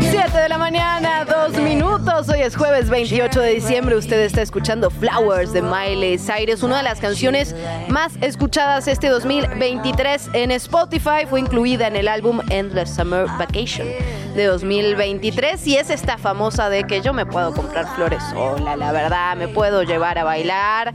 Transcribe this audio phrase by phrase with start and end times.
[0.00, 2.28] 7 de la mañana, dos minutos.
[2.28, 3.96] Hoy es jueves 28 de diciembre.
[3.96, 7.54] Usted está escuchando Flowers de Miley Cyrus, una de las canciones
[7.88, 11.26] más escuchadas este 2023 en Spotify.
[11.28, 13.88] Fue incluida en el álbum Endless Summer Vacation
[14.34, 18.92] de 2023 y es esta famosa de que yo me puedo comprar flores sola, la
[18.92, 20.92] verdad, me puedo llevar a bailar,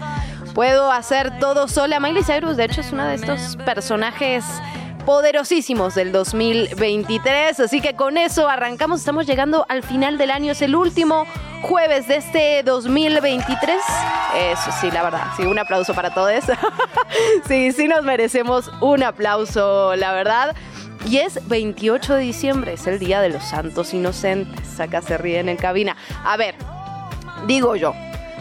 [0.53, 1.99] puedo hacer todo sola.
[1.99, 4.45] Miley Cyrus, de hecho, es una de estos personajes
[5.05, 7.59] poderosísimos del 2023.
[7.59, 8.99] Así que con eso arrancamos.
[8.99, 10.51] Estamos llegando al final del año.
[10.51, 11.25] Es el último
[11.61, 13.81] jueves de este 2023.
[14.51, 15.27] Eso sí, la verdad.
[15.37, 16.43] Sí, un aplauso para todos.
[17.47, 20.55] sí, sí nos merecemos un aplauso, la verdad.
[21.07, 24.79] Y es 28 de diciembre, es el Día de los Santos Inocentes.
[24.79, 25.95] Acá se ríen en cabina.
[26.23, 26.55] A ver,
[27.45, 27.93] digo yo,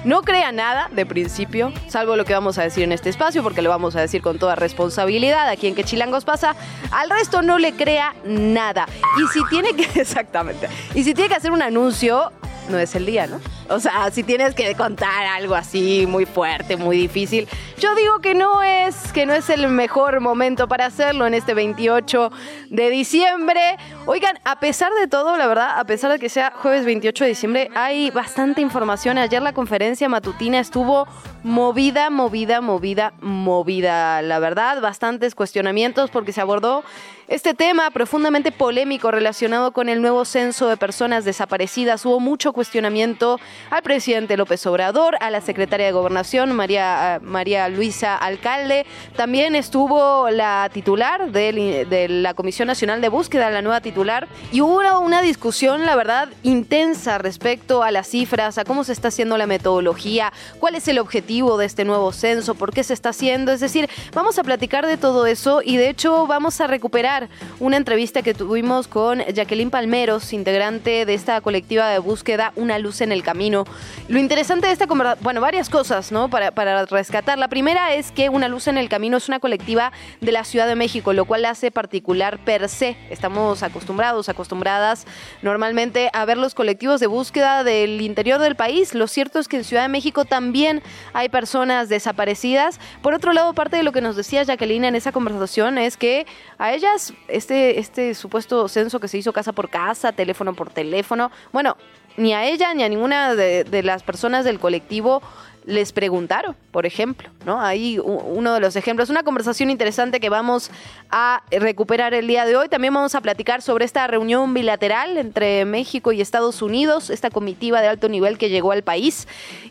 [0.04, 3.62] no crea nada de principio, salvo lo que vamos a decir en este espacio, porque
[3.62, 6.54] lo vamos a decir con toda responsabilidad aquí en Que Chilangos pasa.
[6.90, 8.86] Al resto no le crea nada.
[9.18, 12.32] Y si tiene que, exactamente, y si tiene que hacer un anuncio,
[12.68, 13.40] no es el día, ¿no?
[13.68, 17.48] O sea, si tienes que contar algo así muy fuerte, muy difícil,
[17.78, 21.54] yo digo que no es que no es el mejor momento para hacerlo en este
[21.54, 22.30] 28
[22.70, 23.60] de diciembre.
[24.06, 27.28] Oigan, a pesar de todo, la verdad, a pesar de que sea jueves 28 de
[27.28, 29.18] diciembre, hay bastante información.
[29.18, 31.06] Ayer la conferencia matutina estuvo
[31.42, 36.84] movida, movida, movida, movida, la verdad, bastantes cuestionamientos porque se abordó
[37.28, 42.04] este tema profundamente polémico relacionado con el nuevo censo de personas desaparecidas.
[42.04, 48.16] Hubo mucho cuestionamiento al presidente López Obrador, a la secretaria de Gobernación, María, María Luisa
[48.16, 48.84] Alcalde.
[49.16, 54.28] También estuvo la titular de, de la Comisión Nacional de Búsqueda, la nueva titular.
[54.52, 59.08] Y hubo una discusión, la verdad, intensa respecto a las cifras, a cómo se está
[59.08, 63.10] haciendo la metodología, cuál es el objetivo de este nuevo censo, por qué se está
[63.10, 63.52] haciendo.
[63.52, 67.13] Es decir, vamos a platicar de todo eso y de hecho vamos a recuperar
[67.60, 73.00] una entrevista que tuvimos con Jacqueline Palmeros, integrante de esta colectiva de búsqueda Una Luz
[73.00, 73.64] en el Camino.
[74.08, 76.28] Lo interesante de esta conversación, bueno, varias cosas, ¿no?
[76.28, 77.38] Para, para rescatar.
[77.38, 80.66] La primera es que Una Luz en el Camino es una colectiva de la Ciudad
[80.66, 82.96] de México, lo cual hace particular per se.
[83.10, 85.06] Estamos acostumbrados, acostumbradas
[85.42, 88.94] normalmente a ver los colectivos de búsqueda del interior del país.
[88.94, 90.82] Lo cierto es que en Ciudad de México también
[91.12, 92.80] hay personas desaparecidas.
[93.02, 96.26] Por otro lado, parte de lo que nos decía Jacqueline en esa conversación es que
[96.58, 101.30] a ellas este, este supuesto censo que se hizo casa por casa, teléfono por teléfono,
[101.52, 101.76] bueno,
[102.16, 105.22] ni a ella ni a ninguna de, las personas del colectivo
[105.66, 107.58] les preguntaron, por ejemplo, ¿no?
[107.58, 110.70] Ahí uno de los ejemplos, una conversación interesante que vamos
[111.10, 112.68] a recuperar el día de hoy.
[112.68, 117.80] También vamos a platicar sobre esta reunión bilateral entre México y Estados Unidos, esta comitiva
[117.80, 119.26] de alto nivel que llegó al país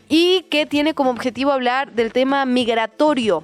[0.10, 3.44] y que tiene como objetivo hablar del tema migratorio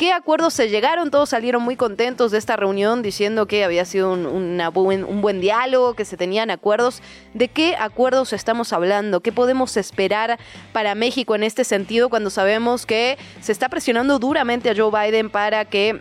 [0.00, 1.10] qué acuerdos se llegaron.
[1.10, 6.06] Todos salieron muy contentos de esta reunión diciendo que había sido un, buen, diálogo, que
[6.06, 7.02] se tenían acuerdos.
[7.34, 9.20] ¿De qué acuerdos estamos hablando?
[9.20, 10.38] ¿Qué podemos esperar
[10.72, 15.28] para México en este sentido cuando sabemos que se está presionando duramente a Joe Biden
[15.28, 16.00] para que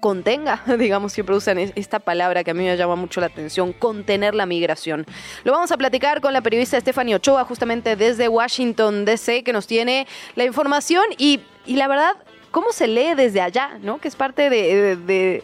[0.00, 4.34] contenga, digamos, siempre usan esta palabra que a mí me llama mucho la atención, contener
[4.34, 5.04] la migración.
[5.44, 9.66] Lo vamos a platicar con la periodista Stephanie Ochoa, justamente desde Washington, D.C., que nos
[9.66, 12.16] tiene la información y la verdad,
[12.50, 13.98] cómo se lee desde allá, ¿no?
[13.98, 15.42] Que es parte de, de,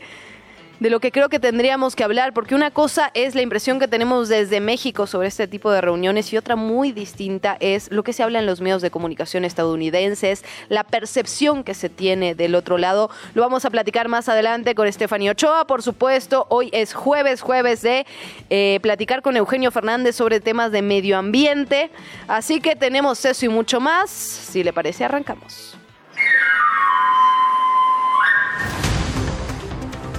[0.80, 4.28] lo que creo que tendríamos que hablar, porque una cosa es la impresión que tenemos
[4.28, 8.22] desde México sobre este tipo de reuniones y otra muy distinta es lo que se
[8.22, 13.08] habla en los medios de comunicación estadounidenses, la percepción que se tiene del otro lado.
[13.32, 16.46] Lo vamos a platicar más adelante con Stephanie Ochoa, por supuesto.
[16.50, 18.06] Hoy es jueves, jueves de
[18.50, 21.90] eh, platicar con Eugenio Fernández sobre temas de medio ambiente.
[22.28, 24.10] Así que tenemos eso y mucho más.
[24.10, 25.78] Si le parece, arrancamos.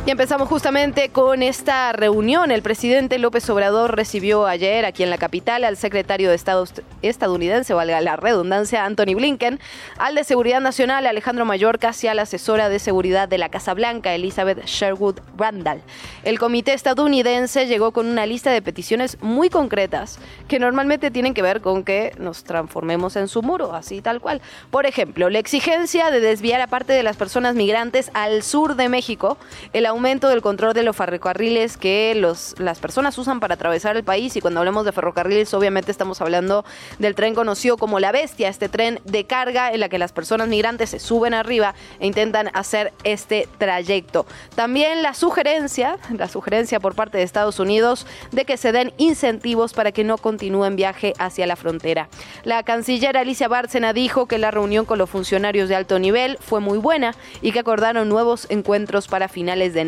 [0.07, 2.51] Y empezamos justamente con esta reunión.
[2.51, 6.63] El presidente López Obrador recibió ayer aquí en la capital al secretario de Estado
[7.01, 9.59] estadounidense, valga la redundancia, Anthony Blinken,
[9.97, 13.73] al de Seguridad Nacional, Alejandro Mayorkas, casi a la asesora de seguridad de la Casa
[13.73, 15.81] Blanca, Elizabeth Sherwood Randall.
[16.23, 21.41] El comité estadounidense llegó con una lista de peticiones muy concretas que normalmente tienen que
[21.41, 24.41] ver con que nos transformemos en su muro, así tal cual.
[24.69, 28.87] Por ejemplo, la exigencia de desviar a parte de las personas migrantes al sur de
[28.87, 29.37] México,
[29.73, 34.03] el aumento del control de los ferrocarriles que los, las personas usan para atravesar el
[34.03, 34.35] país.
[34.35, 36.65] Y cuando hablamos de ferrocarriles, obviamente estamos hablando
[36.99, 40.49] del tren conocido como La Bestia, este tren de carga en la que las personas
[40.49, 44.25] migrantes se suben arriba e intentan hacer este trayecto.
[44.55, 49.71] También la sugerencia, la sugerencia por parte de Estados Unidos de que se den incentivos
[49.71, 52.09] para que no continúen viaje hacia la frontera.
[52.43, 56.59] La canciller Alicia Bárcena dijo que la reunión con los funcionarios de alto nivel fue
[56.59, 59.84] muy buena y que acordaron nuevos encuentros para finales de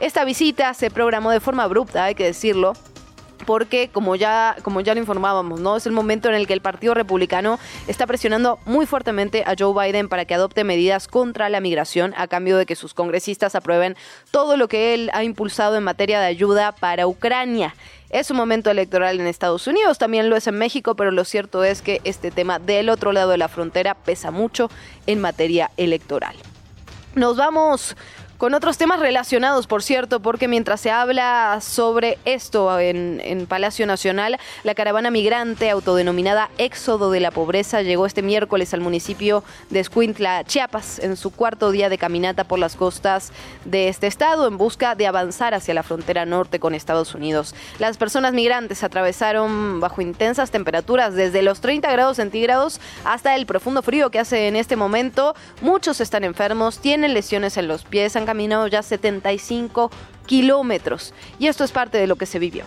[0.00, 2.72] Esta visita se programó de forma abrupta, hay que decirlo,
[3.46, 5.76] porque como ya, como ya lo informábamos, ¿no?
[5.76, 9.72] Es el momento en el que el Partido Republicano está presionando muy fuertemente a Joe
[9.72, 13.96] Biden para que adopte medidas contra la migración a cambio de que sus congresistas aprueben
[14.30, 17.74] todo lo que él ha impulsado en materia de ayuda para Ucrania.
[18.10, 21.64] Es un momento electoral en Estados Unidos, también lo es en México, pero lo cierto
[21.64, 24.70] es que este tema del otro lado de la frontera pesa mucho
[25.06, 26.34] en materia electoral.
[27.14, 27.96] Nos vamos
[28.38, 34.38] con otros temas relacionados, por cierto, porque mientras se habla sobre esto en, Palacio Nacional,
[34.62, 40.44] la caravana migrante autodenominada Éxodo de la Pobreza llegó este miércoles al municipio de Escuintla,
[40.44, 43.32] Chiapas, en su cuarto día de caminata por las costas
[43.64, 47.54] de este estado en busca de avanzar hacia la frontera norte con Estados Unidos.
[47.80, 53.82] Las personas migrantes atravesaron bajo intensas temperaturas desde los 30 grados centígrados hasta el profundo
[53.82, 55.34] frío que hace en este momento.
[55.60, 59.90] Muchos están enfermos, tienen lesiones en los pies, han caminado ya 75
[60.26, 61.14] kilómetros.
[61.38, 62.64] Y esto es parte de lo que se vivió.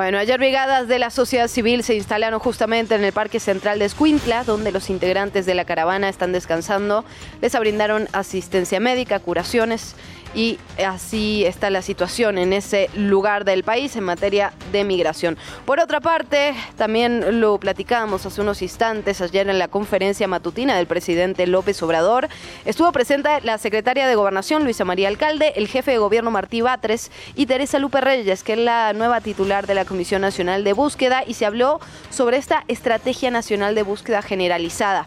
[0.00, 3.84] Bueno, ayer brigadas de la sociedad civil se instalaron justamente en el Parque Central de
[3.84, 7.04] Escuintla, donde los integrantes de la caravana están descansando.
[7.42, 9.94] Les brindaron asistencia médica, curaciones
[10.34, 15.36] y así está la situación en ese lugar del país en materia de migración.
[15.64, 20.86] Por otra parte, también lo platicábamos hace unos instantes ayer en la conferencia matutina del
[20.86, 22.28] presidente López Obrador.
[22.64, 27.10] Estuvo presente la secretaria de Gobernación Luisa María Alcalde, el jefe de gobierno Martí Batres
[27.34, 31.24] y Teresa Lupe Reyes, que es la nueva titular de la Comisión Nacional de Búsqueda
[31.26, 31.80] y se habló
[32.10, 35.06] sobre esta estrategia nacional de búsqueda generalizada.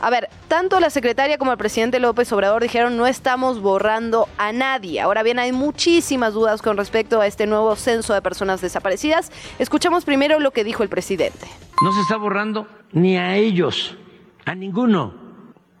[0.00, 4.52] A ver, tanto la secretaria como el presidente López Obrador dijeron no estamos borrando a
[4.52, 5.00] nadie.
[5.00, 9.32] Ahora bien, hay muchísimas dudas con respecto a este nuevo censo de personas desaparecidas.
[9.58, 11.46] Escuchamos primero lo que dijo el presidente.
[11.82, 13.96] No se está borrando ni a ellos,
[14.44, 15.14] a ninguno.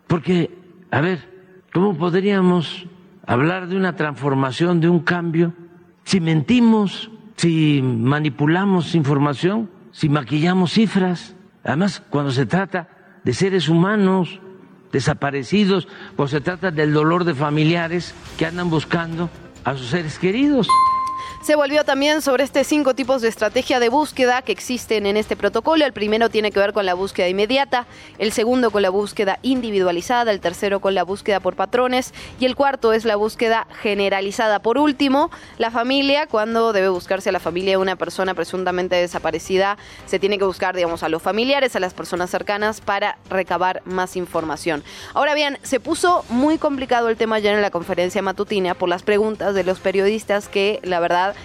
[0.06, 0.56] Porque,
[0.90, 2.86] a ver, ¿cómo podríamos
[3.26, 5.52] hablar de una transformación, de un cambio,
[6.04, 11.34] si mentimos, si manipulamos información, si maquillamos cifras?
[11.64, 12.88] Además, cuando se trata
[13.26, 14.38] de seres humanos
[14.92, 19.28] desaparecidos, pues se trata del dolor de familiares que andan buscando
[19.64, 20.68] a sus seres queridos.
[21.46, 25.36] Se volvió también sobre estos cinco tipos de estrategia de búsqueda que existen en este
[25.36, 25.86] protocolo.
[25.86, 27.86] El primero tiene que ver con la búsqueda inmediata,
[28.18, 32.56] el segundo con la búsqueda individualizada, el tercero con la búsqueda por patrones y el
[32.56, 34.58] cuarto es la búsqueda generalizada.
[34.58, 39.78] Por último, la familia, cuando debe buscarse a la familia de una persona presuntamente desaparecida,
[40.06, 44.16] se tiene que buscar, digamos, a los familiares, a las personas cercanas para recabar más
[44.16, 44.82] información.
[45.14, 49.04] Ahora bien, se puso muy complicado el tema ya en la conferencia matutina por las
[49.04, 51.35] preguntas de los periodistas que, la verdad,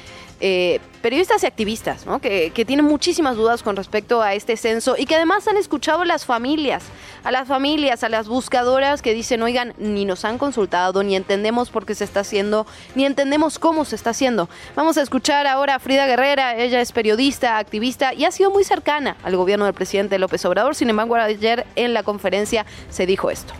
[0.44, 5.16] eh, periodistas y activistas, que, tienen muchísimas dudas con respecto a este censo y que
[5.16, 6.84] además han escuchado a las familias,
[7.24, 11.70] a las familias, a las buscadoras que dicen, oigan, ni nos han consultado, ni entendemos
[11.70, 12.66] por qué se está haciendo,
[12.96, 14.50] ni entendemos cómo se está haciendo.
[14.76, 18.64] Vamos a escuchar ahora a Frida Guerrera, ella es periodista, activista y ha sido muy
[18.64, 23.30] cercana al gobierno del presidente López Obrador, sin embargo ayer en la conferencia se dijo
[23.30, 23.54] esto.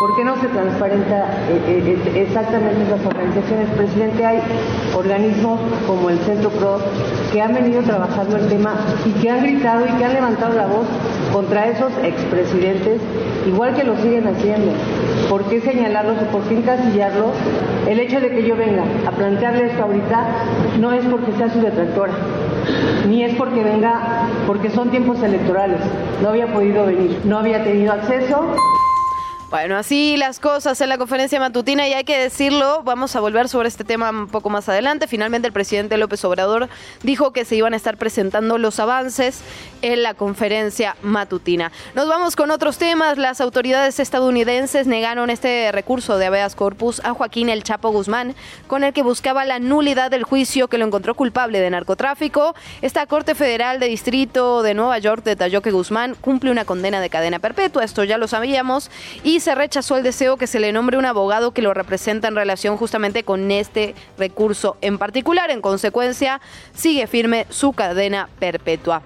[0.00, 3.70] ¿Por qué no se transparenta eh, eh, eh, exactamente esas organizaciones?
[3.70, 4.40] Presidente, hay
[4.92, 6.78] organismos como el Centro PRO
[7.32, 8.74] que han venido trabajando el tema
[9.04, 10.86] y que han gritado y que han levantado la voz
[11.32, 13.00] contra esos expresidentes,
[13.46, 14.72] igual que lo siguen haciendo.
[15.28, 17.30] ¿Por qué señalarlos o por qué encasillarlos?
[17.88, 20.26] El hecho de que yo venga a plantearle esto ahorita
[20.80, 22.12] no es porque sea su detractora,
[23.08, 25.80] ni es porque venga, porque son tiempos electorales.
[26.20, 28.54] No había podido venir, no había tenido acceso.
[29.54, 33.48] Bueno, así las cosas en la conferencia matutina y hay que decirlo, vamos a volver
[33.48, 35.06] sobre este tema un poco más adelante.
[35.06, 36.68] Finalmente el presidente López Obrador
[37.04, 39.42] dijo que se iban a estar presentando los avances
[39.80, 41.70] en la conferencia matutina.
[41.94, 43.16] Nos vamos con otros temas.
[43.16, 48.34] Las autoridades estadounidenses negaron este recurso de habeas corpus a Joaquín El Chapo Guzmán,
[48.66, 52.56] con el que buscaba la nulidad del juicio que lo encontró culpable de narcotráfico.
[52.82, 57.08] Esta Corte Federal de Distrito de Nueva York detalló que Guzmán cumple una condena de
[57.08, 58.90] cadena perpetua, esto ya lo sabíamos,
[59.22, 62.34] y se rechazó el deseo que se le nombre un abogado que lo representa en
[62.34, 65.50] relación justamente con este recurso en particular.
[65.50, 66.40] En consecuencia,
[66.72, 69.02] sigue firme su cadena perpetua.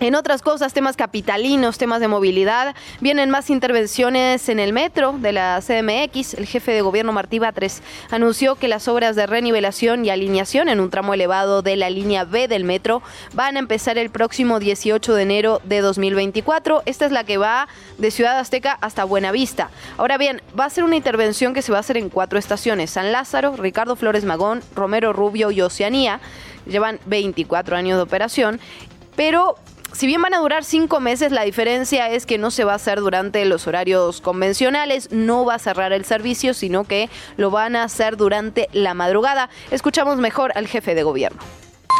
[0.00, 5.32] En otras cosas, temas capitalinos, temas de movilidad, vienen más intervenciones en el metro de
[5.32, 6.32] la CMX.
[6.32, 10.80] El jefe de gobierno Martí Batres anunció que las obras de renivelación y alineación en
[10.80, 13.02] un tramo elevado de la línea B del metro
[13.34, 16.82] van a empezar el próximo 18 de enero de 2024.
[16.86, 19.68] Esta es la que va de Ciudad Azteca hasta Buenavista.
[19.98, 22.88] Ahora bien, va a ser una intervención que se va a hacer en cuatro estaciones:
[22.88, 26.20] San Lázaro, Ricardo Flores Magón, Romero Rubio y Oceanía.
[26.64, 28.60] Llevan 24 años de operación
[29.20, 29.56] pero
[29.92, 32.76] si bien van a durar cinco meses, la diferencia es que no se va a
[32.76, 37.76] hacer durante los horarios convencionales, no va a cerrar el servicio, sino que lo van
[37.76, 39.50] a hacer durante la madrugada.
[39.70, 41.40] Escuchamos mejor al jefe de gobierno.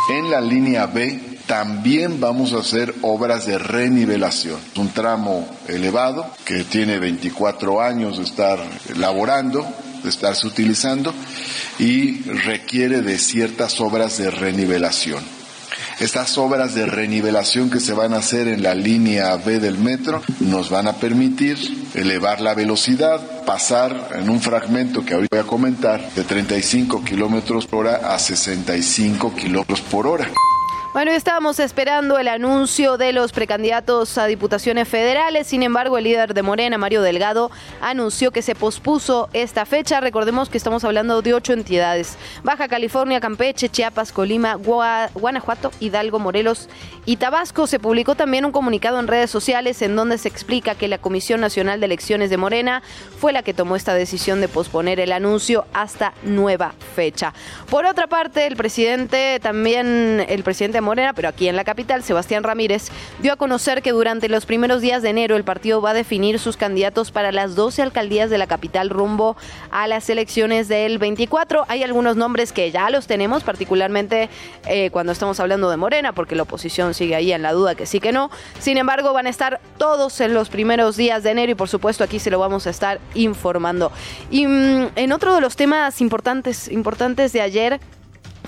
[0.09, 4.59] En la línea B también vamos a hacer obras de renivelación.
[4.77, 8.61] Un tramo elevado que tiene 24 años de estar
[8.97, 9.67] laborando,
[10.03, 11.13] de estarse utilizando
[11.79, 15.40] y requiere de ciertas obras de renivelación.
[16.01, 20.23] Estas obras de renivelación que se van a hacer en la línea B del metro
[20.41, 21.59] nos van a permitir
[21.93, 27.67] elevar la velocidad, pasar en un fragmento que ahorita voy a comentar de 35 kilómetros
[27.67, 30.31] por hora a 65 kilómetros por hora.
[30.93, 35.47] Bueno, estábamos esperando el anuncio de los precandidatos a diputaciones federales.
[35.47, 40.01] Sin embargo, el líder de Morena, Mario Delgado, anunció que se pospuso esta fecha.
[40.01, 42.19] Recordemos que estamos hablando de ocho entidades.
[42.43, 46.69] Baja California, Campeche, Chiapas, Colima, Guanajuato, Hidalgo, Morelos
[47.07, 47.69] y Tabasco.
[47.69, 51.41] Se publicó también un comunicado en redes sociales en donde se explica que la Comisión
[51.41, 52.83] Nacional de Elecciones de Morena
[53.21, 57.33] fue la que tomó esta decisión de posponer el anuncio hasta nueva fecha.
[57.71, 62.43] Por otra parte, el presidente, también el presidente Morena, pero aquí en la capital, Sebastián
[62.43, 62.89] Ramírez,
[63.21, 66.39] dio a conocer que durante los primeros días de enero el partido va a definir
[66.39, 69.37] sus candidatos para las 12 alcaldías de la capital rumbo
[69.71, 71.65] a las elecciones del 24.
[71.69, 74.29] Hay algunos nombres que ya los tenemos, particularmente
[74.67, 77.87] eh, cuando estamos hablando de Morena, porque la oposición sigue ahí en la duda que
[77.87, 78.31] sí que no.
[78.59, 82.05] Sin embargo, van a estar todos en los primeros días de enero y por supuesto
[82.05, 83.93] aquí se lo vamos a estar informando.
[84.31, 87.81] Y mm, en otro de los temas importantes, importantes de ayer,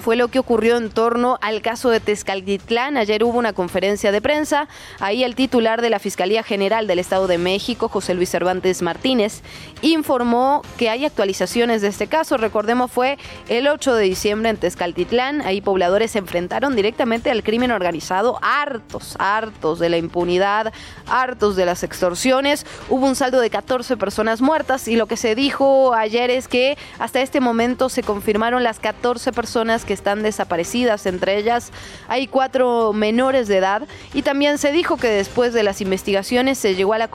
[0.03, 2.97] fue lo que ocurrió en torno al caso de Tezcaltitlán.
[2.97, 4.67] Ayer hubo una conferencia de prensa.
[4.99, 9.43] Ahí el titular de la Fiscalía General del Estado de México, José Luis Cervantes Martínez,
[9.81, 12.37] informó que hay actualizaciones de este caso.
[12.37, 13.17] Recordemos, fue
[13.49, 15.41] el 8 de diciembre en Tezcaltitlán.
[15.43, 20.73] Ahí pobladores se enfrentaron directamente al crimen organizado, hartos, hartos de la impunidad,
[21.07, 22.67] hartos de las extorsiones.
[22.89, 26.77] Hubo un saldo de 14 personas muertas y lo que se dijo ayer es que
[26.99, 31.71] hasta este momento se confirmaron las 14 personas que están desaparecidas, entre ellas
[32.09, 33.83] hay cuatro menores de edad
[34.15, 37.11] y también se dijo que después de las investigaciones se llegó a la,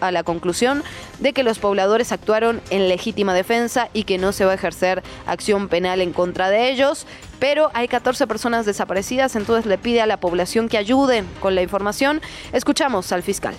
[0.00, 0.82] a la conclusión
[1.20, 5.02] de que los pobladores actuaron en legítima defensa y que no se va a ejercer
[5.26, 7.06] acción penal en contra de ellos
[7.38, 11.62] pero hay 14 personas desaparecidas, entonces le pide a la población que ayuden con la
[11.62, 12.20] información.
[12.52, 13.54] Escuchamos al fiscal.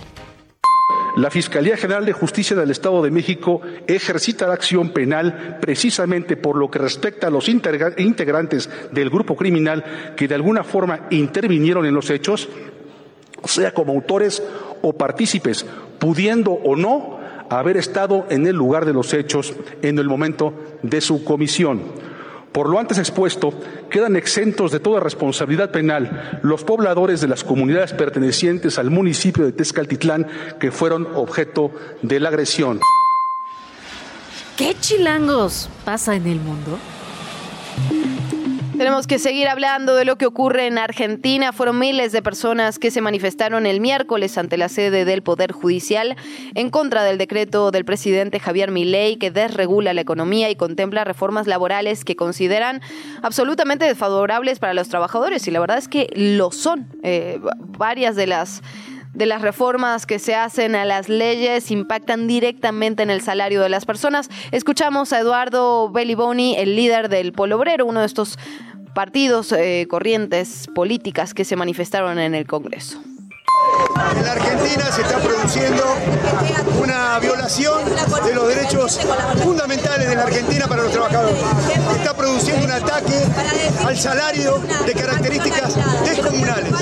[1.18, 6.56] La Fiscalía General de Justicia del Estado de México ejercita la acción penal precisamente por
[6.56, 11.94] lo que respecta a los integrantes del grupo criminal que de alguna forma intervinieron en
[11.94, 12.48] los hechos,
[13.44, 14.40] sea como autores
[14.80, 15.66] o partícipes,
[15.98, 17.18] pudiendo o no
[17.50, 21.82] haber estado en el lugar de los hechos en el momento de su comisión.
[22.52, 23.52] Por lo antes expuesto,
[23.90, 29.52] quedan exentos de toda responsabilidad penal los pobladores de las comunidades pertenecientes al municipio de
[29.52, 30.26] Tezcaltitlán
[30.58, 31.70] que fueron objeto
[32.02, 32.80] de la agresión.
[34.56, 36.78] ¿Qué chilangos pasa en el mundo?
[38.78, 41.52] Tenemos que seguir hablando de lo que ocurre en Argentina.
[41.52, 46.16] Fueron miles de personas que se manifestaron el miércoles ante la sede del Poder Judicial
[46.54, 51.48] en contra del decreto del presidente Javier Milei que desregula la economía y contempla reformas
[51.48, 52.80] laborales que consideran
[53.20, 55.48] absolutamente desfavorables para los trabajadores.
[55.48, 56.86] Y la verdad es que lo son.
[57.02, 57.40] Eh,
[57.78, 58.62] varias de las
[59.18, 63.68] de las reformas que se hacen a las leyes impactan directamente en el salario de
[63.68, 64.30] las personas.
[64.52, 68.38] Escuchamos a Eduardo Belliboni, el líder del Polo Obrero, uno de estos
[68.94, 73.02] partidos, eh, corrientes políticas que se manifestaron en el Congreso.
[74.16, 75.84] En la Argentina se está produciendo
[76.80, 77.84] una violación
[78.24, 79.00] de los derechos
[79.42, 81.36] fundamentales de la Argentina para los trabajadores.
[81.66, 83.24] Se está produciendo un ataque
[83.84, 86.72] al salario de características descomunales.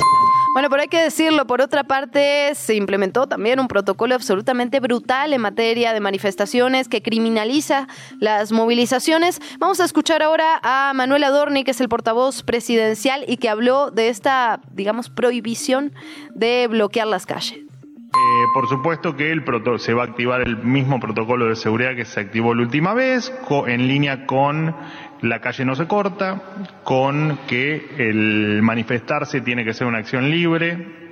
[0.56, 5.34] Bueno, pero hay que decirlo, por otra parte, se implementó también un protocolo absolutamente brutal
[5.34, 7.88] en materia de manifestaciones que criminaliza
[8.20, 9.42] las movilizaciones.
[9.58, 13.90] Vamos a escuchar ahora a Manuel Adorni, que es el portavoz presidencial y que habló
[13.90, 15.92] de esta, digamos, prohibición
[16.34, 17.58] de bloquear las calles.
[18.54, 19.44] por supuesto que el
[19.78, 23.30] se va a activar el mismo protocolo de seguridad que se activó la última vez,
[23.66, 24.74] en línea con
[25.22, 26.40] la calle no se corta,
[26.84, 31.06] con que el manifestarse tiene que ser una acción libre,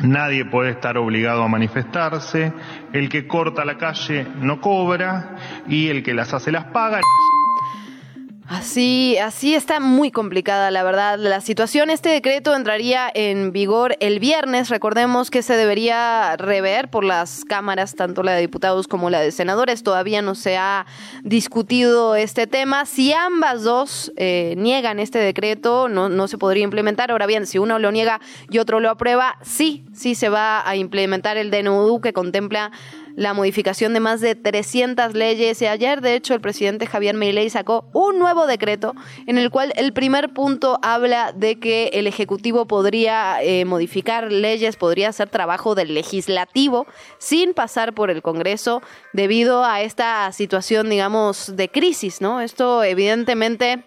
[0.00, 2.52] Nadie puede estar obligado a manifestarse,
[2.92, 7.00] el que corta la calle no cobra y el que las hace las paga.
[8.48, 11.90] Así, así está muy complicada, la verdad, la situación.
[11.90, 14.70] Este decreto entraría en vigor el viernes.
[14.70, 19.32] Recordemos que se debería rever por las cámaras, tanto la de diputados como la de
[19.32, 19.82] senadores.
[19.82, 20.86] Todavía no se ha
[21.24, 22.86] discutido este tema.
[22.86, 27.10] Si ambas dos eh, niegan este decreto, no, no se podría implementar.
[27.10, 30.74] Ahora bien, si uno lo niega y otro lo aprueba, sí, sí se va a
[30.74, 32.72] implementar el DNU que contempla
[33.18, 37.50] la modificación de más de 300 leyes y ayer de hecho el presidente Javier Milei
[37.50, 38.94] sacó un nuevo decreto
[39.26, 44.76] en el cual el primer punto habla de que el Ejecutivo podría eh, modificar leyes,
[44.76, 46.86] podría hacer trabajo del legislativo
[47.18, 48.82] sin pasar por el Congreso
[49.12, 52.40] debido a esta situación, digamos, de crisis, ¿no?
[52.40, 53.82] Esto evidentemente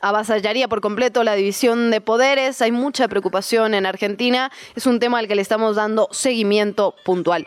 [0.00, 2.60] avasallaría por completo la división de poderes.
[2.62, 4.50] Hay mucha preocupación en Argentina.
[4.74, 7.46] Es un tema al que le estamos dando seguimiento puntual.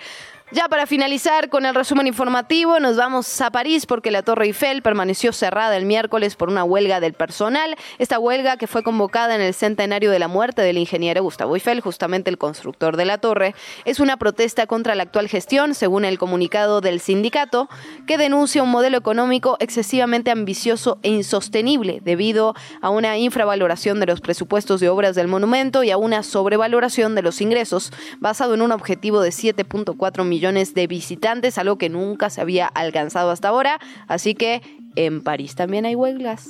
[0.49, 4.81] Ya para finalizar con el resumen informativo, nos vamos a París porque la Torre Eiffel
[4.81, 7.75] permaneció cerrada el miércoles por una huelga del personal.
[7.97, 11.81] Esta huelga que fue convocada en el centenario de la muerte del ingeniero Gustavo Eiffel,
[11.81, 16.17] justamente el constructor de la torre, es una protesta contra la actual gestión, según el
[16.17, 17.67] comunicado del sindicato,
[18.05, 24.21] que denuncia un modelo económico excesivamente ambicioso e insostenible debido a una infravaloración de los
[24.21, 28.71] presupuestos de obras del monumento y a una sobrevaloración de los ingresos, basado en un
[28.71, 33.79] objetivo de 7.4 millones millones de visitantes, algo que nunca se había alcanzado hasta ahora.
[34.07, 34.61] Así que
[34.95, 36.47] en París también hay huelgas.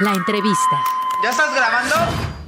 [0.00, 0.76] La entrevista.
[1.22, 2.41] ¿Ya estás grabando?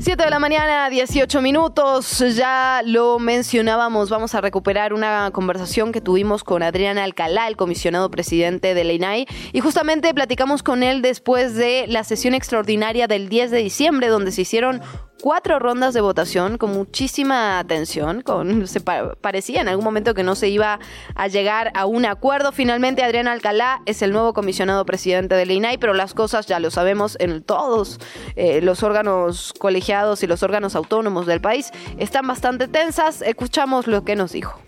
[0.00, 6.00] 7 de la mañana, 18 minutos, ya lo mencionábamos, vamos a recuperar una conversación que
[6.00, 11.00] tuvimos con Adrián Alcalá, el comisionado presidente de la INAI, y justamente platicamos con él
[11.00, 14.82] después de la sesión extraordinaria del 10 de diciembre, donde se hicieron
[15.22, 18.66] cuatro rondas de votación con muchísima atención, con
[19.22, 20.80] parecía en algún momento que no se iba
[21.14, 22.52] a llegar a un acuerdo.
[22.52, 26.70] Finalmente Adrián Alcalá es el nuevo comisionado presidente del INAI, pero las cosas ya lo
[26.70, 28.00] sabemos en todos
[28.36, 29.83] eh, los órganos colegiados
[30.22, 33.20] y los órganos autónomos del país están bastante tensas.
[33.20, 34.58] Escuchamos lo que nos dijo.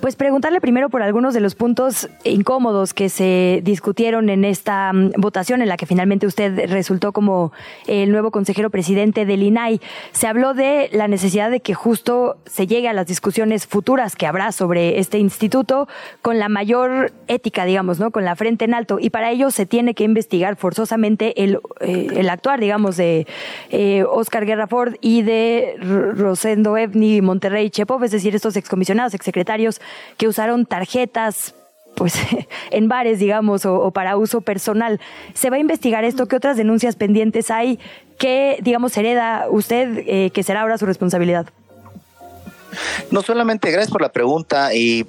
[0.00, 5.12] Pues preguntarle primero por algunos de los puntos incómodos que se discutieron en esta mm,
[5.16, 7.52] votación en la que finalmente usted resultó como
[7.86, 9.80] el nuevo consejero presidente del INAI.
[10.12, 14.26] Se habló de la necesidad de que justo se llegue a las discusiones futuras que
[14.26, 15.88] habrá sobre este instituto
[16.20, 18.10] con la mayor ética, digamos, ¿no?
[18.10, 18.98] Con la frente en alto.
[19.00, 23.26] Y para ello se tiene que investigar forzosamente el, eh, el actuar, digamos, de
[23.70, 29.80] eh, Oscar Guerra Ford y de Rosendo Evni Monterrey Chepov, es decir, estos excomisionados, exsecretarios
[30.16, 31.54] que usaron tarjetas
[31.96, 32.14] pues
[32.70, 35.00] en bares, digamos, o, para uso personal.
[35.34, 36.26] ¿Se va a investigar esto?
[36.26, 37.80] ¿Qué otras denuncias pendientes hay?
[38.18, 41.46] ¿Qué, digamos, hereda usted eh, que será ahora su responsabilidad?
[43.10, 45.06] No solamente, gracias por la pregunta y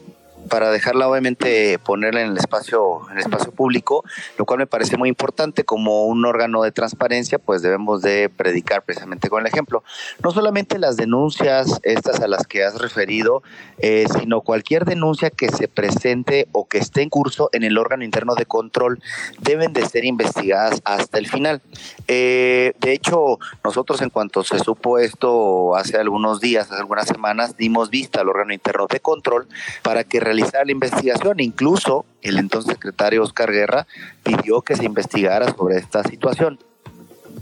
[0.49, 4.03] para dejarla obviamente ponerla en el espacio en el espacio público,
[4.38, 8.83] lo cual me parece muy importante como un órgano de transparencia, pues debemos de predicar
[8.83, 9.83] precisamente con el ejemplo.
[10.23, 13.43] No solamente las denuncias estas a las que has referido,
[13.79, 18.03] eh, sino cualquier denuncia que se presente o que esté en curso en el órgano
[18.03, 19.01] interno de control
[19.39, 21.62] deben de ser investigadas hasta el final.
[22.07, 27.57] Eh, de hecho, nosotros en cuanto se supo esto hace algunos días, hace algunas semanas,
[27.57, 29.47] dimos vista al órgano interno de control
[29.81, 31.39] para que realizar la investigación.
[31.39, 33.88] Incluso el entonces secretario Oscar Guerra
[34.23, 36.60] pidió que se investigara sobre esta situación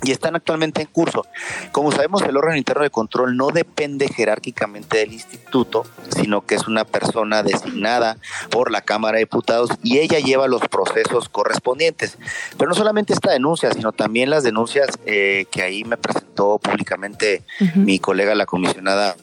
[0.04, 1.26] y están actualmente en curso.
[1.72, 6.68] Como sabemos, el órgano interno de control no depende jerárquicamente del instituto, sino que es
[6.68, 8.18] una persona designada
[8.50, 12.18] por la Cámara de Diputados y ella lleva los procesos correspondientes.
[12.58, 17.44] Pero no solamente esta denuncia, sino también las denuncias eh, que ahí me presentó públicamente
[17.76, 19.16] mi colega, la comisionada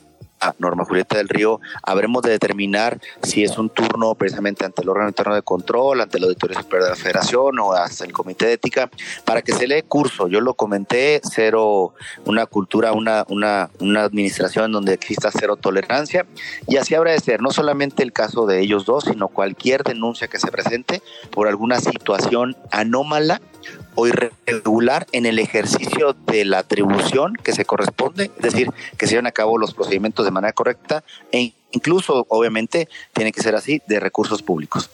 [0.59, 5.09] Norma Julieta del Río, habremos de determinar si es un turno precisamente ante el órgano
[5.09, 8.53] interno de control, ante la Auditoría Superior de la Federación o hasta el Comité de
[8.55, 8.91] Ética,
[9.25, 10.29] para que se lee curso.
[10.29, 16.27] Yo lo comenté, cero, una cultura, una, una, una administración donde exista cero tolerancia,
[16.67, 20.29] y así habrá de ser, no solamente el caso de ellos dos, sino cualquier denuncia
[20.29, 23.41] que se presente por alguna situación anómala
[23.95, 29.13] o irregular en el ejercicio de la atribución que se corresponde, es decir, que se
[29.13, 33.83] lleven a cabo los procedimientos de manera correcta e incluso obviamente tiene que ser así,
[33.87, 34.91] de recursos públicos.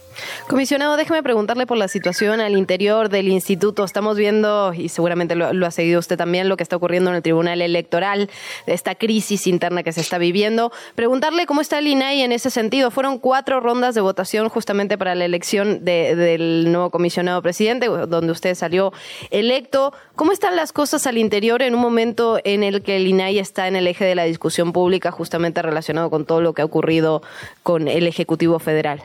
[0.48, 3.84] Comisionado, déjeme preguntarle por la situación al interior del instituto.
[3.84, 7.22] Estamos viendo, y seguramente lo, ha seguido usted también, lo que está ocurriendo en el
[7.22, 8.30] Tribunal Electoral,
[8.66, 10.72] esta crisis interna que se está viviendo.
[10.94, 12.90] Preguntarle cómo está el INAI en ese sentido.
[12.90, 18.54] Fueron cuatro rondas de votación justamente para la elección del nuevo comisionado presidente, donde usted
[18.54, 18.92] salió
[19.30, 19.92] electo.
[20.16, 23.68] ¿Cómo están las cosas al interior en un momento en el que el INAI está
[23.68, 27.22] en el eje de la discusión pública, justamente relacionado con todo lo que ha ocurrido
[27.62, 29.02] con el Ejecutivo Federal?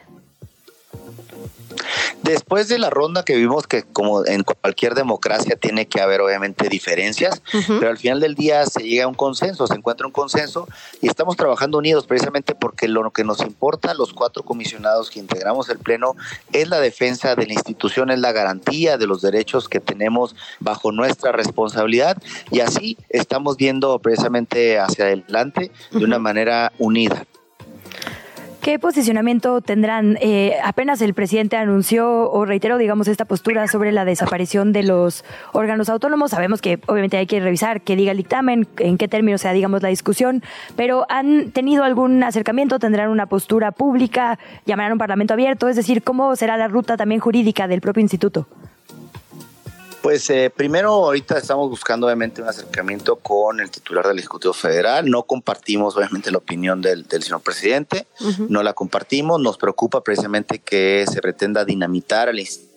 [2.24, 6.70] Después de la ronda que vimos que como en cualquier democracia tiene que haber obviamente
[6.70, 10.66] diferencias, pero al final del día se llega a un consenso, se encuentra un consenso
[11.02, 15.20] y estamos trabajando unidos precisamente porque lo que nos importa a los cuatro comisionados que
[15.20, 16.16] integramos el Pleno
[16.54, 20.94] es la defensa de la institución, es la garantía de los derechos que tenemos bajo
[20.94, 22.18] nuestra responsabilidad
[22.52, 27.26] y así estamos viendo precisamente hacia adelante de una manera unida.
[28.64, 30.18] ¿Qué posicionamiento tendrán?
[30.22, 35.26] Eh, apenas el presidente anunció o reiteró, digamos, esta postura sobre la desaparición de los
[35.52, 36.32] órganos autónomos.
[36.32, 39.84] Sabemos que obviamente hay que revisar qué diga el dictamen, en qué términos sea, digamos,
[39.84, 40.44] la discusión,
[40.78, 42.80] pero ¿han tenido algún acercamiento?
[42.80, 44.40] ¿Tendrán una postura pública?
[44.66, 45.68] ¿Llamarán un parlamento abierto?
[45.68, 48.48] Es decir, ¿cómo será la ruta también jurídica del propio instituto?
[50.04, 55.10] Pues eh, primero ahorita estamos buscando obviamente un acercamiento con el titular del Ejecutivo Federal.
[55.10, 58.06] No compartimos obviamente la opinión del, señor presidente,
[58.50, 59.40] no la compartimos.
[59.40, 62.73] Nos preocupa precisamente que se pretenda dinamitar al instituto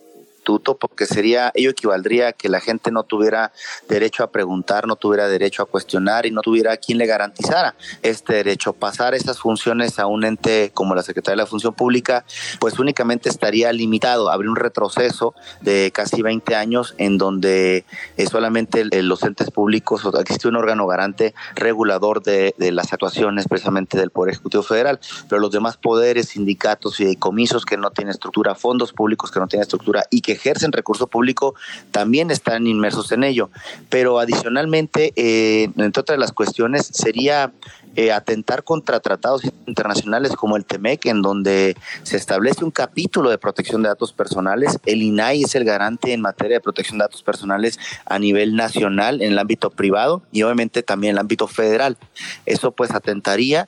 [0.78, 3.52] porque sería, ello equivaldría a que la gente no tuviera
[3.88, 8.34] derecho a preguntar, no tuviera derecho a cuestionar y no tuviera quien le garantizara este
[8.34, 8.72] derecho.
[8.72, 12.24] Pasar esas funciones a un ente como la Secretaría de la Función Pública,
[12.60, 17.84] pues únicamente estaría limitado, habría un retroceso de casi 20 años en donde
[18.16, 24.10] eh, solamente los entes públicos, existe un órgano garante regulador de las actuaciones precisamente del
[24.10, 28.92] Poder Ejecutivo Federal, pero los demás poderes, sindicatos y comisos que no tienen estructura, fondos
[28.92, 31.54] públicos que no tienen estructura y que ejercen recurso público
[31.90, 33.50] también están inmersos en ello.
[33.90, 37.52] Pero adicionalmente, eh, entre otras las cuestiones, sería
[37.96, 43.38] eh, atentar contra tratados internacionales como el TEMEC, en donde se establece un capítulo de
[43.38, 44.78] protección de datos personales.
[44.84, 49.22] El INAI es el garante en materia de protección de datos personales a nivel nacional,
[49.22, 51.96] en el ámbito privado y obviamente también en el ámbito federal.
[52.44, 53.66] Eso pues atentaría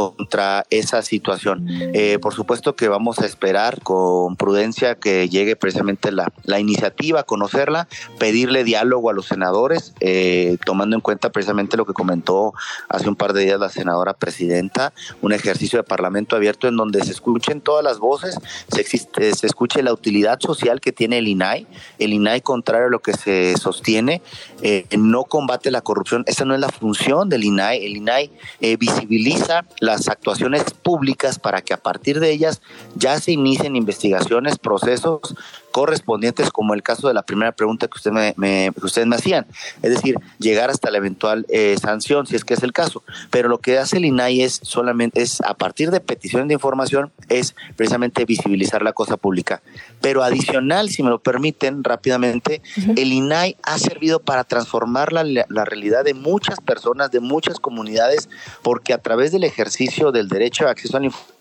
[0.00, 1.66] contra esa situación.
[1.68, 7.22] Eh, por supuesto que vamos a esperar con prudencia que llegue precisamente la, la iniciativa,
[7.22, 12.54] conocerla, pedirle diálogo a los senadores, eh, tomando en cuenta precisamente lo que comentó
[12.88, 17.04] hace un par de días la senadora presidenta, un ejercicio de parlamento abierto en donde
[17.04, 18.36] se escuchen todas las voces,
[18.72, 21.66] se, existe, se escuche la utilidad social que tiene el INAI.
[21.98, 24.22] El INAI, contrario a lo que se sostiene,
[24.62, 26.24] eh, no combate la corrupción.
[26.26, 27.84] Esa no es la función del INAI.
[27.84, 28.30] El INAI
[28.78, 32.62] visibiliza las actuaciones públicas para que a partir de ellas
[32.94, 35.34] ya se inicien investigaciones, procesos
[35.70, 39.46] correspondientes, como el caso de la primera pregunta que, usted me, ustedes me hacían,
[39.82, 43.02] es decir, llegar hasta la eventual eh, sanción, si es que es el caso.
[43.30, 47.12] Pero lo que hace el INAI es solamente, es a partir de peticiones de información,
[47.28, 49.62] es precisamente visibilizar la cosa pública.
[50.00, 52.62] Pero adicional, si me lo permiten rápidamente,
[52.96, 58.28] el INAI ha servido para transformar la, la realidad de muchas personas, de muchas comunidades,
[58.62, 61.39] porque a través del ejercicio del derecho a acceso a la información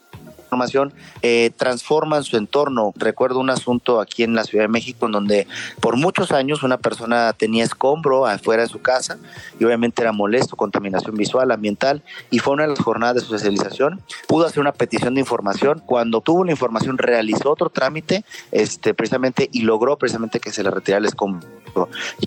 [1.22, 2.94] eh, transforman su entorno.
[2.96, 5.48] Recuerdo un asunto aquí en la Ciudad de México en donde
[5.80, 9.18] por muchos años una persona tenía escombro afuera de su casa
[9.60, 14.02] y obviamente era molesto, contaminación visual, ambiental y fue una de las jornadas de socialización.
[14.28, 15.82] Pudo hacer una petición de información.
[15.86, 20.72] Cuando tuvo la información realizó otro trámite este, precisamente y logró precisamente que se le
[20.72, 21.48] retirara el escombro.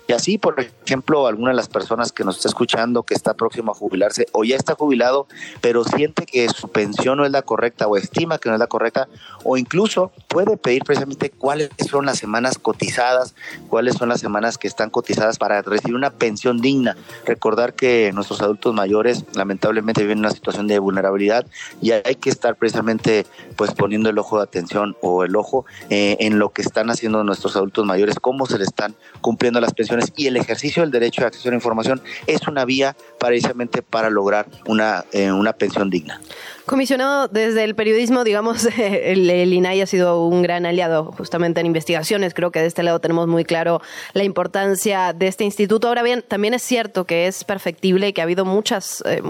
[0.06, 3.72] Y así, por ejemplo, alguna de las personas que nos está escuchando que está próximo
[3.72, 5.26] a jubilarse o ya está jubilado,
[5.60, 8.66] pero siente que su pensión no es la correcta o estima que no es la
[8.66, 9.08] correcta,
[9.42, 13.34] o incluso puede pedir precisamente cuáles son las semanas cotizadas,
[13.68, 16.96] cuáles son las semanas que están cotizadas para recibir una pensión digna.
[17.24, 21.46] Recordar que nuestros adultos mayores lamentablemente viven en una situación de vulnerabilidad
[21.80, 26.16] y hay que estar precisamente pues poniendo el ojo de atención o el ojo eh,
[26.20, 30.12] en lo que están haciendo nuestros adultos mayores, cómo se le están cumpliendo las pensiones
[30.16, 34.10] y el ejercicio del derecho de acceso a la información es una vía precisamente para
[34.10, 36.20] lograr una, eh, una pensión digna.
[36.66, 42.34] Comisionado, desde el periodismo, digamos, el, INAI ha sido un gran aliado justamente en investigaciones.
[42.34, 43.80] Creo que de este lado tenemos muy claro
[44.12, 45.88] la importancia de este instituto.
[45.88, 49.22] Ahora bien, también es cierto que es perfectible y que ha habido muchas, eh,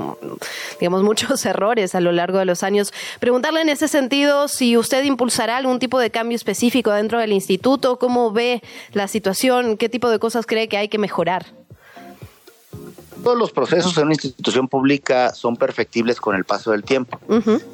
[0.79, 2.93] digamos, muchos errores a lo largo de los años.
[3.19, 7.99] Preguntarle en ese sentido si usted impulsará algún tipo de cambio específico dentro del instituto,
[7.99, 11.47] cómo ve la situación, qué tipo de cosas cree que hay que mejorar.
[13.23, 17.19] Todos los procesos en una institución pública son perfectibles con el paso del tiempo.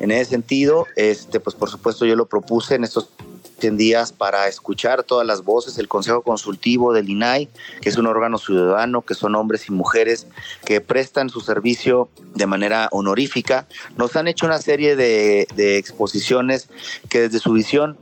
[0.00, 3.11] En ese sentido, este, pues por supuesto yo lo propuse en estos
[3.58, 7.48] 100 días para escuchar todas las voces, el Consejo Consultivo del INAI,
[7.80, 10.26] que es un órgano ciudadano, que son hombres y mujeres
[10.64, 13.66] que prestan su servicio de manera honorífica.
[13.96, 16.68] Nos han hecho una serie de, de exposiciones
[17.08, 17.98] que desde su visión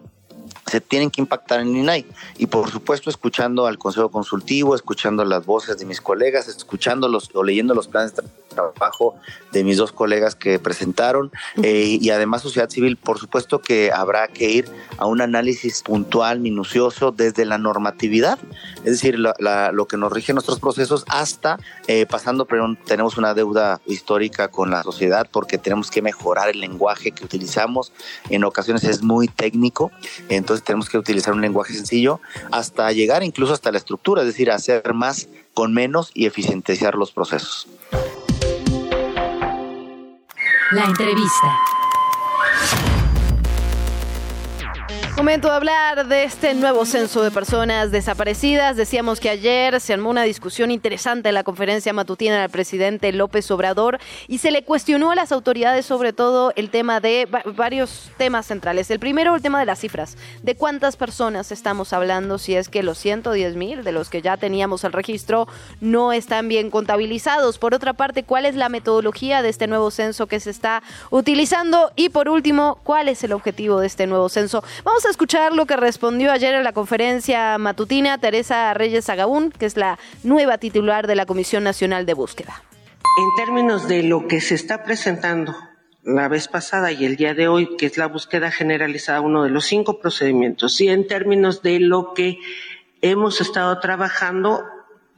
[0.67, 2.07] se tienen que impactar en INAI.
[2.39, 7.45] Y por supuesto, escuchando al Consejo Consultivo, escuchando las voces de mis colegas, escuchándolos o
[7.45, 9.15] leyendo los planes de trabajo
[9.53, 11.31] de mis dos colegas que presentaron.
[11.63, 16.41] Eh, y además, sociedad civil, por supuesto que habrá que ir a un análisis puntual,
[16.41, 18.39] minucioso, desde la normatividad,
[18.79, 23.81] es decir, lo que nos rige nuestros procesos, hasta eh, pasando, pero tenemos una deuda
[23.87, 27.93] histórica con la sociedad porque tenemos que mejorar el lenguaje que utilizamos.
[28.31, 29.91] En ocasiones es muy técnico,
[30.29, 32.21] entonces tenemos que utilizar un lenguaje sencillo
[32.53, 37.13] hasta llegar incluso hasta la estructura, es decir, hacer más con menos y eficientizar los
[37.13, 37.69] procesos.
[40.73, 41.76] La entrevista.
[45.17, 48.77] Momento de hablar de este nuevo censo de personas desaparecidas.
[48.77, 53.51] Decíamos que ayer se armó una discusión interesante en la conferencia matutina del presidente López
[53.51, 53.99] Obrador
[54.29, 57.27] y se le cuestionó a las autoridades sobre todo el tema de
[57.57, 58.91] varios temas centrales.
[58.91, 60.19] El primero, el tema de las cifras.
[60.43, 64.37] ¿De cuántas personas estamos hablando si es que los 110 mil de los que ya
[64.37, 65.49] teníamos el registro
[65.81, 67.57] no están bien contabilizados?
[67.57, 71.91] Por otra parte, ¿cuál es la metodología de este nuevo censo que se está utilizando?
[71.97, 74.63] Y por último, ¿cuál es el objetivo de este nuevo censo?
[74.85, 79.67] Vamos a escuchar lo que respondió ayer en la conferencia matutina Teresa Reyes Agabún, que
[79.67, 82.63] es la nueva titular de la Comisión Nacional de Búsqueda.
[83.19, 85.55] En términos de lo que se está presentando
[86.03, 89.51] la vez pasada y el día de hoy, que es la búsqueda generalizada, uno de
[89.51, 92.39] los cinco procedimientos, y en términos de lo que
[93.01, 94.65] hemos estado trabajando,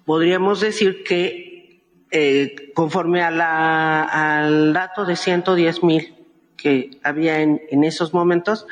[0.04, 6.14] podríamos decir que eh, conforme a la, al dato de 110 mil
[6.56, 8.66] que había en, en esos momentos,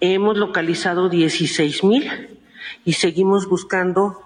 [0.00, 2.40] Hemos localizado 16 mil
[2.84, 4.20] y seguimos buscando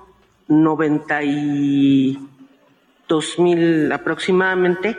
[0.48, 4.96] 92 mil aproximadamente,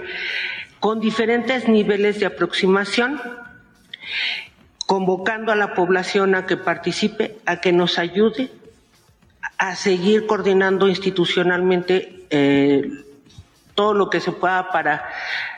[0.79, 3.19] con diferentes niveles de aproximación,
[4.85, 8.51] convocando a la población a que participe, a que nos ayude
[9.57, 12.89] a seguir coordinando institucionalmente eh,
[13.75, 15.05] todo lo que se pueda para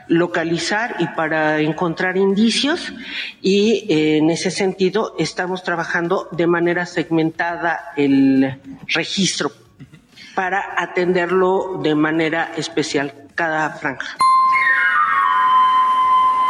[0.07, 2.93] localizar y para encontrar indicios
[3.41, 9.51] y eh, en ese sentido estamos trabajando de manera segmentada el registro
[10.35, 14.17] para atenderlo de manera especial cada franja.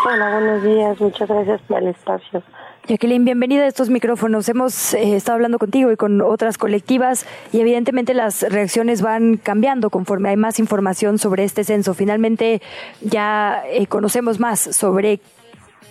[0.04, 1.00] Hola, buenos días.
[1.00, 2.44] Muchas gracias por espacio.
[2.88, 4.50] Jacqueline, bienvenida a estos micrófonos.
[4.50, 9.92] Hemos eh, estado hablando contigo y con otras colectivas y evidentemente las reacciones van cambiando
[9.92, 11.94] conforme hay más información sobre este censo.
[11.94, 12.60] Finalmente
[13.02, 15.22] ya eh, conocemos más sobre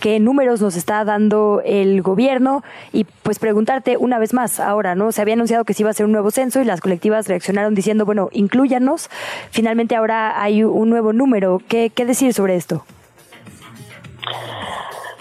[0.00, 5.12] qué números nos está dando el gobierno y pues preguntarte una vez más ahora, ¿no?
[5.12, 7.76] Se había anunciado que se iba a hacer un nuevo censo y las colectivas reaccionaron
[7.76, 9.10] diciendo, bueno, incluyanos.
[9.52, 11.62] Finalmente ahora hay un nuevo número.
[11.68, 12.84] ¿Qué, qué decir sobre esto?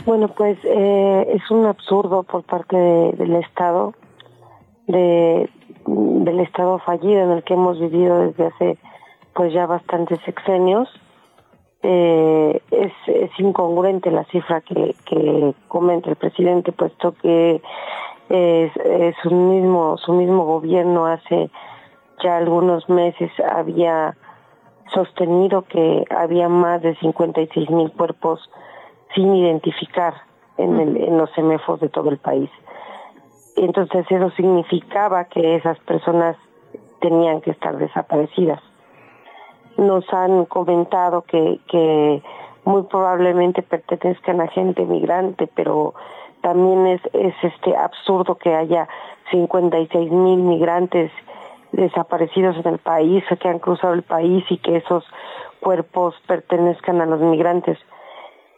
[0.09, 3.93] Bueno, pues eh, es un absurdo por parte del Estado,
[4.87, 5.47] de,
[5.85, 8.77] del Estado fallido en el que hemos vivido desde hace
[9.35, 10.89] pues ya bastantes sexenios.
[11.83, 17.61] Eh, es, es incongruente la cifra que, comenta el presidente, puesto que
[19.21, 21.51] su mismo su mismo gobierno hace
[22.23, 24.17] ya algunos meses había
[24.91, 28.49] sostenido que había más de 56 mil cuerpos
[29.15, 30.13] sin identificar
[30.57, 32.49] en, el, en los semefos de todo el país.
[33.55, 36.37] Entonces eso significaba que esas personas
[37.01, 38.61] tenían que estar desaparecidas.
[39.77, 42.21] Nos han comentado que, que
[42.65, 45.93] muy probablemente pertenezcan a gente migrante, pero
[46.41, 48.87] también es, es este absurdo que haya
[49.31, 51.11] 56 mil migrantes
[51.71, 55.03] desaparecidos en el país, que han cruzado el país y que esos
[55.59, 57.77] cuerpos pertenezcan a los migrantes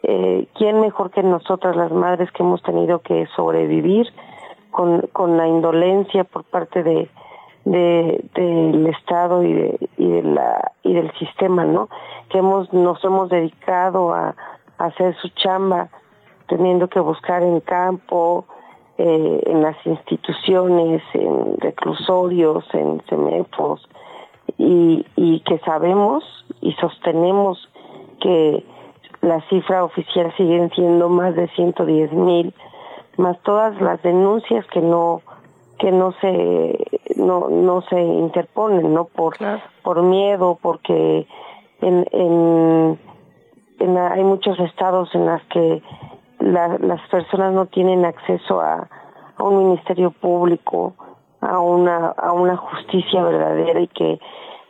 [0.02, 4.08] eh, ¿quién mejor que nosotras las madres que hemos tenido que sobrevivir
[4.70, 7.08] con, con la indolencia por parte de,
[7.64, 11.88] de del Estado y de, y de la y del sistema, ¿no?
[12.30, 14.34] Que hemos nos hemos dedicado a,
[14.78, 15.90] hacer su chamba,
[16.48, 18.46] teniendo que buscar en campo,
[18.98, 23.88] eh, en las instituciones, en reclusorios, en CEMEFOS,
[24.58, 26.24] y, y que sabemos
[26.60, 27.68] y sostenemos
[28.20, 28.64] que
[29.22, 32.52] la cifra oficial siguen siendo más de 110 mil,
[33.16, 35.22] más todas las denuncias que no
[35.78, 36.78] que no se
[37.16, 39.36] no no se interponen no por
[39.82, 41.26] por miedo porque
[41.80, 42.98] en, en,
[43.78, 45.82] en hay muchos estados en las que
[46.38, 48.88] las personas no tienen acceso a,
[49.36, 50.94] a un ministerio público
[51.40, 54.20] a una a una justicia verdadera y que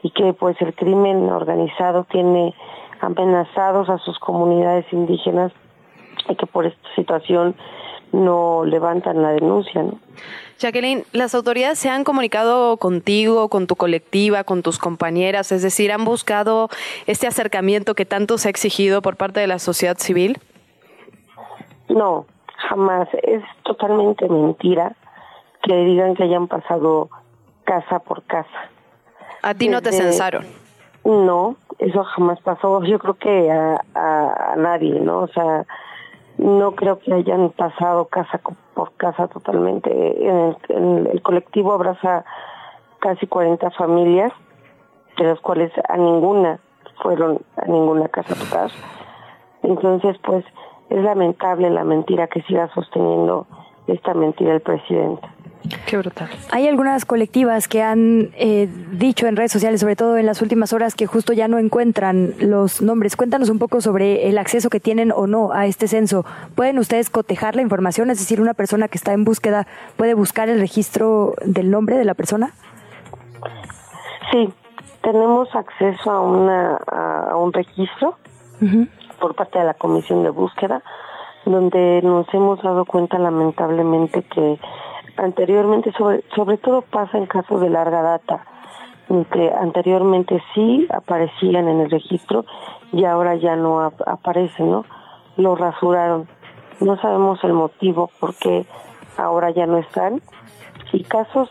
[0.03, 2.55] y que pues el crimen organizado tiene
[3.03, 5.53] amenazados a sus comunidades indígenas
[6.29, 7.55] y que por esta situación
[8.13, 9.83] no levantan la denuncia.
[9.83, 9.99] ¿no?
[10.59, 15.51] Jacqueline, ¿las autoridades se han comunicado contigo, con tu colectiva, con tus compañeras?
[15.51, 16.69] Es decir, ¿han buscado
[17.07, 20.39] este acercamiento que tanto se ha exigido por parte de la sociedad civil?
[21.89, 22.27] No,
[22.69, 23.09] jamás.
[23.23, 24.95] Es totalmente mentira
[25.63, 27.09] que digan que hayan pasado
[27.65, 28.71] casa por casa.
[29.43, 30.62] ¿A ti no te censaron?
[31.05, 32.83] No, eso jamás pasó.
[32.85, 35.21] Yo creo que a, a nadie, ¿no?
[35.21, 35.67] O sea,
[36.39, 38.41] no creo que hayan pasado casa
[38.75, 39.91] por casa totalmente.
[40.29, 42.25] En el, el colectivo abraza
[43.01, 44.33] casi 40 familias,
[45.19, 46.61] de las cuales a ninguna
[47.03, 48.71] fueron a ninguna casa tocar.
[49.63, 50.45] Entonces, pues
[50.89, 53.47] es lamentable la mentira que siga sosteniendo
[53.87, 55.27] esta mentira el presidente.
[55.87, 56.29] Qué brutal.
[56.51, 60.73] Hay algunas colectivas que han eh, dicho en redes sociales, sobre todo en las últimas
[60.73, 63.17] horas, que justo ya no encuentran los nombres.
[63.17, 66.25] Cuéntanos un poco sobre el acceso que tienen o no a este censo.
[66.55, 68.11] ¿Pueden ustedes cotejar la información?
[68.11, 72.05] Es decir, una persona que está en búsqueda puede buscar el registro del nombre de
[72.05, 72.53] la persona.
[74.33, 74.53] Sí,
[75.03, 78.17] tenemos acceso a, una, a, un registro
[79.21, 80.83] por parte de la Comisión de Búsqueda,
[81.45, 84.59] donde nos hemos dado cuenta lamentablemente que
[85.17, 88.45] anteriormente, sobre, sobre todo pasa en casos de larga data,
[89.31, 92.45] que anteriormente sí aparecían en el registro
[92.93, 94.85] y ahora ya no aparecen, ¿no?
[95.37, 96.29] Lo rasuraron.
[96.81, 98.65] No sabemos el motivo por qué
[99.17, 100.23] ahora ya no están.
[100.93, 101.51] Y casos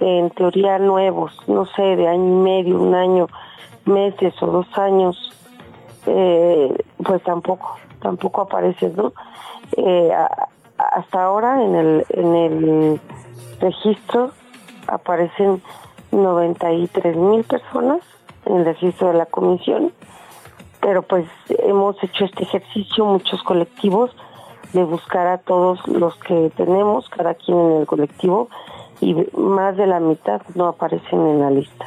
[0.00, 3.28] en teoría nuevos, no sé, de año y medio, un año,
[3.84, 5.32] meses o dos años,
[6.06, 9.12] eh, pues tampoco, tampoco aparecen, ¿no?
[9.76, 10.12] Eh,
[10.78, 13.00] hasta ahora en el, en el
[13.60, 14.32] registro
[14.86, 15.62] aparecen
[16.12, 18.00] 93 mil personas
[18.46, 19.92] en el registro de la comisión,
[20.80, 24.14] pero pues hemos hecho este ejercicio, muchos colectivos,
[24.72, 28.48] de buscar a todos los que tenemos, cada quien en el colectivo,
[29.00, 31.86] y más de la mitad no aparecen en la lista.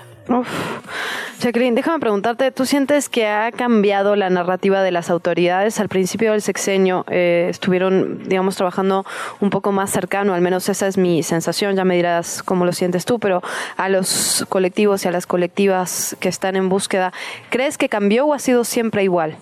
[1.39, 5.79] Jacqueline, déjame preguntarte, ¿tú sientes que ha cambiado la narrativa de las autoridades?
[5.79, 9.05] Al principio del sexenio eh, estuvieron, digamos, trabajando
[9.39, 12.71] un poco más cercano, al menos esa es mi sensación, ya me dirás cómo lo
[12.71, 13.41] sientes tú, pero
[13.77, 17.13] a los colectivos y a las colectivas que están en búsqueda,
[17.51, 19.35] ¿crees que cambió o ha sido siempre igual?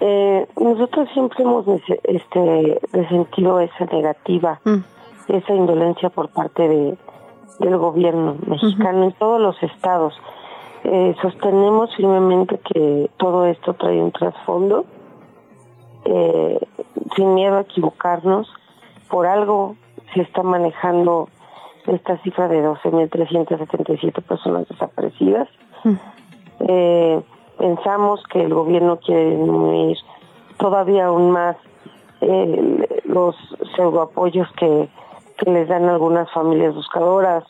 [0.00, 1.66] Eh, nosotros siempre hemos
[2.02, 4.78] este, resentido esa negativa, mm.
[5.28, 6.96] esa indolencia por parte de
[7.58, 10.14] del gobierno mexicano en todos los estados.
[10.84, 14.84] Eh, sostenemos firmemente que todo esto trae un trasfondo,
[16.04, 16.60] eh,
[17.16, 18.48] sin miedo a equivocarnos,
[19.08, 19.76] por algo
[20.14, 21.28] se está manejando
[21.86, 25.48] esta cifra de 12.377 personas desaparecidas.
[26.60, 27.20] Eh,
[27.58, 29.96] pensamos que el gobierno quiere disminuir
[30.58, 31.56] todavía aún más
[33.04, 33.36] los
[33.74, 34.88] pseudoapoyos que
[35.36, 37.44] que les dan algunas familias buscadoras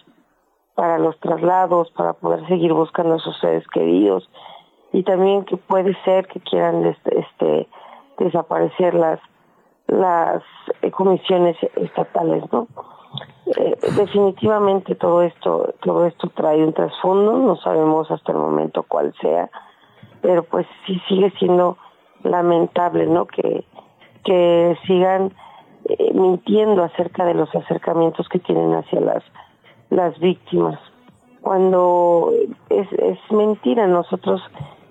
[0.74, 4.28] para los traslados, para poder seguir buscando a sus seres queridos
[4.92, 7.68] y también que puede ser que quieran este, este
[8.18, 9.20] desaparecer las
[9.88, 10.42] las
[10.92, 12.66] comisiones estatales, ¿no?
[13.56, 19.14] Eh, definitivamente todo esto todo esto trae un trasfondo, no sabemos hasta el momento cuál
[19.20, 19.48] sea,
[20.20, 21.78] pero pues sí sigue siendo
[22.22, 23.26] lamentable, ¿no?
[23.26, 23.64] Que
[24.24, 25.32] que sigan
[25.88, 29.22] eh, mintiendo acerca de los acercamientos que tienen hacia las,
[29.90, 30.78] las víctimas.
[31.40, 32.32] Cuando
[32.70, 34.42] es, es mentira, nosotros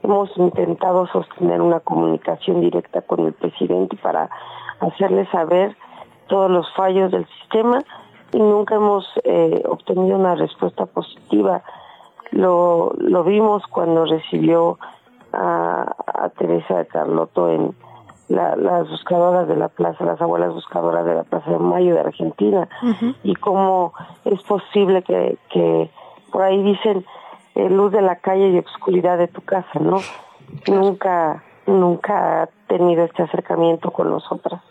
[0.04, 4.30] hemos intentado sostener una comunicación directa con el presidente para
[4.80, 5.76] hacerle saber
[6.28, 7.84] todos los fallos del sistema
[8.32, 11.64] y nunca hemos eh, obtenido una respuesta positiva.
[12.32, 14.78] Lo, lo vimos cuando recibió
[15.34, 17.76] a, Teresa de Carlotto en,
[18.28, 22.68] las buscadoras de la plaza, las abuelas buscadoras de la Plaza de Mayo de Argentina,
[23.24, 23.94] y cómo
[24.26, 25.90] es posible que, que
[26.32, 27.06] por ahí dicen
[27.56, 30.00] eh, luz de la calle y obscuridad de tu casa, ¿no?
[30.68, 34.62] Nunca, nunca ha tenido este acercamiento con nosotras.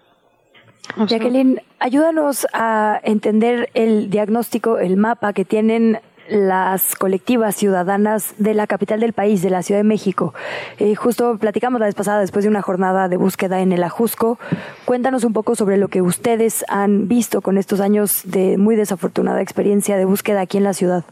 [1.07, 8.67] Jacqueline, ayúdanos a entender el diagnóstico, el mapa que tienen las colectivas ciudadanas de la
[8.67, 10.35] capital del país, de la Ciudad de México.
[10.79, 14.39] Eh, justo platicamos la vez pasada después de una jornada de búsqueda en el Ajusco.
[14.85, 19.43] Cuéntanos un poco sobre lo que ustedes han visto con estos años de muy desafortunada
[19.43, 21.05] experiencia de búsqueda aquí en la ciudad.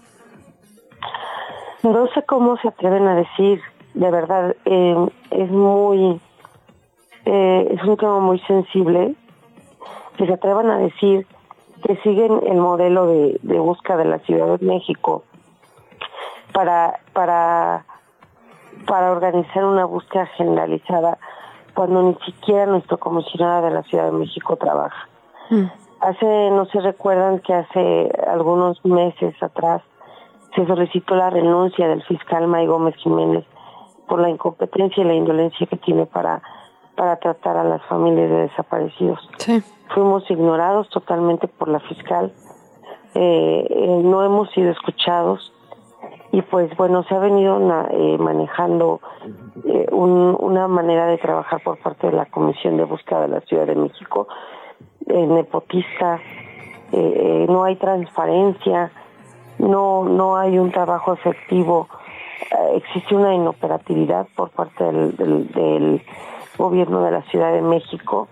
[1.83, 3.61] No sé cómo se atreven a decir,
[3.95, 6.21] de verdad, eh, es muy,
[7.25, 9.15] eh, es un tema muy sensible,
[10.17, 11.27] que se atrevan a decir
[11.83, 15.25] que siguen el modelo de, de búsqueda de la Ciudad de México
[16.53, 17.85] para, para,
[18.87, 21.19] para organizar una búsqueda generalizada
[21.75, 25.09] cuando ni siquiera nuestro comisionado de la Ciudad de México trabaja.
[25.51, 25.65] Mm.
[26.01, 29.83] Hace, no se recuerdan que hace algunos meses atrás
[30.55, 33.45] se solicitó la renuncia del fiscal May Gómez Jiménez
[34.09, 36.43] por la incompetencia y la indolencia que tiene para,
[36.97, 39.21] para tratar a las familias de desaparecidos.
[39.39, 39.63] Sí
[39.95, 42.33] fuimos ignorados totalmente por la fiscal,
[43.15, 45.53] eh, eh, no hemos sido escuchados
[46.31, 47.59] y pues bueno, se ha venido
[47.91, 49.01] eh, manejando
[49.91, 53.75] una manera de trabajar por parte de la Comisión de Búsqueda de la Ciudad de
[53.75, 54.29] México,
[55.07, 56.21] nepotista,
[56.91, 58.91] no hay transparencia,
[59.59, 61.89] no, no hay un trabajo efectivo,
[62.75, 66.03] existe una inoperatividad por parte del, del
[66.57, 68.29] gobierno de la Ciudad de México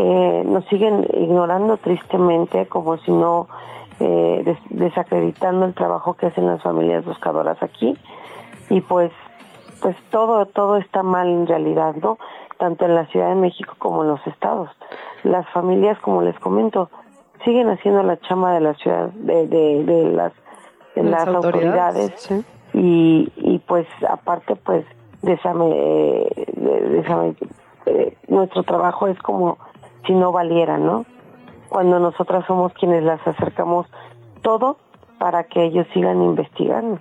[0.00, 3.48] eh, nos siguen ignorando tristemente como si no
[3.98, 7.96] eh, desacreditando el trabajo que hacen las familias buscadoras aquí.
[8.70, 9.12] Y pues
[9.82, 12.18] pues todo todo está mal en realidad no
[12.58, 14.70] tanto en la Ciudad de México como en los estados.
[15.22, 16.90] Las familias como les comento
[17.44, 20.32] siguen haciendo la chama de la ciudad de, de, las
[20.94, 22.30] de las, autoridades,
[22.74, 24.84] y, y pues aparte pues
[25.22, 26.46] eh,
[27.86, 29.58] eh, nuestro trabajo es como
[30.06, 31.04] si no valiera, ¿no?
[31.68, 33.86] Cuando nosotras somos quienes las acercamos
[34.42, 34.76] todo
[35.18, 36.98] para que ellos sigan investigando.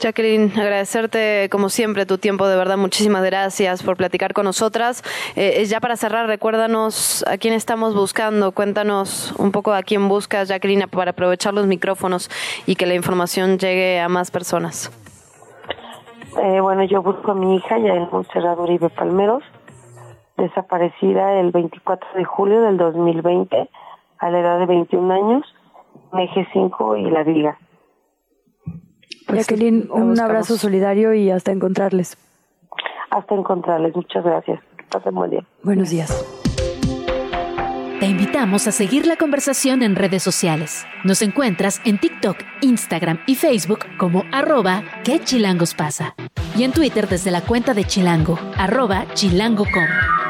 [0.00, 5.02] Jacqueline, agradecerte como siempre tu tiempo, de verdad, muchísimas gracias por platicar con nosotras.
[5.36, 10.48] Eh, ya para cerrar, recuérdanos a quién estamos buscando, cuéntanos un poco a quién buscas,
[10.48, 12.30] Jacqueline, para aprovechar los micrófonos
[12.66, 14.90] y que la información llegue a más personas.
[16.42, 19.44] Eh, bueno, yo busco a mi hija, Yael Monserrat Uribe Palmeros,
[20.36, 23.68] desaparecida el 24 de julio del 2020
[24.18, 25.54] a la edad de 21 años,
[26.12, 27.58] en Eje 5 y La Viga.
[29.26, 32.18] Pues Jacqueline, un abrazo solidario y hasta encontrarles.
[33.10, 34.60] Hasta encontrarles, muchas gracias.
[34.90, 35.44] Pasen buen día.
[35.62, 36.24] Buenos días.
[38.00, 40.86] Te invitamos a seguir la conversación en redes sociales.
[41.04, 46.14] Nos encuentras en TikTok, Instagram y Facebook como arroba que chilangos pasa.
[46.56, 50.23] Y en Twitter desde la cuenta de Chilango, arroba chilango.com.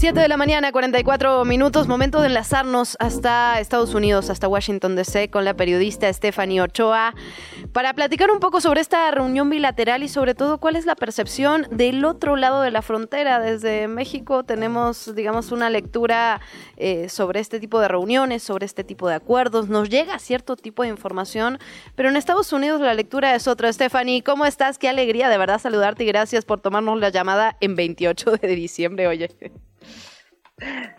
[0.00, 5.28] 7 de la mañana, 44 minutos, momento de enlazarnos hasta Estados Unidos, hasta Washington DC,
[5.28, 7.14] con la periodista Stephanie Ochoa,
[7.74, 11.66] para platicar un poco sobre esta reunión bilateral y sobre todo cuál es la percepción
[11.70, 13.40] del otro lado de la frontera.
[13.40, 16.40] Desde México tenemos, digamos, una lectura
[16.78, 19.68] eh, sobre este tipo de reuniones, sobre este tipo de acuerdos.
[19.68, 21.58] Nos llega cierto tipo de información,
[21.94, 23.70] pero en Estados Unidos la lectura es otra.
[23.70, 24.78] Stephanie, ¿cómo estás?
[24.78, 29.06] Qué alegría de verdad saludarte y gracias por tomarnos la llamada en 28 de diciembre,
[29.06, 29.28] oye.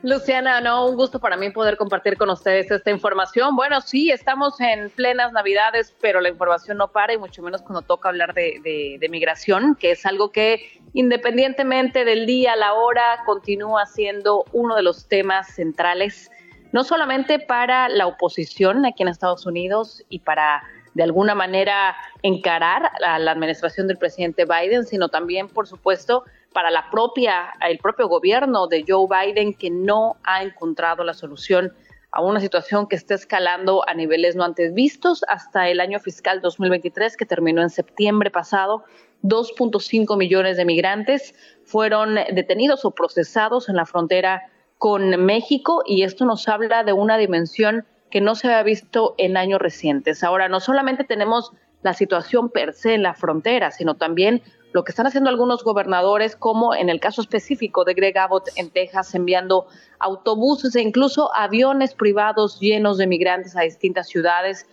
[0.01, 3.55] Luciana, no, un gusto para mí poder compartir con ustedes esta información.
[3.55, 7.82] Bueno, sí, estamos en plenas Navidades, pero la información no para y mucho menos cuando
[7.82, 14.45] toca hablar de, migración, que es algo que independientemente del día, la hora, continúa siendo
[14.51, 16.32] uno de los temas centrales,
[16.72, 22.91] no solamente para la oposición aquí en Estados Unidos y para de alguna manera encarar
[23.05, 28.08] a la administración del presidente Biden, sino también, por supuesto, para la propia, el propio
[28.08, 31.74] gobierno de Joe Biden que no ha encontrado la solución
[32.12, 36.41] a una situación que está escalando a niveles no antes vistos hasta el año fiscal
[36.41, 38.84] 2023 que terminó en septiembre pasado.
[39.24, 44.41] 2.5 millones de migrantes fueron detenidos o procesados en la frontera
[44.78, 49.38] con México y esto nos habla de una dimensión que no se había visto en
[49.38, 50.24] años recientes.
[50.24, 54.41] Ahora, no solamente tenemos la situación per se en la frontera, sino también
[54.74, 58.70] lo que están haciendo algunos gobernadores, como en el caso específico de Greg Abbott en
[58.70, 59.68] Texas, enviando
[60.00, 64.66] autobuses e incluso aviones privados llenos de migrantes a distintas ciudades,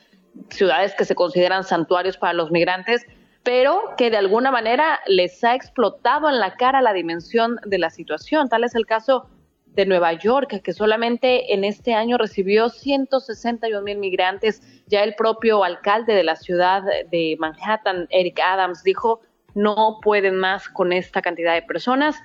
[0.51, 3.07] ciudades que se consideran santuarios para los migrantes,
[3.43, 7.91] pero que de alguna manera les ha explotado en la cara la dimensión de la
[7.91, 8.49] situación.
[8.49, 9.29] Tal es el caso
[9.67, 14.61] de Nueva York, que solamente en este año recibió 161 mil migrantes.
[14.87, 19.21] Ya el propio alcalde de la ciudad de Manhattan, Eric Adams, dijo
[19.55, 22.17] no pueden más con esta cantidad de personas,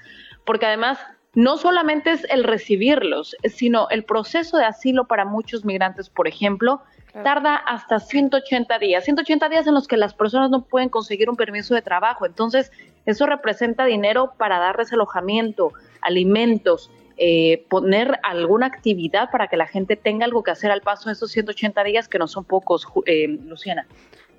[0.45, 0.99] porque además
[1.35, 6.81] no solamente es el recibirlos, sino el proceso de asilo para muchos migrantes, por ejemplo,
[7.23, 11.35] tarda hasta 180 días, 180 días en los que las personas no pueden conseguir un
[11.35, 12.25] permiso de trabajo.
[12.25, 12.71] Entonces,
[13.05, 19.95] eso representa dinero para darles alojamiento, alimentos, eh, poner alguna actividad para que la gente
[19.95, 23.27] tenga algo que hacer al paso de esos 180 días, que no son pocos, eh,
[23.27, 23.85] Luciana.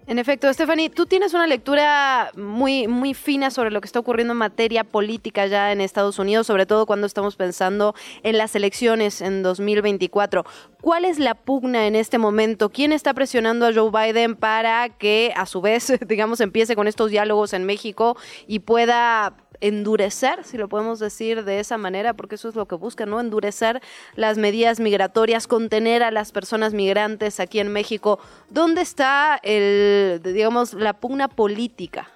[0.06, 4.32] En efecto, Stephanie, tú tienes una lectura muy, muy fina sobre lo que está ocurriendo
[4.32, 9.22] en materia política ya en Estados Unidos, sobre todo cuando estamos pensando en las elecciones
[9.22, 10.44] en 2024.
[10.82, 12.68] ¿Cuál es la pugna en este momento?
[12.68, 17.10] ¿Quién está presionando a Joe Biden para que, a su vez, digamos, empiece con estos
[17.10, 22.50] diálogos en México y pueda endurecer, si lo podemos decir de esa manera, porque eso
[22.50, 23.18] es lo que busca, ¿no?
[23.18, 23.80] Endurecer
[24.14, 28.18] las medidas migratorias, contener a las personas migrantes aquí en México.
[28.50, 32.08] ¿Dónde está el, digamos, la pugna política?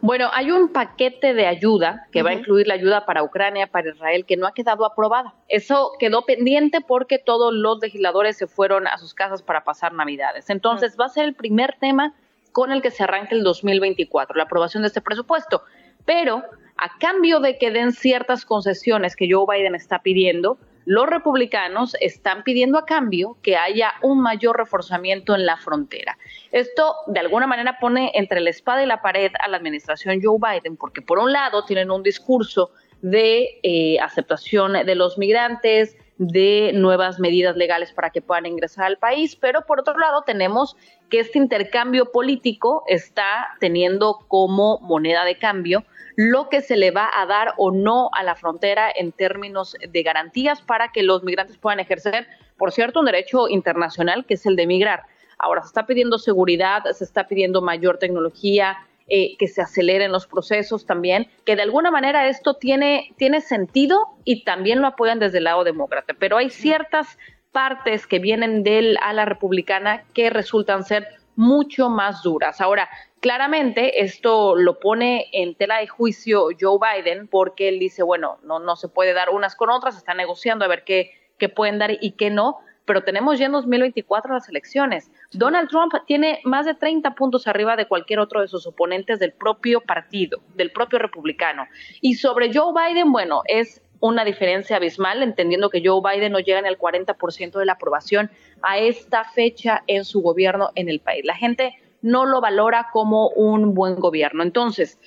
[0.00, 3.88] Bueno, hay un paquete de ayuda que va a incluir la ayuda para Ucrania, para
[3.88, 5.34] Israel, que no ha quedado aprobada.
[5.48, 10.50] Eso quedó pendiente porque todos los legisladores se fueron a sus casas para pasar Navidades.
[10.50, 12.14] Entonces, va a ser el primer tema
[12.52, 15.62] con el que se arranque el 2024, la aprobación de este presupuesto
[16.04, 16.42] pero
[16.76, 22.42] a cambio de que den ciertas concesiones que Joe Biden está pidiendo, los republicanos están
[22.42, 26.18] pidiendo a cambio que haya un mayor reforzamiento en la frontera.
[26.52, 30.38] Esto de alguna manera pone entre la espada y la pared a la administración Joe
[30.38, 32.70] Biden, porque por un lado tienen un discurso
[33.02, 38.98] de eh, aceptación de los migrantes, de nuevas medidas legales para que puedan ingresar al
[38.98, 40.76] país, pero por otro lado tenemos
[41.10, 45.84] que este intercambio político está teniendo como moneda de cambio
[46.16, 50.02] lo que se le va a dar o no a la frontera en términos de
[50.02, 54.54] garantías para que los migrantes puedan ejercer, por cierto, un derecho internacional que es el
[54.54, 55.02] de migrar.
[55.38, 58.78] Ahora se está pidiendo seguridad, se está pidiendo mayor tecnología,
[59.08, 63.98] eh, que se aceleren los procesos también, que de alguna manera esto tiene, tiene sentido
[64.24, 67.18] y también lo apoyan desde el lado demócrata, pero hay ciertas
[67.52, 72.60] partes que vienen del ala republicana que resultan ser mucho más duras.
[72.60, 72.88] Ahora,
[73.20, 78.58] claramente esto lo pone en tela de juicio Joe Biden porque él dice, bueno, no,
[78.58, 81.92] no se puede dar unas con otras, está negociando a ver qué, qué pueden dar
[82.00, 85.10] y qué no, pero tenemos ya en 2024 las elecciones.
[85.32, 89.32] Donald Trump tiene más de 30 puntos arriba de cualquier otro de sus oponentes del
[89.32, 91.66] propio partido, del propio republicano.
[92.00, 96.58] Y sobre Joe Biden, bueno, es una diferencia abismal, entendiendo que Joe Biden no llega
[96.58, 98.30] en el 40% de la aprobación
[98.60, 101.24] a esta fecha en su gobierno en el país.
[101.24, 104.42] La gente no lo valora como un buen gobierno.
[104.42, 104.98] Entonces,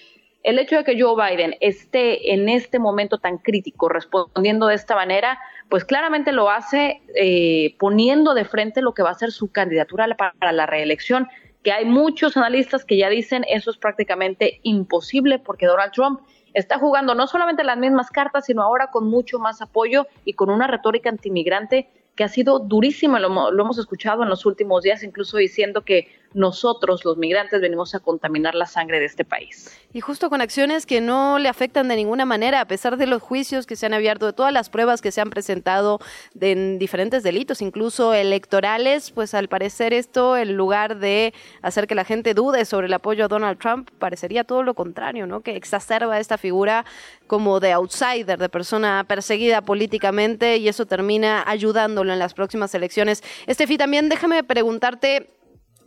[0.48, 4.96] el hecho de que Joe Biden esté en este momento tan crítico respondiendo de esta
[4.96, 5.38] manera,
[5.68, 10.08] pues claramente lo hace eh, poniendo de frente lo que va a ser su candidatura
[10.16, 11.28] para la reelección,
[11.64, 16.22] que hay muchos analistas que ya dicen eso es prácticamente imposible porque Donald Trump
[16.54, 20.50] está jugando no solamente las mismas cartas, sino ahora con mucho más apoyo y con
[20.50, 25.04] una retórica antimigrante que ha sido durísima, lo, lo hemos escuchado en los últimos días,
[25.04, 29.72] incluso diciendo que nosotros, los migrantes, venimos a contaminar la sangre de este país.
[29.94, 33.22] Y justo con acciones que no le afectan de ninguna manera, a pesar de los
[33.22, 36.00] juicios que se han abierto, de todas las pruebas que se han presentado
[36.40, 42.04] en diferentes delitos, incluso electorales, pues al parecer esto, en lugar de hacer que la
[42.04, 45.42] gente dude sobre el apoyo a Donald Trump, parecería todo lo contrario, ¿no?
[45.42, 46.86] Que exacerba esta figura
[47.28, 53.24] como de outsider, de persona perseguida políticamente y eso termina ayudándolo en las próximas elecciones.
[53.48, 55.30] Estefi, también déjame preguntarte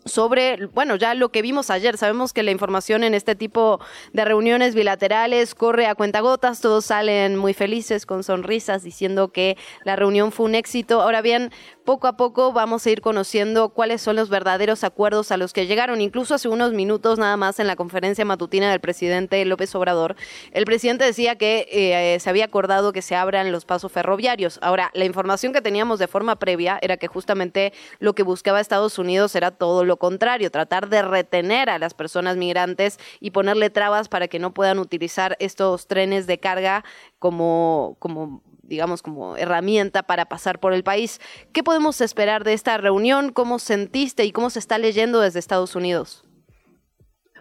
[0.05, 3.80] sobre, bueno, ya lo que vimos ayer, sabemos que la información en este tipo
[4.12, 9.96] de reuniones bilaterales corre a cuentagotas, todos salen muy felices con sonrisas diciendo que la
[9.96, 11.03] reunión fue un éxito.
[11.03, 11.53] Ahora bien,
[11.91, 15.66] poco a poco vamos a ir conociendo cuáles son los verdaderos acuerdos a los que
[15.66, 16.01] llegaron.
[16.01, 20.14] Incluso hace unos minutos nada más en la conferencia matutina del presidente López Obrador,
[20.53, 24.61] el presidente decía que eh, se había acordado que se abran los pasos ferroviarios.
[24.62, 28.97] Ahora, la información que teníamos de forma previa era que justamente lo que buscaba Estados
[29.01, 34.09] Unidos era todo lo contrario, tratar de retener a las personas migrantes y ponerle trabas
[34.09, 36.84] para que no puedan utilizar estos trenes de carga
[37.18, 41.20] como, como digamos, como herramienta para pasar por el país.
[41.52, 43.32] ¿Qué podemos esperar de esta reunión?
[43.32, 46.24] ¿Cómo sentiste y cómo se está leyendo desde Estados Unidos?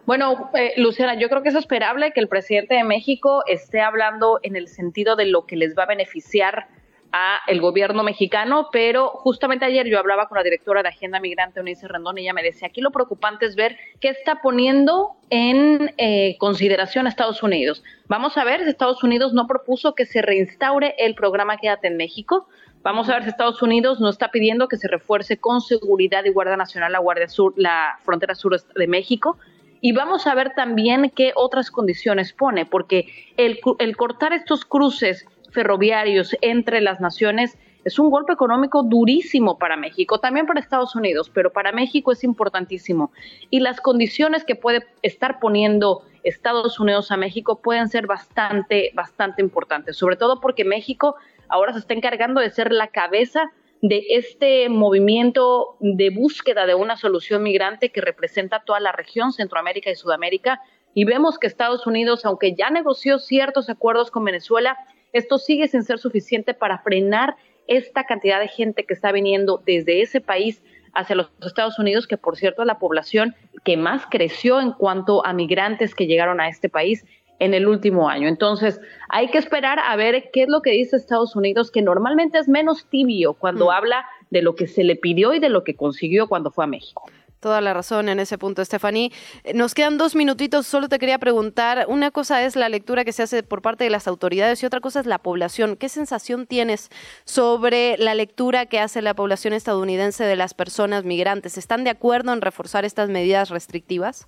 [0.06, 4.40] Bueno, eh, Luciana, yo creo que es esperable que el presidente de México esté hablando
[4.42, 6.68] en el sentido de lo que les va a beneficiar
[7.12, 11.60] a el gobierno mexicano, pero justamente ayer yo hablaba con la directora de Agenda Migrante,
[11.60, 15.94] Unice Rendón, y ella me decía, aquí lo preocupante es ver qué está poniendo en
[15.98, 17.84] eh, consideración Estados Unidos.
[18.08, 21.98] Vamos a ver si Estados Unidos no propuso que se reinstaure el programa Quédate en
[21.98, 22.48] México.
[22.84, 26.30] Vamos a ver si Estados Unidos no está pidiendo que se refuerce con seguridad y
[26.30, 29.38] Guardia Nacional la Guardia Sur, la frontera sur de México.
[29.82, 33.08] y vamos a ver también qué otras condiciones pone, porque
[33.38, 40.20] el cortar estos cruces ferroviarios entre las naciones es un golpe económico durísimo para México,
[40.20, 43.12] también para Estados Unidos, pero para México es importantísimo.
[43.50, 49.42] Y las condiciones que puede estar poniendo Estados Unidos a México pueden ser bastante, bastante
[49.42, 51.16] importantes, sobre todo porque México
[51.48, 53.50] ahora se está encargando de ser la cabeza
[53.82, 59.90] de este movimiento de búsqueda de una solución migrante que representa toda la región, Centroamérica
[59.90, 60.62] y Sudamérica.
[60.94, 64.78] Y vemos que Estados Unidos, aunque ya negoció ciertos acuerdos con Venezuela,
[65.14, 67.36] esto sigue sin ser suficiente para frenar
[67.68, 72.18] esta cantidad de gente que está viniendo desde ese país hacia los Estados Unidos, que
[72.18, 76.50] por cierto es la población que más creció en cuanto a migrantes que llegaron a
[76.50, 77.06] este país
[77.38, 78.28] en el último año.
[78.28, 82.38] Entonces, hay que esperar a ver qué es lo que dice Estados Unidos, que normalmente
[82.38, 83.70] es menos tibio cuando mm.
[83.70, 86.68] habla de lo que se le pidió y de lo que consiguió cuando fue a
[86.68, 87.04] México.
[87.40, 89.12] Toda la razón en ese punto, Stephanie.
[89.54, 93.24] Nos quedan dos minutitos, solo te quería preguntar, una cosa es la lectura que se
[93.24, 95.78] hace por parte de las autoridades y otra cosa es la población.
[95.78, 96.90] ¿Qué sensación tienes
[97.24, 101.58] sobre la lectura que hace la población estadounidense de las personas migrantes?
[101.58, 104.28] ¿Están de acuerdo en reforzar estas medidas restrictivas?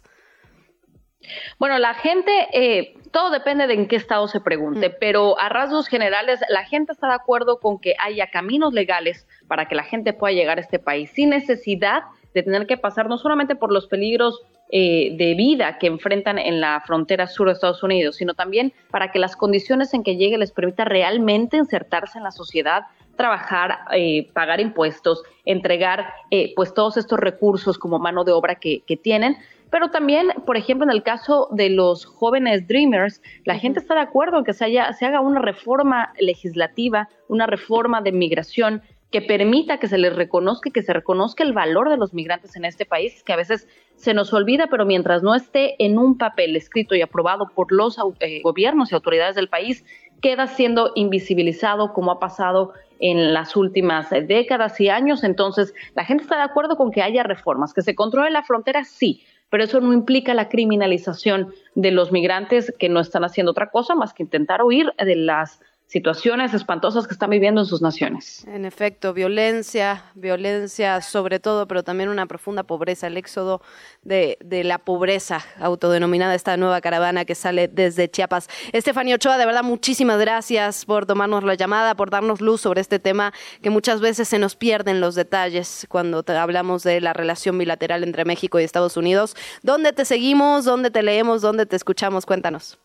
[1.59, 4.93] Bueno, la gente, eh, todo depende de en qué estado se pregunte, mm.
[4.99, 9.67] pero a rasgos generales, la gente está de acuerdo con que haya caminos legales para
[9.67, 12.03] que la gente pueda llegar a este país sin necesidad
[12.33, 16.61] de tener que pasar no solamente por los peligros eh, de vida que enfrentan en
[16.61, 20.37] la frontera sur de Estados Unidos, sino también para que las condiciones en que llegue
[20.37, 22.83] les permita realmente insertarse en la sociedad,
[23.17, 26.13] trabajar, eh, pagar impuestos, entregar
[26.55, 29.37] pues todos estos recursos como mano de obra que, que tienen.
[29.71, 34.01] Pero también, por ejemplo, en el caso de los jóvenes Dreamers, la gente está de
[34.01, 39.21] acuerdo en que se, haya, se haga una reforma legislativa, una reforma de migración que
[39.21, 42.85] permita que se les reconozca que se reconozca el valor de los migrantes en este
[42.85, 46.95] país, que a veces se nos olvida, pero mientras no esté en un papel escrito
[46.95, 49.85] y aprobado por los eh, gobiernos y autoridades del país,
[50.21, 55.23] queda siendo invisibilizado como ha pasado en las últimas décadas y años.
[55.23, 58.83] Entonces, la gente está de acuerdo con que haya reformas, que se controle la frontera,
[58.85, 63.69] sí, pero eso no implica la criminalización de los migrantes que no están haciendo otra
[63.69, 65.59] cosa más que intentar huir de las
[65.91, 68.45] situaciones espantosas que están viviendo en sus naciones.
[68.47, 73.61] En efecto, violencia, violencia sobre todo, pero también una profunda pobreza, el éxodo
[74.01, 78.47] de, la pobreza autodenominada esta nueva caravana que sale desde Chiapas.
[78.71, 82.99] Estefanía Ochoa, de verdad, muchísimas gracias por tomarnos la llamada, por darnos luz sobre este
[82.99, 88.05] tema que muchas veces se nos pierden los detalles cuando hablamos de la relación bilateral
[88.05, 89.35] entre México y Estados Unidos.
[89.61, 90.63] ¿Dónde te seguimos?
[90.63, 91.41] ¿Dónde te leemos?
[91.41, 92.25] ¿Dónde te escuchamos?
[92.25, 92.79] Cuéntanos.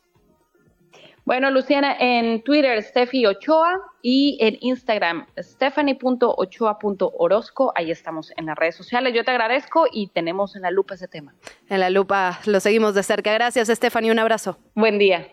[1.26, 7.72] Bueno, Luciana, en Twitter, Steffi Ochoa y en Instagram, stephanie.ochoa.orozco.
[7.74, 9.12] Ahí estamos en las redes sociales.
[9.12, 11.34] Yo te agradezco y tenemos en la lupa ese tema.
[11.68, 13.32] En la lupa lo seguimos de cerca.
[13.32, 14.12] Gracias, Stephanie.
[14.12, 14.56] Un abrazo.
[14.76, 15.26] Buen día.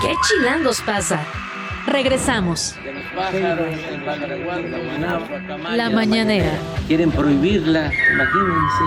[0.00, 1.22] ¿Qué chilangos pasa?
[1.86, 2.74] Regresamos.
[5.74, 6.58] La mañanera.
[6.88, 8.84] Quieren prohibirla, imagínense.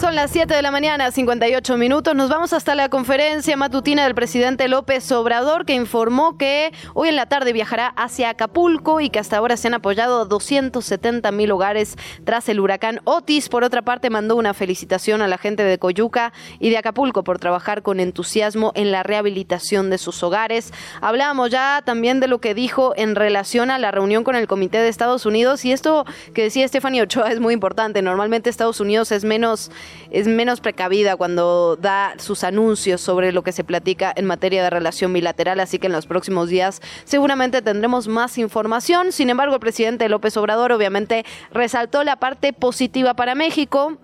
[0.00, 2.14] Son las 7 de la mañana, 58 minutos.
[2.14, 7.16] Nos vamos hasta la conferencia matutina del presidente López Obrador, que informó que hoy en
[7.16, 11.98] la tarde viajará hacia Acapulco y que hasta ahora se han apoyado 270 mil hogares
[12.24, 13.50] tras el huracán Otis.
[13.50, 17.38] Por otra parte, mandó una felicitación a la gente de Coyuca y de Acapulco por
[17.38, 20.72] trabajar con entusiasmo en la rehabilitación de sus hogares.
[21.02, 24.78] Hablamos ya también de lo que dijo en relación a la reunión con el Comité
[24.78, 28.00] de Estados Unidos y esto que decía Stephanie Ochoa es muy importante.
[28.00, 29.70] Normalmente Estados Unidos es menos
[30.10, 34.70] es menos precavida cuando da sus anuncios sobre lo que se platica en materia de
[34.70, 39.12] relación bilateral, así que en los próximos días seguramente tendremos más información.
[39.12, 43.98] Sin embargo, el presidente López Obrador obviamente resaltó la parte positiva para México,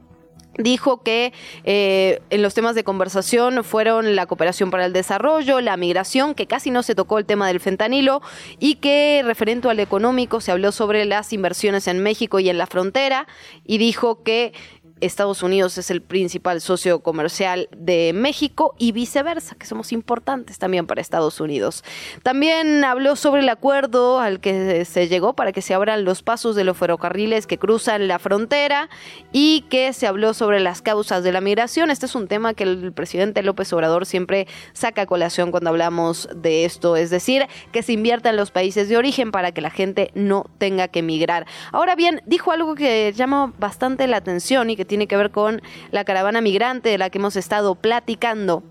[0.58, 1.32] dijo que
[1.64, 6.46] eh, en los temas de conversación fueron la cooperación para el desarrollo, la migración, que
[6.46, 8.22] casi no se tocó el tema del fentanilo,
[8.58, 12.66] y que referente al económico se habló sobre las inversiones en México y en la
[12.66, 13.26] frontera,
[13.64, 14.52] y dijo que
[15.00, 20.86] Estados Unidos es el principal socio comercial de México y viceversa, que somos importantes también
[20.86, 21.84] para Estados Unidos.
[22.22, 26.56] También habló sobre el acuerdo al que se llegó para que se abran los pasos
[26.56, 28.88] de los ferrocarriles que cruzan la frontera
[29.32, 31.90] y que se habló sobre las causas de la migración.
[31.90, 36.26] Este es un tema que el presidente López Obrador siempre saca a colación cuando hablamos
[36.34, 39.70] de esto, es decir, que se invierta en los países de origen para que la
[39.70, 41.46] gente no tenga que migrar.
[41.72, 45.60] Ahora bien, dijo algo que llama bastante la atención y que tiene que ver con
[45.90, 48.62] la caravana migrante de la que hemos estado platicando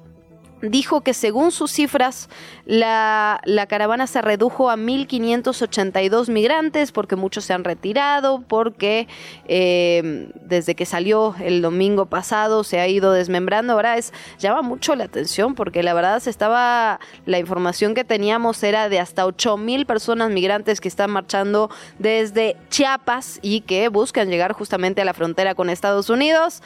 [0.61, 2.29] dijo que según sus cifras
[2.65, 9.07] la, la, caravana se redujo a 1.582 migrantes porque muchos se han retirado, porque
[9.47, 13.73] eh, desde que salió el domingo pasado se ha ido desmembrando.
[13.73, 18.63] Ahora es llama mucho la atención porque la verdad se estaba la información que teníamos
[18.63, 24.53] era de hasta 8.000 personas migrantes que están marchando desde Chiapas y que buscan llegar
[24.53, 26.61] justamente a la frontera con Estados Unidos.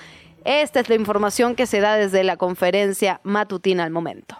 [0.45, 4.35] Esta es la información que se da desde la conferencia matutina al momento.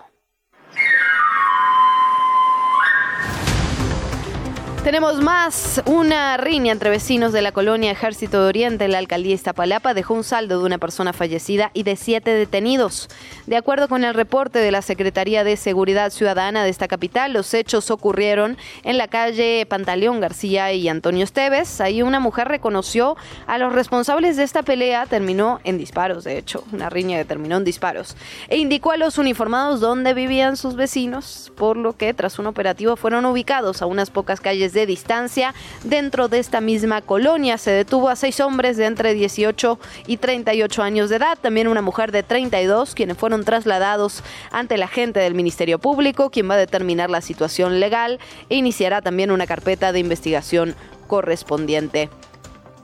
[4.84, 5.84] Tenemos más.
[5.86, 10.14] Una riña entre vecinos de la colonia Ejército de Oriente en la alcaldía Iztapalapa dejó
[10.14, 13.10] un saldo de una persona fallecida y de siete detenidos.
[13.46, 17.54] De acuerdo con el reporte de la Secretaría de Seguridad Ciudadana de esta capital, los
[17.54, 21.82] hechos ocurrieron en la calle Pantaleón García y Antonio Esteves.
[21.82, 23.18] Ahí una mujer reconoció
[23.48, 25.06] a los responsables de esta pelea.
[25.08, 26.64] Terminó en disparos, de hecho.
[26.72, 28.16] Una riña que terminó en disparos.
[28.48, 32.96] E indicó a los uniformados dónde vivían sus vecinos, por lo que tras un operativo
[32.96, 35.54] fueron ubicados a unas pocas calles de distancia.
[35.84, 40.84] Dentro de esta misma colonia se detuvo a seis hombres de entre 18 y 38
[40.84, 45.36] años de edad, también una mujer de 32, quienes fueron trasladados ante la gente del
[45.36, 50.00] Ministerio Público, quien va a determinar la situación legal e iniciará también una carpeta de
[50.00, 50.76] investigación
[51.08, 52.10] correspondiente.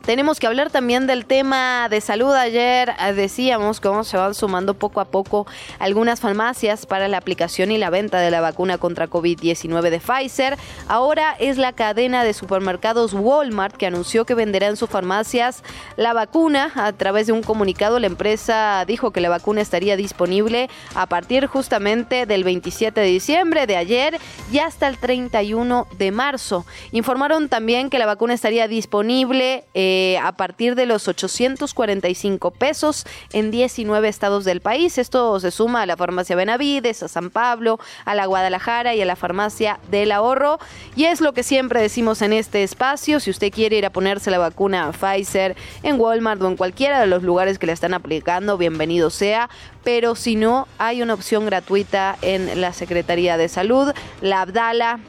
[0.05, 2.31] Tenemos que hablar también del tema de salud.
[2.31, 5.47] Ayer eh, decíamos cómo se van sumando poco a poco
[5.79, 10.57] algunas farmacias para la aplicación y la venta de la vacuna contra COVID-19 de Pfizer.
[10.87, 15.63] Ahora es la cadena de supermercados Walmart que anunció que venderá en sus farmacias
[15.97, 16.71] la vacuna.
[16.75, 21.47] A través de un comunicado, la empresa dijo que la vacuna estaría disponible a partir
[21.47, 24.19] justamente del 27 de diciembre de ayer
[24.51, 26.63] y hasta el 31 de marzo.
[26.91, 29.63] Informaron también que la vacuna estaría disponible.
[29.73, 34.97] Eh, eh, a partir de los 845 pesos en 19 estados del país.
[34.97, 39.05] Esto se suma a la farmacia Benavides, a San Pablo, a la Guadalajara y a
[39.05, 40.59] la farmacia del ahorro.
[40.97, 43.21] Y es lo que siempre decimos en este espacio.
[43.21, 47.07] Si usted quiere ir a ponerse la vacuna Pfizer en Walmart o en cualquiera de
[47.07, 49.49] los lugares que la están aplicando, bienvenido sea
[49.85, 54.99] pero si no, hay una opción gratuita en la Secretaría de Salud, la Abdala,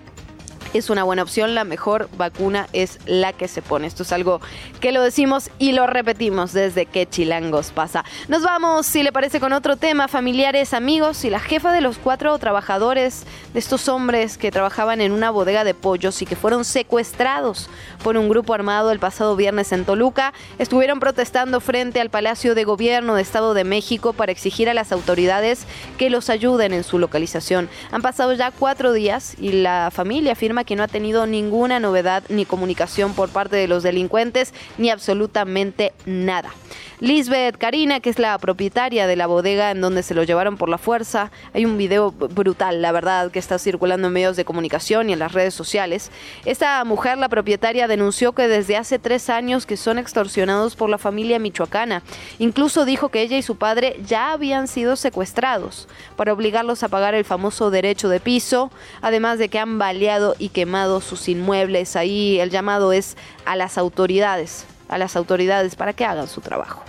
[0.74, 1.54] es una buena opción.
[1.54, 3.86] La mejor vacuna es la que se pone.
[3.86, 4.40] Esto es algo
[4.80, 8.04] que lo decimos y lo repetimos desde que Chilangos pasa.
[8.28, 10.08] Nos vamos, si le parece, con otro tema.
[10.08, 15.12] Familiares, amigos y la jefa de los cuatro trabajadores de estos hombres que trabajaban en
[15.12, 17.68] una bodega de pollos y que fueron secuestrados
[18.02, 22.64] por un grupo armado el pasado viernes en Toluca, estuvieron protestando frente al Palacio de
[22.64, 25.66] Gobierno de Estado de México para exigir a las autoridades
[25.98, 27.68] que los ayuden en su localización.
[27.90, 32.44] Han pasado ya cuatro días y la familia que no ha tenido ninguna novedad ni
[32.44, 36.52] comunicación por parte de los delincuentes ni absolutamente nada.
[36.98, 40.70] Lisbeth Karina, que es la propietaria de la bodega en donde se lo llevaron por
[40.70, 41.30] la fuerza.
[41.52, 45.18] Hay un video brutal, la verdad, que está circulando en medios de comunicación y en
[45.18, 46.10] las redes sociales.
[46.46, 50.96] Esta mujer, la propietaria, denunció que desde hace tres años que son extorsionados por la
[50.96, 52.02] familia michoacana.
[52.38, 57.14] Incluso dijo que ella y su padre ya habían sido secuestrados para obligarlos a pagar
[57.14, 58.70] el famoso derecho de piso,
[59.02, 61.96] además de que han baleado y quemado sus inmuebles.
[61.96, 66.82] Ahí el llamado es a las autoridades a las autoridades para que hagan su trabajo.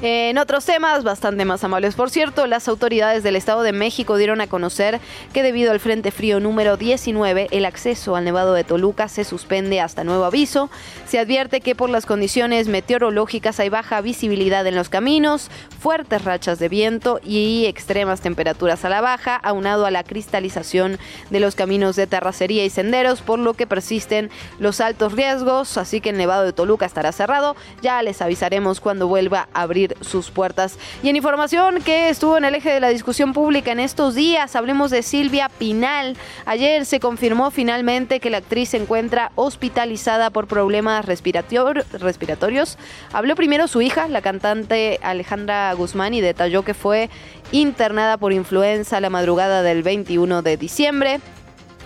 [0.00, 4.40] En otros temas, bastante más amables por cierto, las autoridades del Estado de México dieron
[4.40, 5.00] a conocer
[5.32, 9.80] que debido al Frente Frío número 19, el acceso al Nevado de Toluca se suspende
[9.80, 10.70] hasta nuevo aviso.
[11.08, 16.60] Se advierte que por las condiciones meteorológicas hay baja visibilidad en los caminos, fuertes rachas
[16.60, 20.96] de viento y extremas temperaturas a la baja, aunado a la cristalización
[21.30, 24.30] de los caminos de terracería y senderos, por lo que persisten
[24.60, 27.56] los altos riesgos, así que el Nevado de Toluca estará cerrado.
[27.82, 30.78] Ya les avisaremos cuando vuelva a abrir sus puertas.
[31.02, 34.56] Y en información que estuvo en el eje de la discusión pública en estos días,
[34.56, 36.16] hablemos de Silvia Pinal.
[36.46, 42.78] Ayer se confirmó finalmente que la actriz se encuentra hospitalizada por problemas respiratorios.
[43.12, 47.10] Habló primero su hija, la cantante Alejandra Guzmán, y detalló que fue
[47.52, 51.20] internada por influenza la madrugada del 21 de diciembre.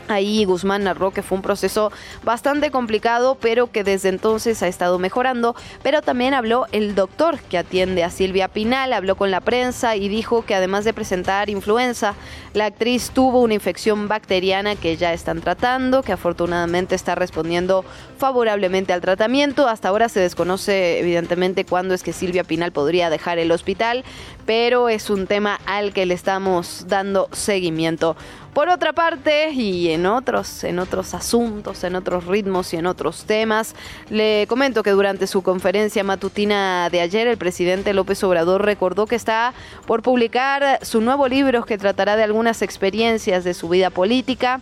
[0.09, 1.92] Ahí Guzmán narró que fue un proceso
[2.24, 5.55] bastante complicado, pero que desde entonces ha estado mejorando.
[5.82, 10.09] Pero también habló el doctor que atiende a Silvia Pinal, habló con la prensa y
[10.09, 12.14] dijo que además de presentar influenza,
[12.55, 17.84] la actriz tuvo una infección bacteriana que ya están tratando, que afortunadamente está respondiendo
[18.18, 19.68] favorablemente al tratamiento.
[19.68, 24.05] Hasta ahora se desconoce evidentemente cuándo es que Silvia Pinal podría dejar el hospital,
[24.46, 28.16] pero es un tema al que le estamos dando seguimiento.
[28.53, 33.24] Por otra parte, y en otros, en otros asuntos, en otros ritmos y en otros
[33.24, 33.74] temas,
[34.11, 39.16] le comento que durante su conferencia matutina de ayer, el presidente López Obrador recordó que
[39.16, 39.55] está
[39.86, 44.61] por publicar su nuevo libro que tratará de algunas experiencias de su vida política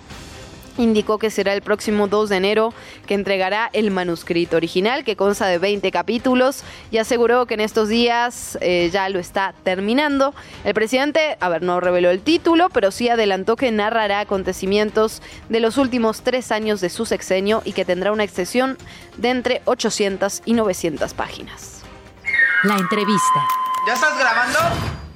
[0.80, 2.74] indicó que será el próximo 2 de enero
[3.06, 7.88] que entregará el manuscrito original que consta de 20 capítulos y aseguró que en estos
[7.88, 10.34] días eh, ya lo está terminando.
[10.64, 15.60] El presidente, a ver, no reveló el título, pero sí adelantó que narrará acontecimientos de
[15.60, 18.78] los últimos tres años de su sexenio y que tendrá una extensión
[19.16, 21.82] de entre 800 y 900 páginas.
[22.64, 23.46] La entrevista.
[23.86, 25.09] ¿Ya estás grabando?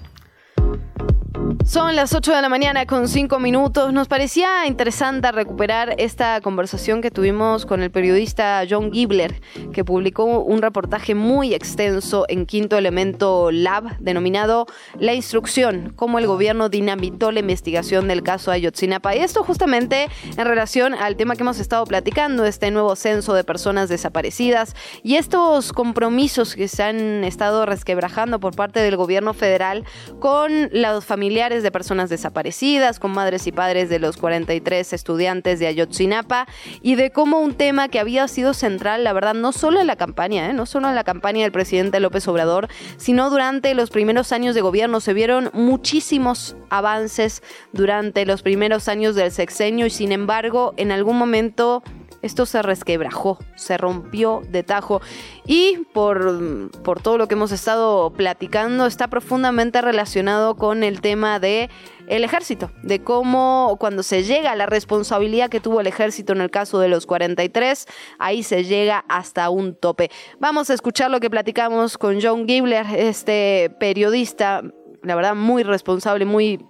[1.65, 3.93] Son las 8 de la mañana con 5 minutos.
[3.93, 9.41] Nos parecía interesante recuperar esta conversación que tuvimos con el periodista John Gibler,
[9.73, 14.67] que publicó un reportaje muy extenso en Quinto Elemento Lab denominado
[14.99, 19.17] La instrucción, cómo el gobierno dinamitó la investigación del caso Ayotzinapa.
[19.17, 23.43] Y esto justamente en relación al tema que hemos estado platicando, este nuevo censo de
[23.43, 29.85] personas desaparecidas y estos compromisos que se han estado resquebrajando por parte del gobierno federal
[30.21, 31.24] con los familiares
[31.63, 36.47] de personas desaparecidas, con madres y padres de los 43 estudiantes de Ayotzinapa
[36.83, 39.97] y de cómo un tema que había sido central, la verdad, no solo en la
[39.97, 40.53] campaña, ¿eh?
[40.53, 42.69] no solo en la campaña del presidente López Obrador,
[42.99, 45.01] sino durante los primeros años de gobierno.
[45.01, 51.17] Se vieron muchísimos avances durante los primeros años del sexenio y sin embargo, en algún
[51.17, 51.83] momento
[52.25, 55.03] esto se resquebrajó, se rompió de tajo
[55.47, 61.39] y por, por todo lo que hemos estado platicando está profundamente relacionado con el tema
[61.39, 61.69] de
[62.07, 66.41] el ejército, de cómo cuando se llega a la responsabilidad que tuvo el ejército en
[66.41, 67.87] el caso de los 43,
[68.19, 70.11] ahí se llega hasta un tope.
[70.39, 74.63] Vamos a escuchar lo que platicamos con John Gibler, este periodista,
[75.03, 76.65] la verdad muy responsable, muy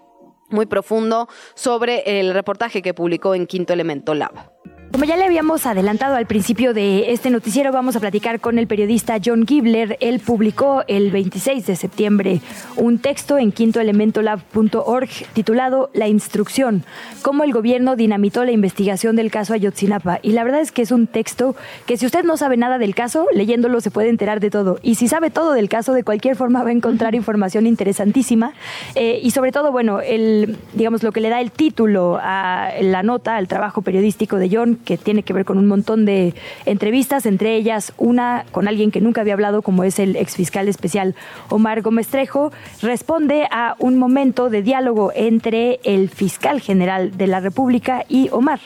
[0.51, 4.53] muy profundo sobre el reportaje que publicó en Quinto Elemento Lab.
[4.95, 8.69] Como ya le habíamos adelantado al principio de este noticiero, vamos a platicar con el
[8.69, 9.97] periodista John Gibler.
[9.99, 12.41] Él publicó el 26 de septiembre
[12.77, 16.85] un texto en quintoelementolab.org titulado La instrucción,
[17.23, 20.21] cómo el gobierno dinamitó la investigación del caso Ayotzinapa.
[20.23, 22.95] Y la verdad es que es un texto que si usted no sabe nada del
[22.95, 24.79] caso, leyéndolo se puede enterar de todo.
[24.81, 28.53] Y si sabe todo del caso, de cualquier forma va a encontrar información interesantísima.
[28.95, 33.03] Eh, y sobre todo, bueno, el, digamos, lo que le da el título a la
[33.03, 36.35] nota, al trabajo periodístico de John, que tiene que ver con un montón de
[36.67, 41.15] entrevistas, entre ellas una con alguien que nunca había hablado, como es el exfiscal especial
[41.49, 47.41] Omar Gómez Trejo, responde a un momento de diálogo entre el fiscal general de la
[47.41, 48.61] República y Omar,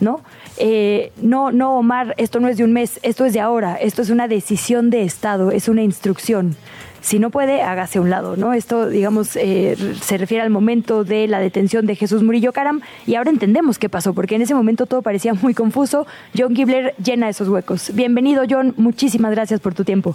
[0.00, 0.20] ¿no?
[0.58, 4.02] Eh, no, no, Omar, esto no es de un mes, esto es de ahora, esto
[4.02, 6.56] es una decisión de Estado, es una instrucción.
[7.02, 8.52] Si no puede, hágase a un lado, ¿no?
[8.52, 13.16] Esto, digamos, eh, se refiere al momento de la detención de Jesús Murillo Caram y
[13.16, 16.06] ahora entendemos qué pasó, porque en ese momento todo parecía muy confuso.
[16.38, 17.90] John Gibler llena esos huecos.
[17.92, 18.72] Bienvenido, John.
[18.76, 20.14] Muchísimas gracias por tu tiempo.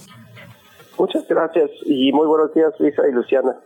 [0.97, 3.57] Muchas gracias y muy buenos días, Luisa y Luciana.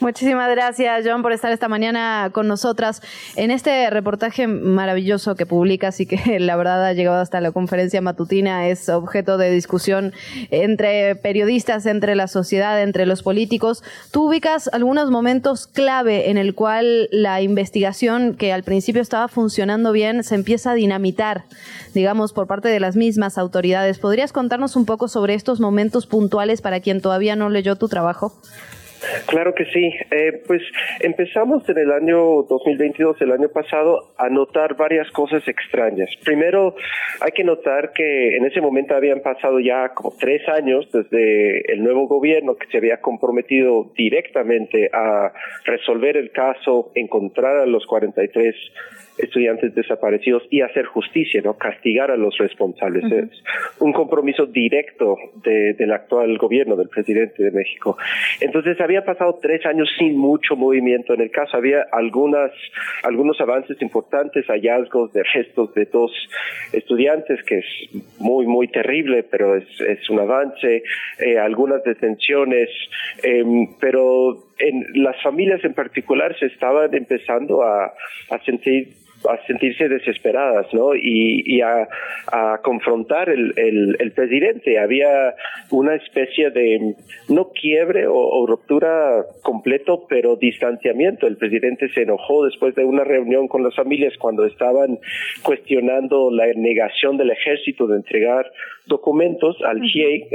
[0.00, 3.02] Muchísimas gracias, John, por estar esta mañana con nosotras
[3.34, 8.00] en este reportaje maravilloso que publicas y que la verdad ha llegado hasta la conferencia
[8.00, 8.68] matutina.
[8.68, 10.12] Es objeto de discusión
[10.52, 13.82] entre periodistas, entre la sociedad, entre los políticos.
[14.12, 19.90] Tú ubicas algunos momentos clave en el cual la investigación, que al principio estaba funcionando
[19.90, 21.46] bien, se empieza a dinamitar,
[21.92, 23.98] digamos, por parte de las mismas autoridades.
[23.98, 28.32] ¿Podrías contarnos un poco sobre estos momentos puntuales para quien todavía no leyó tu trabajo?
[29.26, 29.92] Claro que sí.
[30.10, 30.62] Eh, pues
[31.00, 36.08] empezamos en el año 2022, el año pasado, a notar varias cosas extrañas.
[36.24, 36.74] Primero,
[37.20, 41.82] hay que notar que en ese momento habían pasado ya como tres años desde el
[41.82, 45.32] nuevo gobierno que se había comprometido directamente a
[45.64, 48.54] resolver el caso, encontrar a los 43
[49.18, 51.56] estudiantes desaparecidos y hacer justicia, ¿no?
[51.56, 53.04] Castigar a los responsables.
[53.12, 53.42] Es
[53.80, 57.96] un compromiso directo del actual gobierno, del presidente de México.
[58.40, 61.56] Entonces, había pasado tres años sin mucho movimiento en el caso.
[61.56, 62.50] Había algunas,
[63.02, 66.12] algunos avances importantes, hallazgos de restos de dos
[66.72, 67.66] estudiantes, que es
[68.18, 70.82] muy, muy terrible, pero es, es un avance.
[71.18, 72.68] Eh, algunas detenciones,
[73.22, 77.86] em, pero en las familias en particular se estaban empezando a,
[78.30, 78.88] a sentir
[79.28, 80.94] a sentirse desesperadas, ¿no?
[80.94, 81.88] Y, a,
[82.62, 84.78] confrontar el, el, presidente.
[84.78, 85.34] Había
[85.70, 86.94] una especie de,
[87.28, 91.26] no quiebre o, ruptura completo, pero distanciamiento.
[91.26, 94.98] El presidente se enojó después de una reunión con las familias cuando estaban
[95.42, 98.50] cuestionando la negación del ejército de entregar
[98.86, 100.28] documentos al GIEI,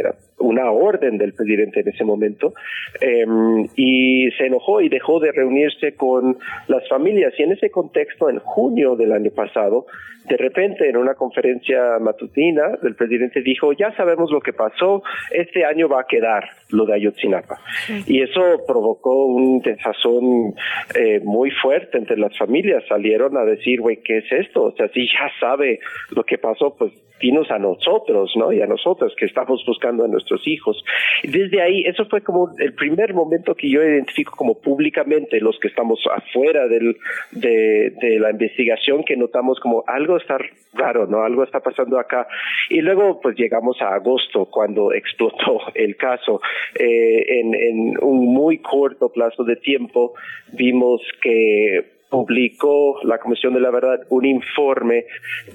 [0.44, 2.54] una orden del presidente en ese momento
[3.00, 6.38] em, y se enojó y dejó de reunirse con
[6.68, 7.34] las familias.
[7.38, 9.86] Y en ese contexto, en junio del año pasado,
[10.26, 15.66] de repente en una conferencia matutina, el presidente dijo, ya sabemos lo que pasó, este
[15.66, 16.44] año va a quedar
[16.74, 17.60] lo de Ayotzinapa.
[18.08, 20.56] Y eso provocó un desazón
[20.96, 22.84] eh, muy fuerte entre las familias.
[22.90, 24.64] Salieron a decir, güey, ¿qué es esto?
[24.64, 26.92] O sea, si ya sabe lo que pasó, pues
[27.24, 28.52] dinos a nosotros, ¿no?
[28.52, 30.84] Y a nosotros que estamos buscando a nuestros hijos.
[31.24, 35.70] Desde ahí, eso fue como el primer momento que yo identifico como públicamente los que
[35.70, 36.98] estamos afuera del,
[37.32, 40.38] de, de la investigación, que notamos como algo está
[40.74, 41.24] raro, ¿no?
[41.24, 42.28] Algo está pasando acá.
[42.70, 46.42] Y luego, pues llegamos a agosto, cuando explotó el caso.
[46.76, 50.14] Eh, en, en un muy corto plazo de tiempo,
[50.54, 55.06] vimos que publicó la Comisión de la Verdad un informe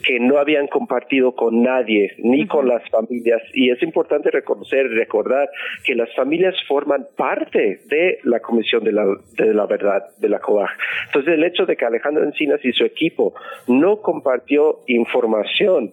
[0.02, 3.40] que no habían compartido con nadie, ni con las familias.
[3.54, 5.48] Y es importante reconocer y recordar
[5.84, 9.04] que las familias forman parte de la Comisión de la,
[9.36, 10.70] de la Verdad, de la COAG.
[11.06, 13.34] Entonces, el hecho de que Alejandro Encinas y su equipo
[13.68, 15.92] no compartió información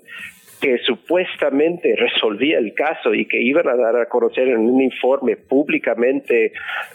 [0.60, 5.36] que supuestamente resolvía el caso y que iban a dar a conocer en un informe
[5.36, 6.54] públicamente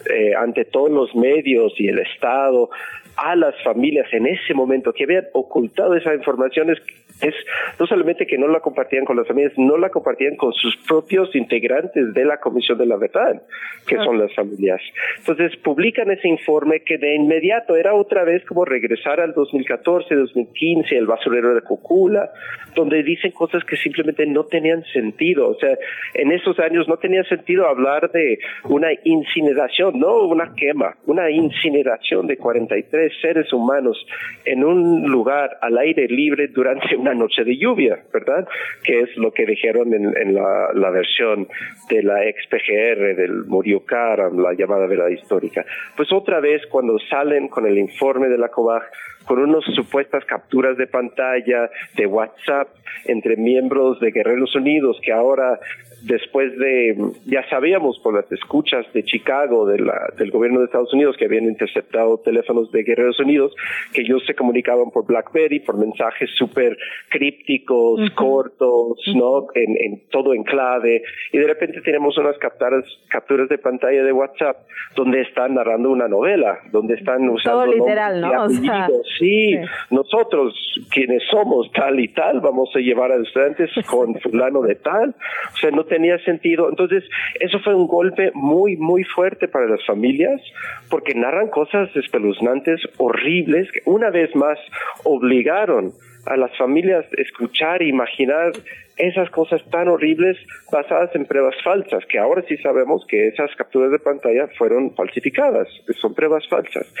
[0.09, 2.69] eh, ante todos los medios y el Estado
[3.15, 6.79] a las familias en ese momento que habían ocultado esa información es,
[7.21, 7.35] es
[7.79, 11.35] no solamente que no la compartían con las familias, no la compartían con sus propios
[11.35, 13.41] integrantes de la Comisión de la Verdad,
[13.87, 14.81] que son las familias.
[15.19, 20.97] Entonces publican ese informe que de inmediato era otra vez como regresar al 2014, 2015,
[20.97, 22.31] el basurero de Cocula,
[22.75, 25.49] donde dicen cosas que simplemente no tenían sentido.
[25.49, 25.77] O sea,
[26.13, 32.27] en esos años no tenía sentido hablar de una incineración, no una quema, una incineración
[32.27, 33.97] de 43 seres humanos
[34.45, 38.47] en un lugar al aire libre durante una noche de lluvia, ¿verdad?
[38.83, 41.47] Que es lo que dijeron en, la, versión
[41.89, 45.65] de la ex PGR del Murió la llamada verdad histórica.
[45.95, 48.83] Pues otra vez cuando salen con el informe de la COBAG,
[49.25, 52.67] con unas supuestas capturas de pantalla de WhatsApp
[53.05, 55.59] entre miembros de Guerreros Unidos que ahora
[56.03, 59.81] después de, ya sabíamos por las escuchas de Chicago de
[60.17, 63.53] del gobierno de Estados Unidos que habían interceptado teléfonos de Guerreros Unidos,
[63.93, 66.77] que ellos se comunicaban por BlackBerry, por mensajes súper
[67.09, 69.47] crípticos, cortos, ¿no?
[69.55, 74.57] En, todo en clave, y de repente tenemos unas capturas, capturas de pantalla de WhatsApp
[74.95, 77.63] donde están narrando una novela, donde están usando...
[77.63, 78.47] Todo literal, ¿no?
[79.21, 79.55] sí,
[79.91, 80.53] nosotros,
[80.89, 85.15] quienes somos tal y tal, vamos a llevar a estudiantes con fulano de tal,
[85.53, 86.67] o sea, no tenía sentido.
[86.69, 87.03] Entonces,
[87.39, 90.41] eso fue un golpe muy, muy fuerte para las familias,
[90.89, 94.57] porque narran cosas espeluznantes, horribles, que una vez más
[95.03, 95.91] obligaron
[96.25, 98.51] a las familias a escuchar e imaginar
[98.97, 100.37] esas cosas tan horribles
[100.71, 105.67] basadas en pruebas falsas, que ahora sí sabemos que esas capturas de pantalla fueron falsificadas,
[105.99, 106.91] son pruebas falsas.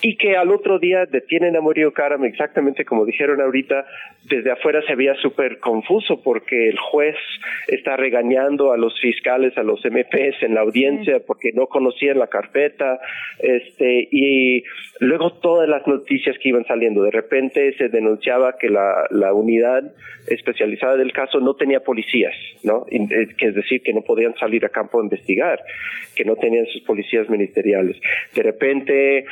[0.00, 3.86] Y que al otro día detienen a Murillo Karam exactamente como dijeron ahorita,
[4.24, 7.16] desde afuera se veía súper confuso porque el juez
[7.68, 12.28] está regañando a los fiscales, a los MPs en la audiencia porque no conocían la
[12.28, 13.00] carpeta,
[13.38, 14.64] este, y
[15.00, 19.92] luego todas las noticias que iban saliendo, de repente se denunciaba que la, la unidad
[20.28, 22.86] especializada del caso no tenía policías, ¿no?
[22.90, 25.60] Eh, que es decir, que no podían salir a campo a investigar,
[26.14, 27.96] que no tenían sus policías ministeriales.
[28.34, 29.24] De repente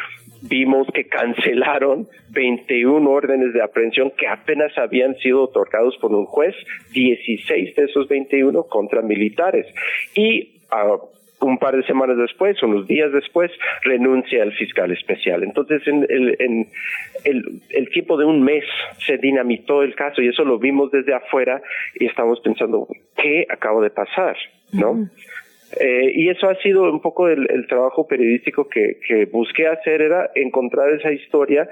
[0.43, 6.55] vimos que cancelaron 21 órdenes de aprehensión que apenas habían sido otorgados por un juez,
[6.93, 9.66] 16 de esos 21 contra militares.
[10.14, 10.97] Y ah,
[11.41, 13.51] un par de semanas después, unos días después,
[13.82, 15.43] renuncia el fiscal especial.
[15.43, 16.68] Entonces, en el, en
[17.24, 18.64] el, tiempo de un mes
[18.99, 21.61] se dinamitó el caso y eso lo vimos desde afuera
[21.95, 22.86] y estamos pensando,
[23.16, 24.36] ¿qué acaba de pasar?
[24.72, 25.09] ¿No?
[25.79, 28.99] Eh, y eso ha sido un poco el, trabajo periodístico que,
[29.31, 31.68] busqué hacer, era encontrar esa historia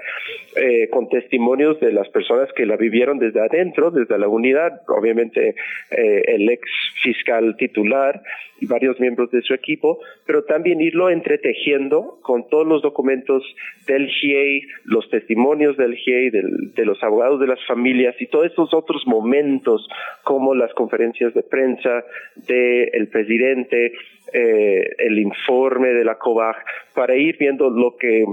[0.55, 5.55] eh, con testimonios de las personas que la vivieron desde adentro, desde la unidad, obviamente
[5.91, 6.69] eh, el ex
[7.03, 8.21] fiscal titular
[8.61, 13.43] y varios miembros de su equipo, pero también irlo entretejiendo con todos los documentos
[13.87, 18.73] del GIEI, los testimonios del GIEI, de los abogados de las familias y todos esos
[18.73, 19.87] otros momentos
[20.23, 22.03] como las conferencias de prensa
[22.35, 23.88] del presidente,
[24.33, 26.57] eh, el informe de la COBAG
[26.93, 28.25] para ir viendo lo que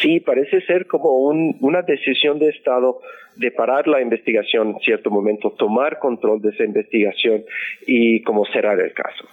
[0.00, 3.00] sí parece ser como una decisión de Estado
[3.36, 7.44] de parar la investigación en cierto momento, tomar control de esa investigación
[7.86, 9.24] y como cerrar el caso.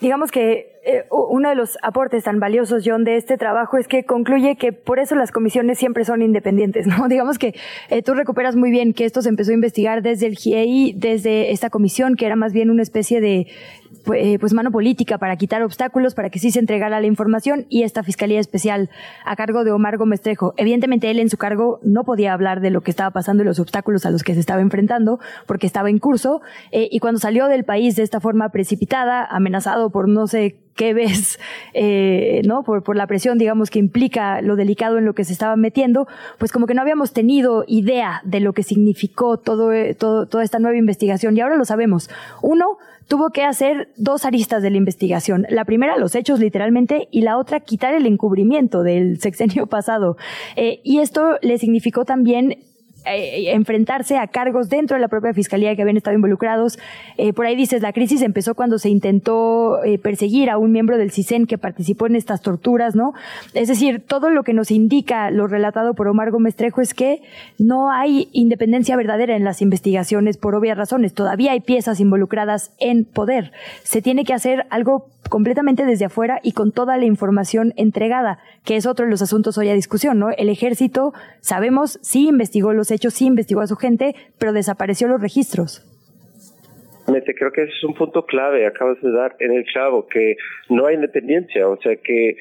[0.00, 4.04] Digamos que eh, uno de los aportes tan valiosos, John, de este trabajo es que
[4.04, 7.06] concluye que por eso las comisiones siempre son independientes, ¿no?
[7.08, 7.54] Digamos que
[7.90, 11.52] eh, tú recuperas muy bien que esto se empezó a investigar desde el GIEI, desde
[11.52, 13.46] esta comisión, que era más bien una especie de
[14.14, 17.82] eh, pues mano política para quitar obstáculos para que sí se entregara la información y
[17.82, 18.88] esta Fiscalía Especial
[19.26, 20.54] a cargo de Omar Gómez Trejo.
[20.56, 23.60] Evidentemente él en su cargo no podía hablar de lo que estaba pasando y los
[23.60, 26.40] obstáculos a los que se estaba enfrentando porque estaba en curso
[26.72, 31.38] y cuando salió del país de esta forma precipitada, amenazado por no sé qué ves,
[31.74, 32.62] eh, ¿no?
[32.62, 36.06] Por, por la presión, digamos, que implica lo delicado en lo que se estaba metiendo,
[36.38, 40.58] pues como que no habíamos tenido idea de lo que significó todo, todo, toda esta
[40.58, 42.10] nueva investigación y ahora lo sabemos.
[42.42, 42.78] Uno,
[43.10, 45.44] tuvo que hacer dos aristas de la investigación.
[45.50, 50.16] La primera, los hechos literalmente, y la otra, quitar el encubrimiento del sexenio pasado.
[50.54, 52.69] Eh, y esto le significó también
[53.06, 56.78] eh, enfrentarse a cargos dentro de la propia fiscalía que habían estado involucrados.
[57.16, 60.98] Eh, por ahí dices, la crisis empezó cuando se intentó eh, perseguir a un miembro
[60.98, 63.12] del CISEN que participó en estas torturas, ¿no?
[63.54, 67.22] Es decir, todo lo que nos indica lo relatado por Omar Gómez Trejo es que
[67.58, 71.14] no hay independencia verdadera en las investigaciones por obvias razones.
[71.14, 73.52] Todavía hay piezas involucradas en poder.
[73.82, 78.76] Se tiene que hacer algo completamente desde afuera y con toda la información entregada, que
[78.76, 80.30] es otro de los asuntos hoy a discusión, ¿no?
[80.30, 85.20] El ejército, sabemos, sí investigó los hechos, sí investigó a su gente, pero desapareció los
[85.20, 85.86] registros.
[87.06, 90.36] Creo que ese es un punto clave, acabas de dar en el chavo, que
[90.68, 92.36] no hay independencia, o sea que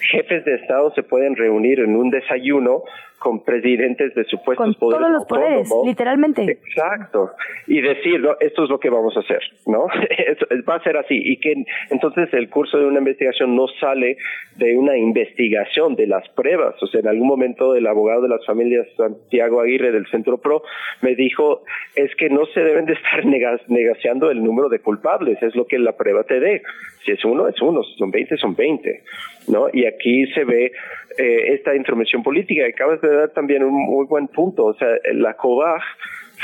[0.00, 2.82] jefes de Estado se pueden reunir en un desayuno
[3.20, 6.42] con presidentes de supuestos con Todos los poderes, literalmente.
[6.42, 7.32] Exacto.
[7.66, 9.86] Y decir, esto es lo que vamos a hacer, ¿no?
[10.68, 11.20] Va a ser así.
[11.22, 11.52] Y que
[11.90, 14.16] entonces el curso de una investigación no sale
[14.56, 16.82] de una investigación de las pruebas.
[16.82, 20.62] O sea, en algún momento el abogado de las familias Santiago Aguirre del Centro PRO
[21.02, 21.62] me dijo,
[21.94, 25.78] es que no se deben de estar negociando el número de culpables, es lo que
[25.78, 26.62] la prueba te dé.
[27.04, 27.82] Si es uno, es uno.
[27.82, 29.02] Si son 20, son 20.
[29.48, 29.68] ¿no?
[29.72, 30.72] Y aquí se ve
[31.18, 32.66] eh, esta intromisión política.
[32.66, 34.66] Acabas de dar también un muy buen punto.
[34.66, 35.82] O sea, la COVAG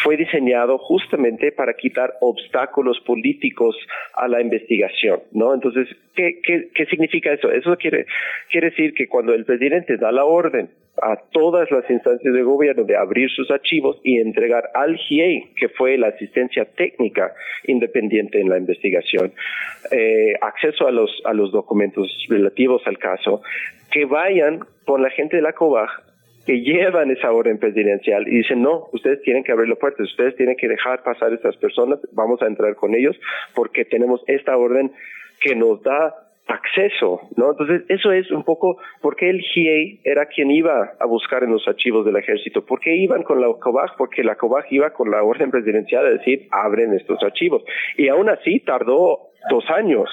[0.03, 3.77] fue diseñado justamente para quitar obstáculos políticos
[4.15, 5.55] a la investigación, ¿no?
[5.55, 7.51] Entonces, ¿qué, qué, qué significa eso?
[7.51, 8.07] Eso quiere,
[8.51, 10.69] quiere decir que cuando el presidente da la orden
[11.03, 15.69] a todas las instancias de gobierno de abrir sus archivos y entregar al GIEI, que
[15.69, 17.35] fue la asistencia técnica
[17.67, 19.33] independiente en la investigación,
[19.91, 23.43] eh, acceso a los, a los documentos relativos al caso,
[23.91, 26.07] que vayan con la gente de la COBAG
[26.47, 30.37] que llevan esa orden presidencial y dicen, no, ustedes tienen que abrir las puertas, ustedes
[30.37, 33.19] tienen que dejar pasar a estas personas, vamos a entrar con ellos
[33.55, 34.93] porque tenemos esta orden
[35.41, 36.15] que nos da
[36.47, 37.51] acceso, ¿no?
[37.51, 41.51] Entonces, eso es un poco por qué el GIEI era quien iba a buscar en
[41.51, 42.65] los archivos del ejército.
[42.65, 43.97] ¿Por qué iban con la COBAG?
[43.97, 47.65] Porque la COBAG iba con la orden presidencial de decir, abren estos archivos.
[47.97, 50.09] Y aún así tardó dos años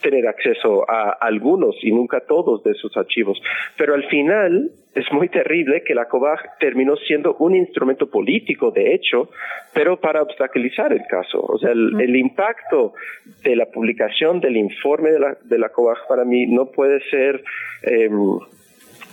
[0.00, 3.40] tener acceso a algunos y nunca todos de sus archivos.
[3.76, 8.94] Pero al final es muy terrible que la COBAG terminó siendo un instrumento político, de
[8.94, 9.28] hecho,
[9.72, 11.40] pero para obstaculizar el caso.
[11.40, 12.94] O sea, el, impacto
[13.42, 17.42] de la publicación del informe de la, de la COBAG para mí no puede ser
[17.82, 18.38] em,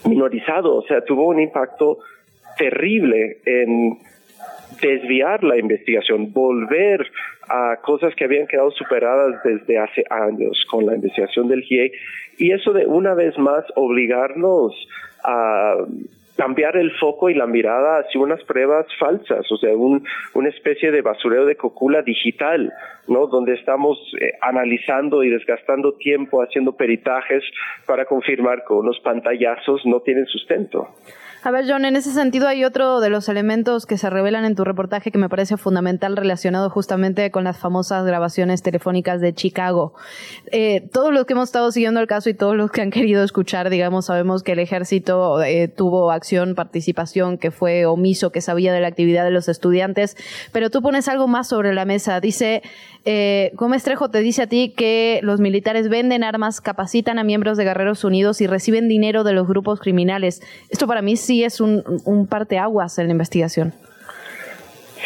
[0.07, 0.75] minorizado.
[0.75, 1.99] O sea, tuvo un impacto
[2.57, 3.97] terrible en
[4.81, 7.11] desviar la investigación, volver
[7.51, 11.91] a cosas que habían quedado superadas desde hace años con la investigación del GIE
[12.37, 14.73] y eso de una vez más obligarnos
[15.23, 15.75] a
[16.37, 20.91] cambiar el foco y la mirada hacia unas pruebas falsas, o sea, un, una especie
[20.91, 22.73] de basureo de cocula digital,
[23.07, 23.27] ¿no?
[23.27, 27.43] Donde estamos eh, analizando y desgastando tiempo haciendo peritajes
[27.85, 30.87] para confirmar que unos pantallazos no tienen sustento.
[31.43, 34.55] A ver, John, en ese sentido hay otro de los elementos que se revelan en
[34.55, 39.95] tu reportaje que me parece fundamental relacionado justamente con las famosas grabaciones telefónicas de Chicago.
[40.51, 43.23] Eh, todos los que hemos estado siguiendo el caso y todos los que han querido
[43.23, 48.71] escuchar, digamos, sabemos que el ejército eh, tuvo acción, participación, que fue omiso, que sabía
[48.71, 50.17] de la actividad de los estudiantes,
[50.51, 52.19] pero tú pones algo más sobre la mesa.
[52.19, 52.61] Dice,
[53.03, 57.57] eh, Gómez Trejo te dice a ti que los militares venden armas, capacitan a miembros
[57.57, 60.43] de Guerreros Unidos y reciben dinero de los grupos criminales.
[60.69, 63.71] Esto para mí sí es un, un parteaguas en la investigación.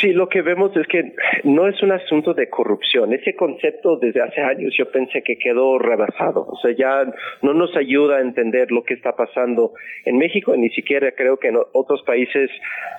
[0.01, 1.13] Sí, lo que vemos es que
[1.43, 3.13] no es un asunto de corrupción.
[3.13, 6.47] Ese concepto desde hace años yo pensé que quedó rebasado.
[6.47, 7.05] O sea, ya
[7.43, 9.73] no nos ayuda a entender lo que está pasando
[10.03, 12.49] en México, ni siquiera creo que en otros países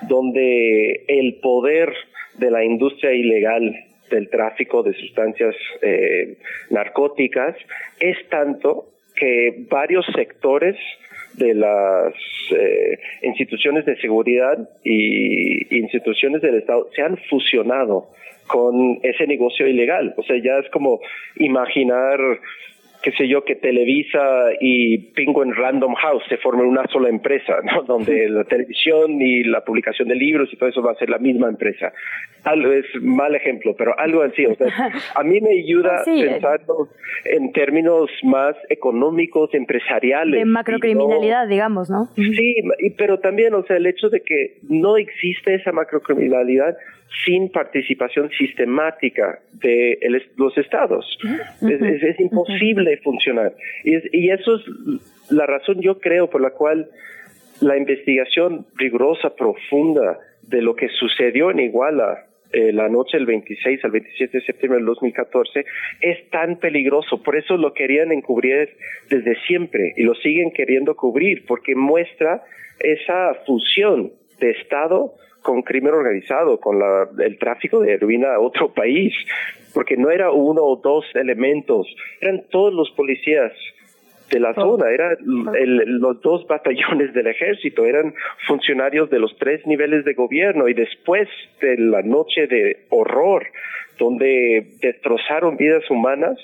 [0.09, 1.93] donde el poder
[2.39, 3.75] de la industria ilegal
[4.09, 6.39] del tráfico de sustancias eh,
[6.71, 7.57] narcóticas
[7.99, 10.77] es tanto que varios sectores
[11.37, 12.15] de las
[12.51, 18.09] eh, instituciones de seguridad y instituciones del Estado se han fusionado
[18.47, 20.15] con ese negocio ilegal.
[20.17, 21.01] O sea, ya es como
[21.37, 22.19] imaginar
[23.07, 27.83] qué sé yo, que Televisa y Penguin Random House se formen una sola empresa, ¿no?
[27.87, 31.19] Donde la televisión y la publicación de libros y todo eso va a ser la
[31.19, 31.93] misma empresa.
[32.43, 34.45] Algo es mal ejemplo, pero algo así.
[34.47, 34.67] O sea,
[35.15, 36.27] a mí me ayuda Sí, eh.
[36.33, 36.89] pensando
[37.27, 40.41] en términos más económicos, empresariales.
[40.41, 42.09] De macrocriminalidad, digamos, ¿no?
[42.17, 42.57] Sí,
[42.99, 46.77] pero también, o sea, el hecho de que no existe esa macrocriminalidad
[47.25, 51.07] sin participación sistemática de el- los estados.
[51.63, 53.55] Es, es- es imposible funcionar.
[53.85, 54.63] Y, es- y eso es
[55.33, 56.89] la razón, yo creo, por la cual
[57.61, 63.85] la investigación rigurosa, profunda de lo que sucedió en Iguala eh, la noche del 26
[63.85, 65.65] al 27 de septiembre del 2014
[66.01, 67.21] es tan peligroso.
[67.23, 68.69] Por eso lo querían encubrir
[69.11, 72.43] desde siempre y lo siguen queriendo cubrir porque muestra
[72.79, 78.73] esa fusión de Estado con crimen organizado, con la- el tráfico de heroína a otro
[78.73, 79.13] país,
[79.77, 81.87] porque no era uno o dos elementos,
[82.23, 83.53] eran todos los policías
[84.31, 85.17] de la zona, eran
[85.55, 88.15] el- los dos batallones del ejército, eran
[88.49, 91.29] funcionarios de los tres niveles de gobierno y después
[91.61, 93.43] de la noche de horror,
[93.99, 96.39] donde destrozaron vidas humanas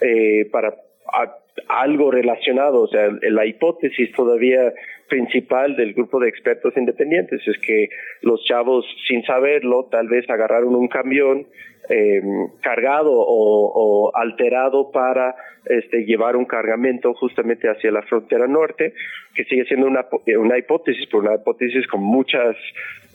[0.00, 0.74] eh, para
[1.20, 1.36] a-
[1.68, 4.72] algo relacionado, o sea, la hipótesis todavía
[5.08, 7.40] principal del grupo de expertos independientes.
[7.46, 7.88] Es que
[8.22, 11.46] los chavos, sin saberlo, tal vez agarraron un camión
[11.88, 12.22] eh,
[12.62, 15.34] cargado o, alterado para
[15.66, 18.94] este, llevar un cargamento justamente hacia la frontera norte,
[19.34, 22.56] que sigue siendo una, eh, una hipótesis, pero una hipótesis con muchos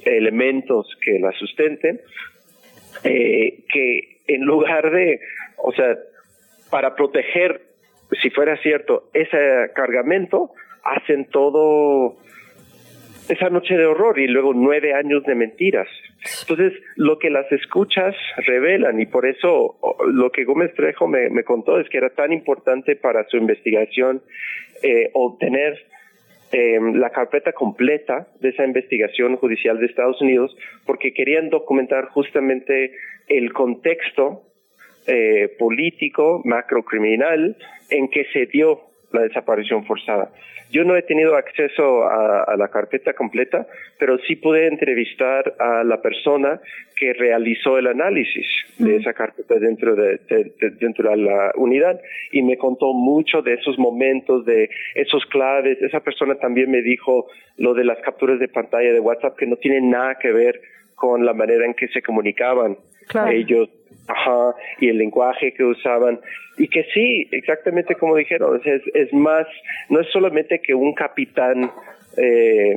[0.06, 2.00] elementos que la sustenten,
[3.04, 5.20] eh, que en lugar de,
[5.58, 5.98] o sea,
[6.70, 7.62] para proteger,
[8.22, 10.52] si fuera cierto, ese cargamento,
[10.84, 12.18] hacen todo
[13.30, 15.88] esa noche de horror y luego nueve años de mentiras.
[16.42, 18.16] Entonces, lo que las escuchas
[18.46, 22.34] revelan y por eso o, lo que Gómez Trejo me, contó es que era tan
[22.34, 24.22] importante para su investigación
[24.84, 25.78] eh, obtener
[26.52, 32.92] eh, la carpeta completa de esa investigación judicial de Estados Unidos porque querían documentar justamente
[33.28, 34.42] el contexto
[35.08, 37.56] eh, político, macrocriminal
[37.90, 40.30] en que se dio la desaparición forzada.
[40.72, 43.66] Yo no he tenido acceso a, a la carpeta completa,
[43.98, 46.62] pero sí pude entrevistar a la persona
[46.96, 48.46] que realizó el análisis
[48.78, 52.00] de esa carpeta dentro de, de- de- dentro de la unidad
[52.32, 55.82] y me contó mucho de esos momentos, de esos claves.
[55.82, 57.28] Esa persona también me dijo
[57.58, 60.62] lo de las capturas de pantalla de WhatsApp que no tienen nada que ver
[60.94, 62.78] con la manera en que se comunicaban
[63.08, 63.32] Claro.
[63.32, 63.70] ellos
[64.08, 66.20] Ajá, y el lenguaje que usaban.
[66.58, 69.48] Y que sí, exactamente como dijeron, es, es más,
[69.90, 71.72] no es solamente que un capitán
[72.18, 72.76] eh,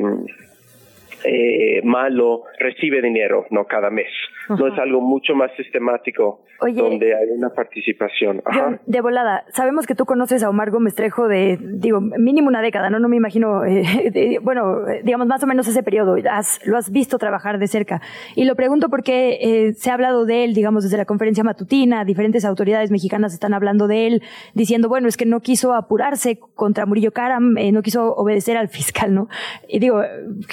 [1.25, 4.11] eh, malo recibe dinero, no cada mes.
[4.49, 6.81] No es algo mucho más sistemático Oye.
[6.81, 8.43] donde hay una participación.
[8.45, 8.61] Ajá.
[8.65, 12.61] John, de volada, sabemos que tú conoces a Omar Gómez Trejo de, digo, mínimo una
[12.63, 12.99] década, ¿no?
[12.99, 16.17] No me imagino, eh, de- bueno, eh, digamos más o menos ese periodo.
[16.31, 18.01] Has- lo has visto trabajar de cerca.
[18.37, 22.05] Y lo pregunto porque eh, se ha hablado de él, digamos, desde la conferencia matutina,
[22.05, 24.23] diferentes autoridades mexicanas están hablando de él,
[24.55, 28.69] diciendo, bueno, es que no quiso apurarse contra Murillo Karam, eh, no quiso obedecer al
[28.69, 29.29] fiscal, ¿no?
[29.69, 30.01] Y digo,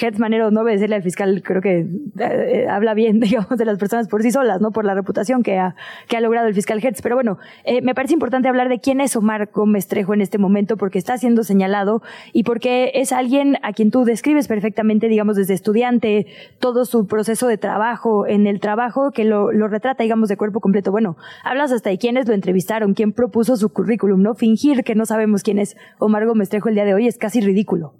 [0.00, 1.86] Hertz Manero no obedecerle al fiscal, creo que
[2.18, 4.70] eh, habla bien, digamos, de las personas por sí solas, ¿no?
[4.70, 5.74] Por la reputación que ha,
[6.06, 7.02] que ha logrado el fiscal Hertz.
[7.02, 10.38] Pero bueno, eh, me parece importante hablar de quién es Omar Gómez Trejo en este
[10.38, 12.02] momento, porque está siendo señalado
[12.32, 16.26] y porque es alguien a quien tú describes perfectamente, digamos, desde estudiante,
[16.60, 20.60] todo su proceso de trabajo, en el trabajo que lo, lo retrata, digamos, de cuerpo
[20.60, 20.92] completo.
[20.92, 24.34] Bueno, hablas hasta de quiénes lo entrevistaron, quién propuso su currículum, ¿no?
[24.34, 27.40] Fingir que no sabemos quién es Omar Gómez Trejo el día de hoy es casi
[27.40, 27.94] ridículo.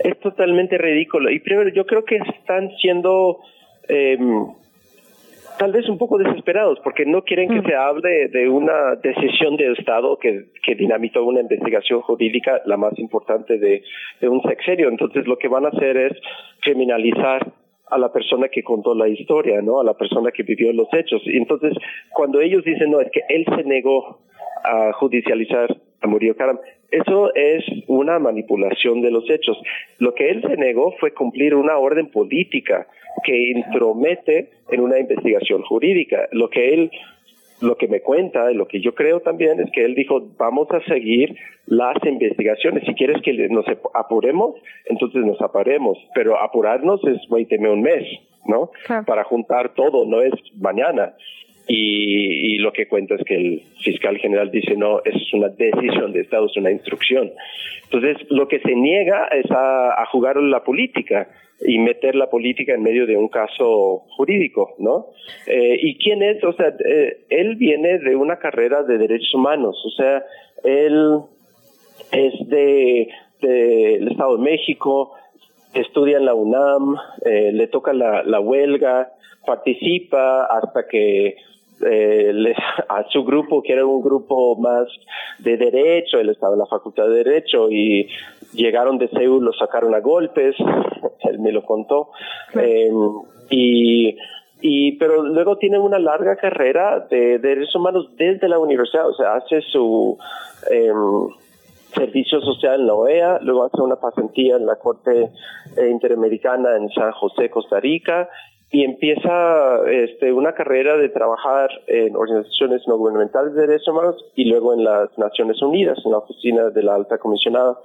[0.00, 1.30] Es totalmente ridículo.
[1.30, 3.38] Y primero, yo creo que están siendo
[3.88, 4.18] eh,
[5.58, 9.72] tal vez un poco desesperados porque no quieren que se hable de una decisión de
[9.72, 13.82] Estado que, que dinamitó una investigación jurídica, la más importante de,
[14.20, 14.88] de un sexenio.
[14.88, 16.12] Entonces, lo que van a hacer es
[16.62, 17.52] criminalizar
[17.90, 19.80] a la persona que contó la historia, ¿no?
[19.80, 21.22] A la persona que vivió los hechos.
[21.24, 21.72] Y entonces,
[22.10, 24.20] cuando ellos dicen, no, es que él se negó
[24.64, 26.58] a judicializar a Murillo Karam,
[26.90, 29.58] eso es una manipulación de los hechos.
[29.98, 32.86] Lo que él se negó fue cumplir una orden política
[33.24, 36.28] que intromete en una investigación jurídica.
[36.32, 36.90] Lo que él
[37.60, 40.68] lo que me cuenta y lo que yo creo también es que él dijo, vamos
[40.70, 41.36] a seguir
[41.66, 42.84] las investigaciones.
[42.86, 44.54] Si quieres que nos apuremos,
[44.86, 45.98] entonces nos apuremos.
[46.14, 48.04] Pero apurarnos es, güey, un mes,
[48.46, 48.70] ¿no?
[49.06, 51.14] Para juntar todo, no es mañana.
[51.68, 56.22] Y, lo que cuenta es que el fiscal general dice no, es una decisión de
[56.22, 57.30] Estado, es una instrucción.
[57.84, 61.28] Entonces, lo que se niega es a, jugar la política
[61.60, 65.08] y meter la política en medio de un caso jurídico, ¿no?
[65.46, 66.42] Eh, ¿Y quién es?
[66.42, 70.24] O sea, eh, él viene de una carrera de derechos humanos, o sea,
[70.64, 71.20] él
[72.12, 73.08] es de
[73.40, 75.14] del Estado de México,
[75.74, 79.12] estudia en la UNAM, eh, le toca la huelga,
[79.48, 81.36] participa hasta que
[81.86, 82.54] eh,
[82.88, 84.86] a su grupo, que era un grupo más
[85.38, 88.08] de derecho, él estaba en la facultad de derecho y
[88.52, 90.56] llegaron de Seúl, lo sacaron a golpes,
[91.24, 92.10] él me lo contó,
[92.54, 92.90] eh,
[93.50, 94.16] y,
[94.60, 99.36] y, pero luego tiene una larga carrera de, derechos humanos desde la universidad, o sea,
[99.36, 100.18] hace su
[100.70, 101.28] em,
[101.94, 105.30] servicio social en la OEA, luego hace una pasantía en la Corte
[105.90, 108.28] Interamericana en San José, Costa Rica,
[108.70, 114.44] y empieza este, una carrera de trabajar en organizaciones no gubernamentales de derechos humanos y
[114.44, 117.78] luego en las Naciones Unidas, en la oficina de la alta comisionada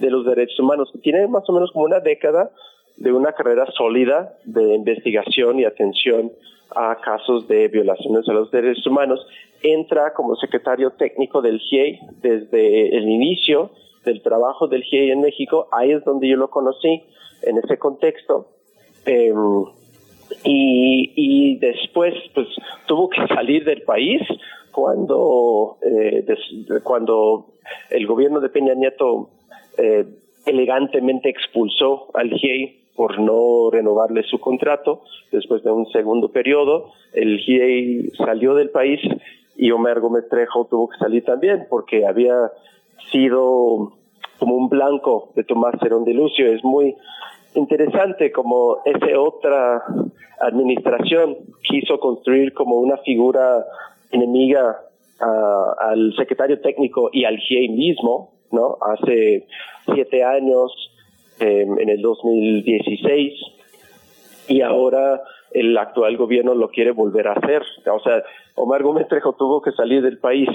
[0.00, 2.50] de los derechos humanos, que tiene más o menos como una década
[2.96, 6.32] de una carrera sólida de investigación y atención
[6.74, 9.26] a casos de violaciones a los derechos humanos.
[9.62, 13.70] Entra como secretario técnico del GIEI desde el inicio
[14.04, 15.68] del trabajo del GIEI en México.
[15.70, 17.02] Ahí es donde yo lo conocí,
[17.42, 18.48] en ese contexto.
[19.06, 19.32] Eh,
[20.44, 22.48] y, y después pues
[22.86, 24.22] tuvo que salir del país
[24.72, 26.24] cuando eh,
[26.82, 27.46] cuando
[27.90, 29.30] el gobierno de Peña Nieto
[29.78, 30.06] eh,
[30.46, 35.02] elegantemente expulsó al GIEI por no renovarle su contrato
[35.32, 36.92] después de un segundo periodo.
[37.12, 39.00] El GIEI salió del país
[39.56, 42.34] y Omar Gómez Trejo tuvo que salir también porque había
[43.10, 43.92] sido
[44.38, 46.46] como un blanco de Tomás Cerón de Lucio.
[46.46, 46.96] Es muy
[47.54, 49.82] interesante como esa otra
[50.40, 53.64] administración quiso construir como una figura
[54.10, 54.78] enemiga
[55.78, 58.78] al secretario técnico y al GIEI mismo, ¿no?
[58.80, 59.46] Hace
[59.92, 60.72] siete años,
[61.38, 63.34] em, en el 2016,
[64.48, 65.20] y ahora
[65.52, 67.62] el actual gobierno lo quiere volver a hacer.
[67.92, 68.22] O sea,
[68.54, 70.48] Omar Gómez Trejo tuvo que salir del país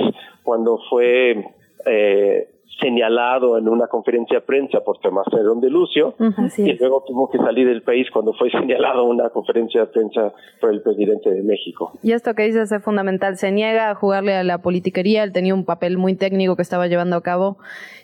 [0.44, 1.46] cuando fue
[1.86, 2.48] eh,
[2.80, 6.14] señalado en una conferencia de prensa por Tomás Herón de Lucio
[6.58, 10.34] y luego tuvo que salir del país cuando fue señalado en una conferencia de prensa
[10.60, 11.94] por el presidente de México.
[12.04, 15.54] Y esto que dices es fundamental, se niega a jugarle a la politiquería, él tenía
[15.54, 17.58] un papel muy técnico que estaba llevando a cabo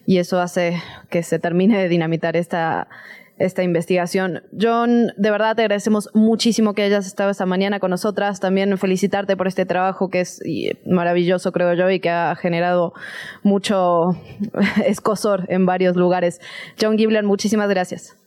[0.06, 0.74] y eso hace
[1.10, 2.88] que se termine de dinamitar esta
[3.46, 4.44] esta investigación.
[4.60, 8.40] John, de verdad te agradecemos muchísimo que hayas estado esta mañana con nosotras.
[8.40, 10.42] También felicitarte por este trabajo que es
[10.86, 12.94] maravilloso, creo yo, y que ha generado
[13.44, 14.16] mucho
[14.86, 16.40] escosor en varios lugares.
[16.80, 18.18] John Gibler, muchísimas gracias.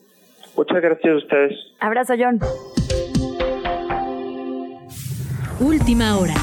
[0.56, 1.52] Muchas gracias a ustedes.
[1.80, 2.40] Abrazo, John.
[5.60, 6.34] Última hora.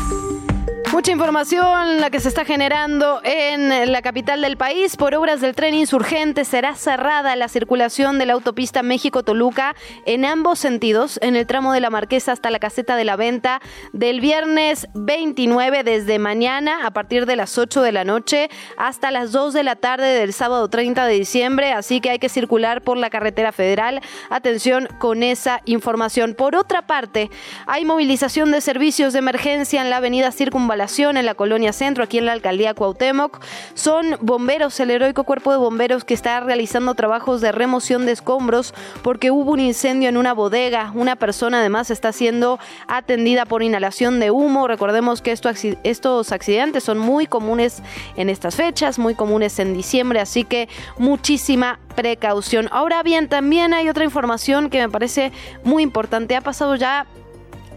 [0.91, 4.97] Mucha información la que se está generando en la capital del país.
[4.97, 9.73] Por obras del tren insurgente será cerrada la circulación de la autopista México-Toluca
[10.05, 13.61] en ambos sentidos, en el tramo de la Marquesa hasta la caseta de la venta
[13.93, 19.31] del viernes 29 desde mañana a partir de las 8 de la noche hasta las
[19.31, 21.71] 2 de la tarde del sábado 30 de diciembre.
[21.71, 24.01] Así que hay que circular por la carretera federal.
[24.29, 26.35] Atención con esa información.
[26.35, 27.31] Por otra parte,
[27.65, 32.17] hay movilización de servicios de emergencia en la avenida Circunvalación en la colonia centro, aquí
[32.17, 33.39] en la alcaldía Cuauhtémoc.
[33.75, 38.73] Son bomberos, el heroico cuerpo de bomberos que está realizando trabajos de remoción de escombros
[39.03, 40.91] porque hubo un incendio en una bodega.
[40.95, 44.67] Una persona además está siendo atendida por inhalación de humo.
[44.67, 47.83] Recordemos que estos accidentes son muy comunes
[48.15, 50.67] en estas fechas, muy comunes en diciembre, así que
[50.97, 52.69] muchísima precaución.
[52.71, 55.31] Ahora bien, también hay otra información que me parece
[55.63, 56.35] muy importante.
[56.35, 57.05] Ha pasado ya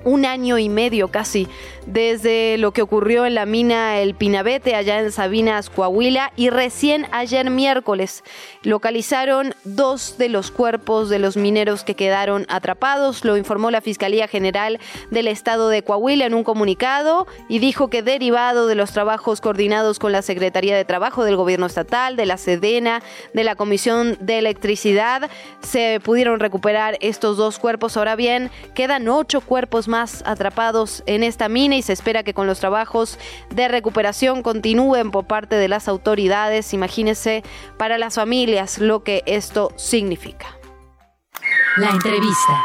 [0.05, 1.48] un año y medio casi
[1.86, 7.06] desde lo que ocurrió en la mina El Pinabete allá en Sabinas, Coahuila y recién
[7.12, 8.24] ayer miércoles
[8.62, 14.28] localizaron dos de los cuerpos de los mineros que quedaron atrapados, lo informó la Fiscalía
[14.28, 14.78] General
[15.10, 19.98] del Estado de Coahuila en un comunicado y dijo que derivado de los trabajos coordinados
[19.98, 23.02] con la Secretaría de Trabajo del Gobierno Estatal, de la Sedena,
[23.32, 27.97] de la Comisión de Electricidad, se pudieron recuperar estos dos cuerpos.
[27.97, 32.46] Ahora bien, quedan ocho cuerpos más atrapados en esta mina y se espera que con
[32.46, 33.18] los trabajos
[33.50, 36.74] de recuperación continúen por parte de las autoridades.
[36.74, 37.42] Imagínense
[37.78, 40.46] para las familias lo que esto significa.
[41.76, 42.64] La entrevista.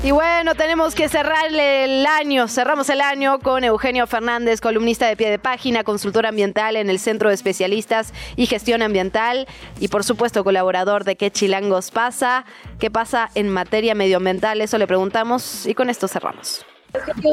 [0.00, 2.46] Y bueno, tenemos que cerrar el año.
[2.46, 7.00] Cerramos el año con Eugenio Fernández, columnista de pie de página, consultor ambiental en el
[7.00, 9.48] Centro de Especialistas y Gestión Ambiental
[9.80, 12.44] y por supuesto colaborador de ¿Qué Chilangos pasa?
[12.78, 14.60] ¿Qué pasa en materia medioambiental?
[14.60, 16.64] Eso le preguntamos y con esto cerramos.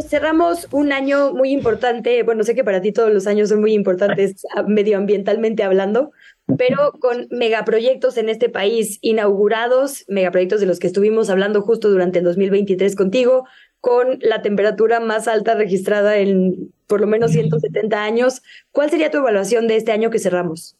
[0.10, 3.74] cerramos un año muy importante, bueno, sé que para ti todos los años son muy
[3.74, 6.14] importantes medioambientalmente hablando,
[6.58, 12.20] pero con megaproyectos en este país inaugurados, megaproyectos de los que estuvimos hablando justo durante
[12.20, 13.48] el 2023 contigo,
[13.82, 18.42] con la temperatura más alta registrada en por lo menos 170 años.
[18.72, 20.76] ¿Cuál sería tu evaluación de este año que cerramos?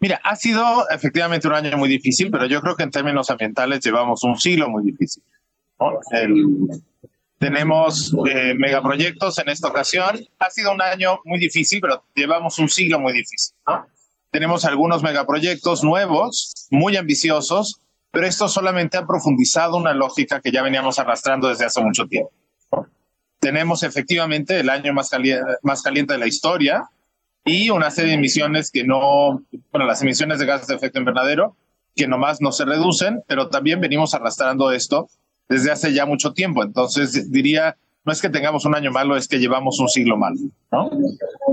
[0.00, 3.80] Mira, ha sido efectivamente un año muy difícil, pero yo creo que en términos ambientales
[3.80, 5.22] llevamos un siglo muy difícil.
[7.38, 10.18] tenemos eh, megaproyectos en esta ocasión.
[10.38, 13.54] Ha sido un año muy difícil, pero llevamos un siglo muy difícil.
[14.34, 17.80] Tenemos algunos megaproyectos nuevos, muy ambiciosos,
[18.10, 22.32] pero esto solamente ha profundizado una lógica que ya veníamos arrastrando desde hace mucho tiempo.
[23.38, 25.10] Tenemos efectivamente el año más,
[25.62, 26.82] más caliente de la historia
[27.44, 29.40] y una serie de emisiones que no,
[29.70, 31.54] bueno, las emisiones de gases de efecto invernadero,
[31.94, 35.08] que nomás no se reducen, pero también venimos arrastrando esto
[35.48, 36.64] desde hace ya mucho tiempo.
[36.64, 40.36] Entonces diría, no es que tengamos un año malo, es que llevamos un siglo malo.
[40.70, 40.90] ¿no?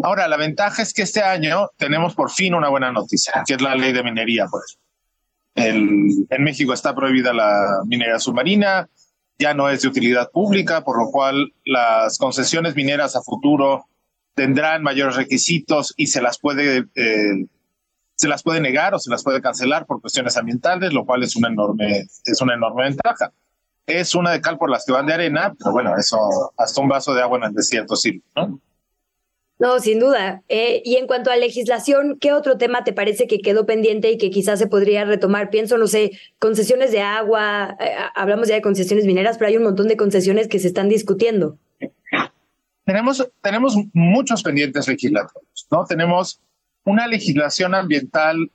[0.03, 3.61] Ahora, la ventaja es que este año tenemos por fin una buena noticia, que es
[3.61, 4.47] la ley de minería.
[4.51, 4.77] Pues.
[5.55, 8.89] El, en México está prohibida la minería submarina,
[9.39, 13.85] ya no es de utilidad pública, por lo cual las concesiones mineras a futuro
[14.35, 17.45] tendrán mayores requisitos y se las puede eh,
[18.15, 21.35] se las puede negar o se las puede cancelar por cuestiones ambientales, lo cual es
[21.35, 23.33] una enorme es una enorme ventaja
[23.85, 26.17] es una de cal por las que van de arena, pero bueno, eso
[26.57, 28.59] hasta un vaso de agua en el desierto sí, ¿no?
[29.61, 30.41] No, sin duda.
[30.49, 34.17] Eh, y en cuanto a legislación, ¿qué otro tema te parece que quedó pendiente y
[34.17, 35.51] que quizás se podría retomar?
[35.51, 39.63] Pienso, no sé, concesiones de agua, eh, hablamos ya de concesiones mineras, pero hay un
[39.63, 41.59] montón de concesiones que se están discutiendo.
[42.85, 45.85] Tenemos, tenemos muchos pendientes legislativos, ¿no?
[45.85, 46.41] Tenemos
[46.83, 48.49] una legislación ambiental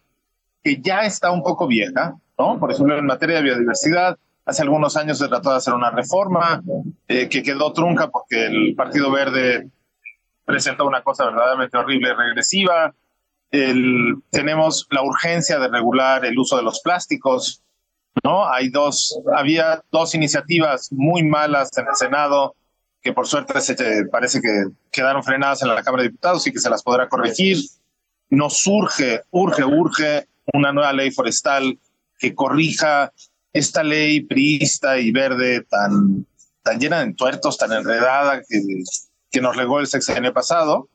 [0.65, 2.59] que ya está un poco vieja, ¿no?
[2.59, 6.62] Por ejemplo, en materia de biodiversidad, Hace algunos años se trató de hacer una reforma
[7.09, 9.68] eh, que quedó trunca porque el Partido Verde
[10.44, 12.94] presentó una cosa verdaderamente horrible regresiva.
[13.51, 17.60] tenemos la urgencia de regular el uso de los plásticos.
[18.23, 18.48] ¿no?
[18.48, 22.55] Hay dos, había dos iniciativas muy malas en el Senado
[23.02, 26.60] que por suerte se, parece que quedaron frenadas en la Cámara de Diputados y que
[26.60, 27.59] se las podrá corregir.
[28.31, 31.78] Nos urge, urge, urge una nueva ley forestal
[32.18, 33.12] que corrija
[33.59, 36.27] esta ley priista y verde tan,
[36.62, 38.61] tan llena de entuertos, tan enredada que,
[39.31, 40.91] que nos legó el sexenio pasado.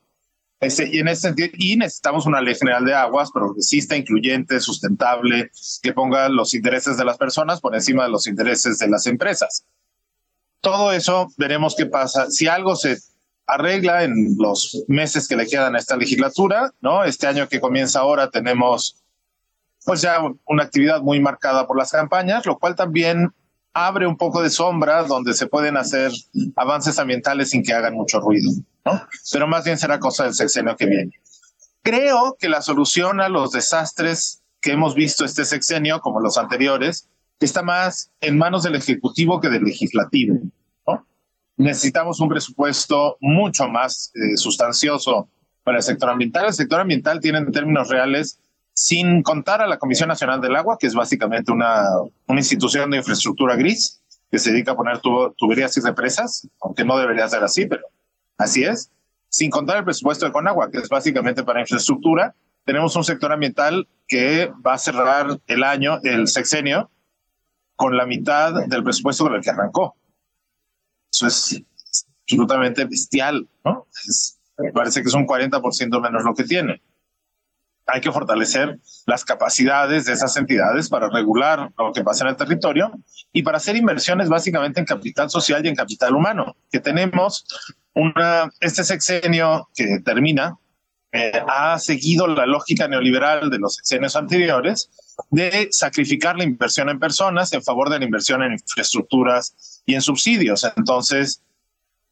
[0.60, 5.50] Este, y en ese sentido, y necesitamos una ley general de aguas progresista, incluyente, sustentable,
[5.82, 9.64] que ponga los intereses de las personas por encima de los intereses de las empresas.
[10.60, 12.30] Todo eso veremos qué pasa.
[12.30, 12.98] Si algo se
[13.48, 17.02] arregla en los meses que le quedan a esta legislatura, ¿no?
[17.02, 19.01] Este año que comienza ahora tenemos
[19.84, 23.32] pues ya una actividad muy marcada por las campañas, lo cual también
[23.74, 26.12] abre un poco de sombra donde se pueden hacer
[26.56, 28.50] avances ambientales sin que hagan mucho ruido,
[28.84, 29.02] ¿no?
[29.32, 31.12] Pero más bien será cosa del sexenio que viene.
[31.82, 37.08] Creo que la solución a los desastres que hemos visto este sexenio, como los anteriores,
[37.40, 40.38] está más en manos del Ejecutivo que del Legislativo.
[40.86, 41.04] ¿no?
[41.56, 45.28] Necesitamos un presupuesto mucho más eh, sustancioso
[45.64, 46.46] para el sector ambiental.
[46.46, 48.38] El sector ambiental tiene en términos reales
[48.74, 51.84] sin contar a la Comisión Nacional del Agua, que es básicamente una,
[52.26, 56.96] una institución de infraestructura gris que se dedica a poner tuberías y represas, aunque no
[56.96, 57.82] debería ser así, pero
[58.38, 58.90] así es.
[59.28, 62.34] Sin contar el presupuesto de Conagua, que es básicamente para infraestructura,
[62.64, 66.90] tenemos un sector ambiental que va a cerrar el año, el sexenio,
[67.76, 69.96] con la mitad del presupuesto con el que arrancó.
[71.12, 71.62] Eso es
[72.22, 73.86] absolutamente bestial, ¿no?
[74.58, 76.80] me parece que es un 40% menos lo que tiene
[77.92, 82.36] hay que fortalecer las capacidades de esas entidades para regular lo que pasa en el
[82.36, 82.90] territorio
[83.32, 87.44] y para hacer inversiones básicamente en capital social y en capital humano, que tenemos
[87.92, 90.56] una, este sexenio que termina,
[91.12, 94.88] eh, ha seguido la lógica neoliberal de los sexenios anteriores
[95.30, 100.00] de sacrificar la inversión en personas en favor de la inversión en infraestructuras y en
[100.00, 100.66] subsidios.
[100.74, 101.42] Entonces,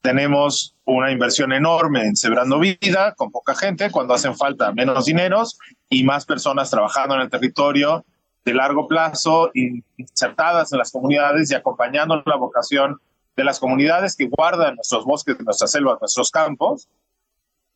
[0.01, 5.59] tenemos una inversión enorme en Sembrando Vida, con poca gente, cuando hacen falta menos dineros
[5.89, 8.05] y más personas trabajando en el territorio
[8.45, 9.51] de largo plazo,
[9.97, 12.99] insertadas en las comunidades y acompañando la vocación
[13.37, 16.89] de las comunidades que guardan nuestros bosques, nuestras selvas, nuestros campos,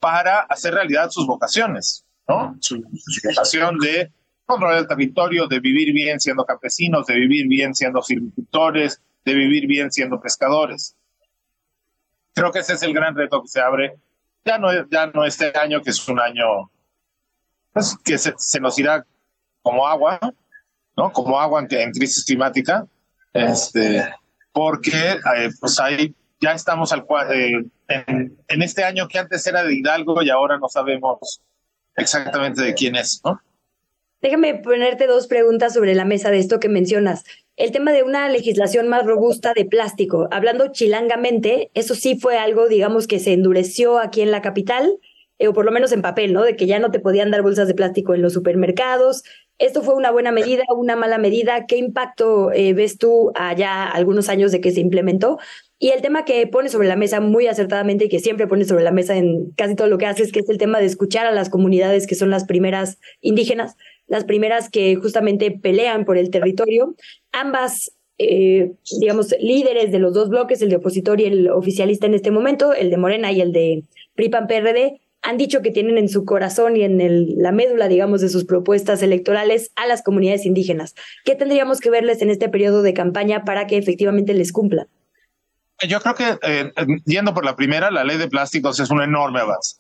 [0.01, 2.56] para hacer realidad sus vocaciones, ¿no?
[2.60, 4.10] Su, su vocación de
[4.46, 9.66] controlar el territorio, de vivir bien siendo campesinos, de vivir bien siendo silvicultores, de vivir
[9.66, 10.96] bien siendo pescadores.
[12.35, 13.97] Creo que ese es el gran reto que se abre.
[14.44, 16.70] Ya no, ya no este año, que es un año
[17.73, 19.05] pues, que se, se, nos irá
[19.62, 20.19] como agua,
[20.97, 21.12] ¿no?
[21.12, 22.86] Como agua en, en crisis climática,
[23.32, 24.15] este,
[24.52, 29.62] porque eh, pues hay ya estamos al, eh, en, en, este año que antes era
[29.62, 31.40] de Hidalgo y ahora no sabemos
[31.97, 33.40] exactamente de quién es, ¿no?
[34.24, 37.24] Déjame ponerte dos preguntas sobre la mesa de esto que mencionas.
[37.56, 40.28] El tema de una legislación más robusta de plástico.
[40.30, 44.98] Hablando chilangamente, eso sí fue algo, digamos, que se endureció aquí en la capital,
[45.38, 46.42] eh, o por lo menos en papel, ¿no?
[46.42, 49.24] De que ya no te podían dar bolsas de plástico en los supermercados.
[49.59, 51.66] ¿Esto fue una buena medida, una mala medida?
[51.66, 55.38] ¿Qué impacto eh, ves tú allá algunos años de que se implementó?
[55.78, 58.84] Y el tema que pone sobre la mesa muy acertadamente y que siempre pone sobre
[58.84, 61.30] la mesa en casi todo lo que haces, que es el tema de escuchar a
[61.30, 63.76] las comunidades que son las primeras indígenas,
[64.06, 66.94] las primeras que justamente pelean por el territorio.
[67.32, 72.14] Ambas, eh, digamos, líderes de los dos bloques, el de opositor y el oficialista en
[72.14, 76.26] este momento, el de Morena y el de PRI-PAN-PRD, han dicho que tienen en su
[76.26, 80.94] corazón y en la médula, digamos, de sus propuestas electorales a las comunidades indígenas.
[81.24, 84.86] ¿Qué tendríamos que verles en este periodo de campaña para que efectivamente les cumplan?
[85.89, 86.72] Yo creo que, eh,
[87.06, 89.78] yendo por la primera, la ley de plásticos es un enorme avance,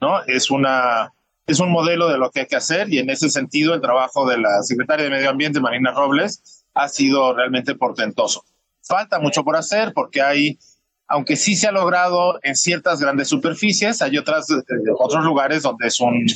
[0.00, 0.22] ¿no?
[0.24, 1.13] Es una
[1.46, 4.26] es un modelo de lo que hay que hacer y en ese sentido el trabajo
[4.28, 8.44] de la secretaria de Medio Ambiente, Marina Robles, ha sido realmente portentoso.
[8.82, 10.58] Falta mucho por hacer porque hay,
[11.06, 14.54] aunque sí se ha logrado en ciertas grandes superficies, hay otras, eh,
[14.98, 16.26] otros lugares donde es, un,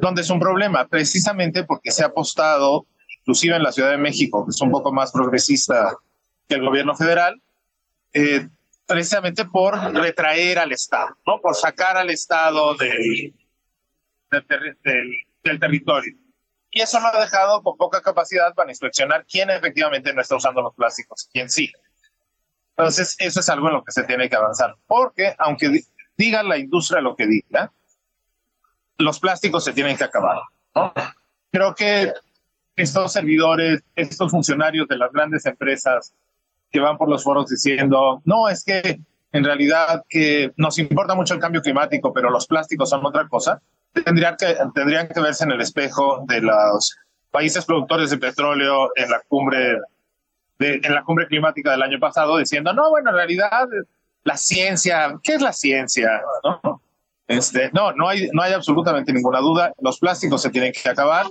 [0.00, 2.86] donde es un problema, precisamente porque se ha apostado,
[3.20, 5.96] inclusive en la Ciudad de México, que es un poco más progresista
[6.48, 7.40] que el gobierno federal,
[8.12, 8.48] eh,
[8.86, 11.40] precisamente por retraer al Estado, ¿no?
[11.40, 13.32] por sacar al Estado del,
[14.32, 16.14] del, territorio.
[16.70, 20.62] Y eso lo ha dejado con poca capacidad para inspeccionar quién efectivamente no está usando
[20.62, 21.70] los plásticos, quién sí.
[22.76, 25.82] Entonces, eso es algo en lo que se tiene que avanzar, porque aunque
[26.16, 27.70] diga la industria lo que diga,
[28.96, 30.38] los plásticos se tienen que acabar.
[31.50, 32.12] Creo que
[32.76, 36.14] estos servidores, estos funcionarios de las grandes empresas
[36.70, 39.00] que van por los foros diciendo, no, es que
[39.32, 43.60] en realidad que nos importa mucho el cambio climático, pero los plásticos son otra cosa,
[43.92, 46.96] tendrían que, tendrían que verse en el espejo de los
[47.30, 49.78] países productores de petróleo en la cumbre
[50.58, 53.66] en la cumbre climática del año pasado diciendo no bueno en realidad
[54.22, 56.80] la ciencia qué es la ciencia no
[57.26, 61.26] este no no hay no hay absolutamente ninguna duda los plásticos se tienen que acabar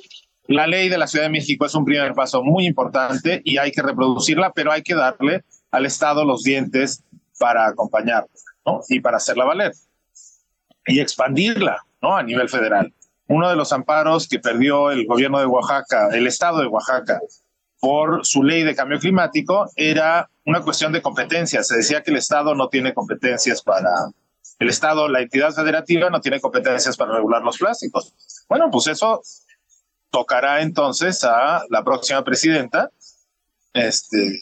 [0.47, 3.71] la ley de la Ciudad de México es un primer paso muy importante y hay
[3.71, 7.03] que reproducirla pero hay que darle al Estado los dientes
[7.39, 8.27] para acompañarla
[8.65, 8.81] ¿no?
[8.89, 9.71] y para hacerla valer
[10.87, 12.15] y expandirla ¿no?
[12.15, 12.93] A nivel federal.
[13.27, 17.19] Uno de los amparos que perdió el gobierno de Oaxaca, el estado de Oaxaca,
[17.79, 21.67] por su ley de cambio climático era una cuestión de competencias.
[21.67, 23.89] Se decía que el estado no tiene competencias para
[24.59, 28.13] el estado, la entidad federativa no tiene competencias para regular los plásticos.
[28.47, 29.21] Bueno, pues eso
[30.11, 32.91] tocará entonces a la próxima presidenta
[33.73, 34.39] este,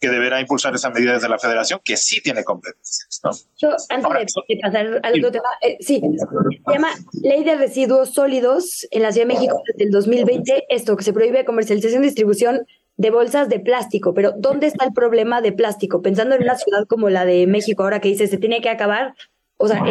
[0.00, 3.20] que deberá impulsar esa medida desde la federación, que sí tiene competencias.
[3.24, 3.30] ¿no?
[3.56, 6.90] Yo, antes de, pasar al otro tema, eh, sí, se llama
[7.22, 11.12] Ley de Residuos Sólidos en la Ciudad de México desde el 2020, esto que se
[11.12, 12.66] prohíbe comercialización y distribución
[12.96, 16.02] de bolsas de plástico, pero ¿dónde está el problema de plástico?
[16.02, 19.14] Pensando en una ciudad como la de México, ahora que dice se tiene que acabar,
[19.56, 19.82] o sea,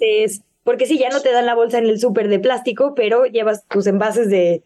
[0.00, 3.26] es, porque sí, ya no te dan la bolsa en el súper de plástico, pero
[3.26, 4.62] llevas tus envases de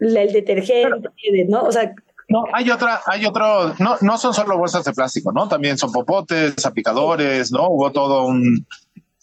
[0.00, 1.08] el detergente,
[1.48, 1.62] ¿no?
[1.64, 1.94] O sea,
[2.28, 5.48] no, hay otra, hay otro, no, no son solo bolsas de plástico, ¿no?
[5.48, 7.68] También son popotes, aplicadores, ¿no?
[7.68, 8.66] Hubo todo un,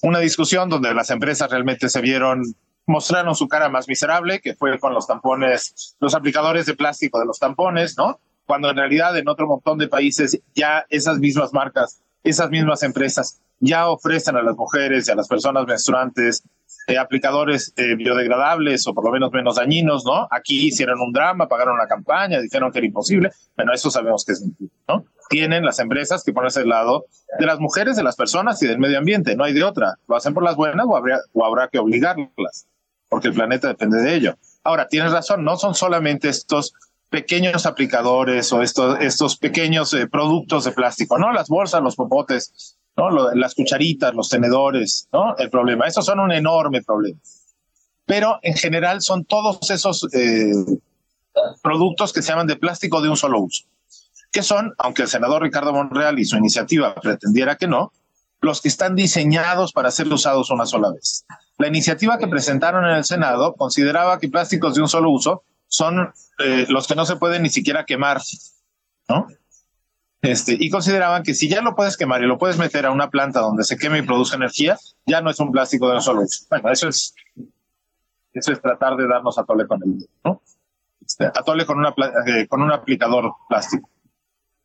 [0.02, 2.44] una discusión donde las empresas realmente se vieron,
[2.86, 7.26] mostraron su cara más miserable, que fue con los tampones, los aplicadores de plástico de
[7.26, 8.20] los tampones, ¿no?
[8.46, 13.40] Cuando en realidad en otro montón de países ya esas mismas marcas, esas mismas empresas
[13.60, 16.44] ya ofrecen a las mujeres y a las personas menstruantes
[16.92, 20.28] eh, aplicadores eh, biodegradables o por lo menos menos dañinos, ¿no?
[20.30, 23.32] Aquí hicieron un drama, pagaron la campaña, dijeron que era imposible.
[23.56, 25.06] Bueno, eso sabemos que es mentira, ¿no?
[25.30, 27.06] Tienen las empresas que ponerse al lado
[27.40, 29.96] de las mujeres, de las personas y del medio ambiente, no hay de otra.
[30.08, 32.68] Lo hacen por las buenas o, habría, o habrá que obligarlas,
[33.08, 34.36] porque el planeta depende de ello.
[34.64, 36.74] Ahora, tienes razón, no son solamente estos
[37.10, 41.32] pequeños aplicadores o estos, estos pequeños eh, productos de plástico, ¿no?
[41.32, 43.34] Las bolsas, los popotes, ¿no?
[43.34, 45.36] las cucharitas, los tenedores, ¿no?
[45.38, 45.88] El problema.
[45.88, 47.20] Esos son un enorme problema.
[48.06, 50.52] Pero en general son todos esos eh,
[51.62, 53.66] productos que se llaman de plástico de un solo uso,
[54.32, 57.92] que son, aunque el senador Ricardo Monreal y su iniciativa pretendiera que no,
[58.42, 61.26] los que están diseñados para ser usados una sola vez.
[61.58, 66.12] La iniciativa que presentaron en el Senado consideraba que plásticos de un solo uso son
[66.40, 68.20] eh, los que no se pueden ni siquiera quemar,
[69.08, 69.28] ¿no?
[70.22, 73.10] Este, y consideraban que si ya lo puedes quemar y lo puedes meter a una
[73.10, 76.22] planta donde se queme y produce energía, ya no es un plástico de un solo
[76.22, 76.46] uso.
[76.50, 77.16] Bueno, eso es,
[78.34, 80.42] eso es tratar de darnos atole con el, ¿no?
[81.04, 81.32] Este,
[81.66, 81.94] con, una,
[82.28, 83.90] eh, con un aplicador plástico.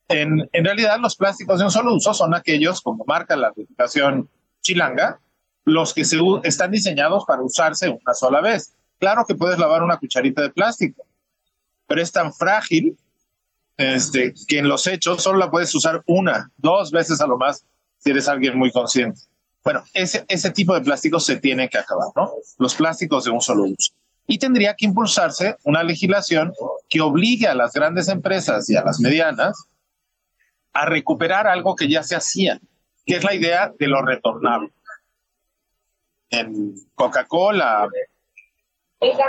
[0.08, 4.28] en, en realidad los plásticos de un solo uso son aquellos, como marca la legislación
[4.60, 5.20] chilanga,
[5.64, 8.74] los que se están diseñados para usarse una sola vez.
[8.98, 11.04] Claro que puedes lavar una cucharita de plástico,
[11.86, 12.96] pero es tan frágil
[13.76, 17.64] este, que en los hechos solo la puedes usar una, dos veces a lo más
[17.98, 19.20] si eres alguien muy consciente.
[19.64, 22.32] Bueno, ese, ese tipo de plásticos se tiene que acabar, ¿no?
[22.58, 23.92] Los plásticos de un solo uso.
[24.26, 26.52] Y tendría que impulsarse una legislación
[26.88, 29.56] que obligue a las grandes empresas y a las medianas
[30.72, 32.60] a recuperar algo que ya se hacía,
[33.04, 34.70] que es la idea de lo retornable.
[36.30, 37.88] En Coca-Cola,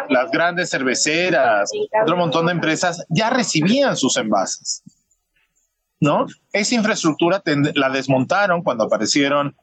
[0.09, 1.69] las grandes cerveceras,
[2.01, 4.83] otro montón de empresas ya recibían sus envases.
[5.99, 6.27] ¿No?
[6.53, 7.41] Esa infraestructura
[7.73, 9.55] la desmontaron cuando aparecieron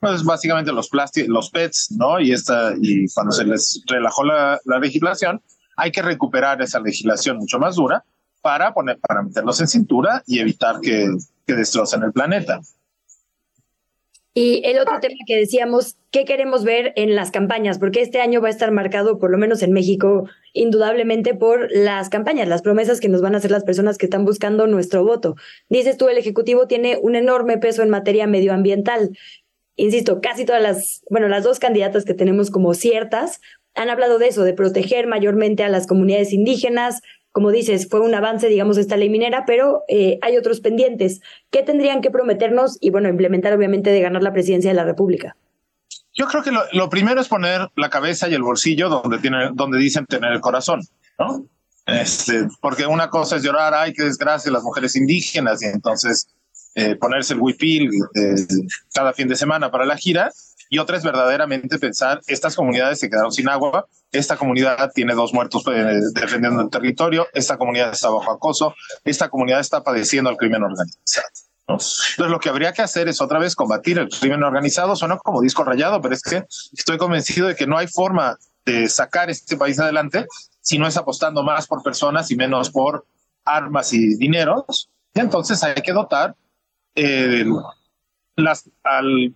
[0.00, 2.20] pues básicamente los plásticos, los PETs, ¿no?
[2.20, 5.42] Y esta y cuando se les relajó la, la legislación,
[5.76, 8.04] hay que recuperar esa legislación mucho más dura
[8.40, 11.08] para poner para meterlos en cintura y evitar que,
[11.46, 12.60] que destrocen el planeta.
[14.34, 17.78] Y el otro tema que decíamos, ¿qué queremos ver en las campañas?
[17.78, 22.08] Porque este año va a estar marcado, por lo menos en México, indudablemente por las
[22.08, 25.34] campañas, las promesas que nos van a hacer las personas que están buscando nuestro voto.
[25.68, 29.10] Dices tú, el Ejecutivo tiene un enorme peso en materia medioambiental.
[29.76, 33.40] Insisto, casi todas las, bueno, las dos candidatas que tenemos como ciertas
[33.74, 37.00] han hablado de eso, de proteger mayormente a las comunidades indígenas,
[37.38, 41.20] como dices, fue un avance, digamos, esta ley minera, pero eh, hay otros pendientes.
[41.52, 45.36] ¿Qué tendrían que prometernos y, bueno, implementar, obviamente, de ganar la presidencia de la República?
[46.14, 49.78] Yo creo que lo, primero es poner la cabeza y el bolsillo donde, tiene, donde
[49.78, 50.80] dicen tener el corazón,
[51.16, 51.46] ¿no?
[51.86, 56.26] Este, porque una cosa es llorar, ay, qué desgracia, las mujeres indígenas, y entonces
[56.74, 58.34] eh, ponerse el huipil eh,
[58.92, 60.32] cada fin de semana para la gira,
[60.68, 65.32] y otra es verdaderamente pensar, estas comunidades se quedaron sin agua, esta comunidad tiene dos
[65.32, 68.74] muertos eh, defendiendo el territorio, esta comunidad está bajo acoso,
[69.04, 71.28] esta comunidad está padeciendo el crimen organizado.
[71.68, 74.96] Entonces, lo que habría que hacer es otra vez combatir el crimen organizado.
[74.96, 78.88] Suena como disco rayado, pero es que estoy convencido de que no hay forma de
[78.88, 80.26] sacar este país adelante
[80.62, 83.06] si no es apostando más por personas y menos por
[83.44, 84.88] armas y dineros.
[85.14, 86.34] Entonces hay que dotar
[86.94, 87.44] eh,
[88.36, 89.34] las, al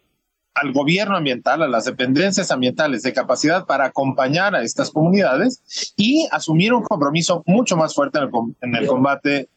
[0.55, 6.29] al gobierno ambiental, a las dependencias ambientales de capacidad para acompañar a estas comunidades y
[6.31, 8.19] asumir un compromiso mucho más fuerte
[8.61, 9.49] en el, combate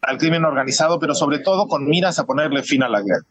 [0.00, 3.26] al crimen organizado, pero sobre todo con miras a ponerle fin a la guerra.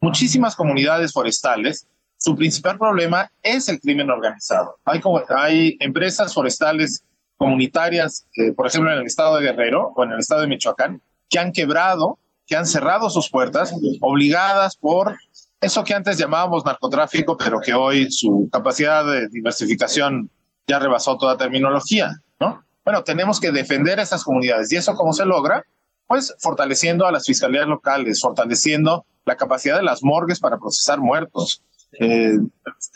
[0.00, 1.86] Muchísimas comunidades forestales,
[2.16, 4.78] su principal problema es el crimen organizado.
[4.84, 7.04] Hay, hay empresas forestales
[7.36, 8.26] comunitarias,
[8.56, 11.52] por ejemplo, en el estado de Guerrero o en el estado de Michoacán, que han
[11.52, 15.16] quebrado, que han cerrado sus puertas, obligadas por
[15.64, 20.30] eso que antes llamábamos narcotráfico, pero que hoy su capacidad de diversificación
[20.66, 22.64] ya rebasó toda terminología, ¿no?
[22.84, 24.70] Bueno, tenemos que defender esas comunidades.
[24.72, 25.64] ¿Y eso cómo se logra?
[26.06, 31.62] Pues fortaleciendo a las fiscalías locales, fortaleciendo la capacidad de las morgues para procesar muertos,
[31.98, 32.38] eh,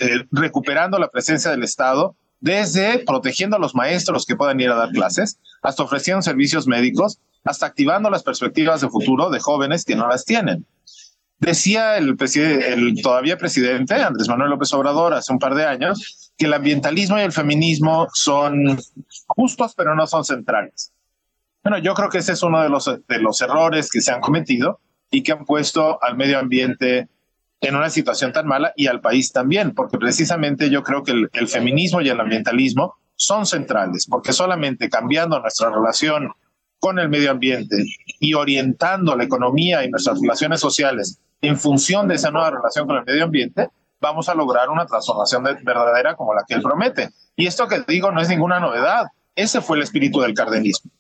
[0.01, 4.75] eh, recuperando la presencia del Estado, desde protegiendo a los maestros que puedan ir a
[4.75, 9.97] dar clases, hasta ofreciendo servicios médicos, hasta activando las perspectivas de futuro de jóvenes que
[9.97, 10.67] no las tienen.
[11.41, 16.47] Decía el, el todavía presidente Andrés Manuel López Obrador hace un par de años que
[16.47, 18.79] el ambientalismo y el feminismo son
[19.27, 20.93] justos, pero no son centrales.
[21.63, 24.21] Bueno, yo creo que ese es uno de los, de los errores que se han
[24.21, 27.09] cometido y que han puesto al medio ambiente
[27.61, 31.29] en una situación tan mala y al país también, porque precisamente yo creo que el,
[31.33, 36.33] el feminismo y el ambientalismo son centrales, porque solamente cambiando nuestra relación
[36.79, 37.85] con el medio ambiente
[38.21, 42.97] y orientando la economía y nuestras relaciones sociales en función de esa nueva relación con
[42.97, 43.69] el medio ambiente,
[44.01, 47.11] vamos a lograr una transformación verdadera como la que él promete.
[47.37, 49.07] Y esto que digo no es ninguna novedad.
[49.35, 50.91] Ese fue el espíritu del cardenismo.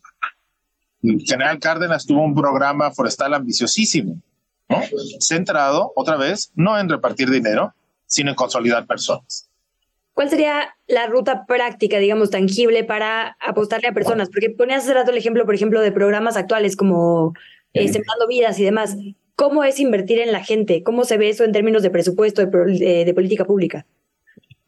[1.03, 4.21] El general Cárdenas tuvo un programa forestal ambiciosísimo,
[5.21, 7.73] centrado, otra vez, no en repartir dinero,
[8.07, 9.48] sino en consolidar personas.
[10.19, 14.29] ¿Cuál sería la ruta práctica, digamos, tangible para apostarle a personas?
[14.29, 17.35] Porque ponías hace rato el ejemplo, por ejemplo, de programas actuales como
[17.73, 18.97] eh, Sembrando Vidas y demás.
[19.37, 20.83] ¿Cómo es invertir en la gente?
[20.83, 23.87] ¿Cómo se ve eso en términos de presupuesto, de, política pública?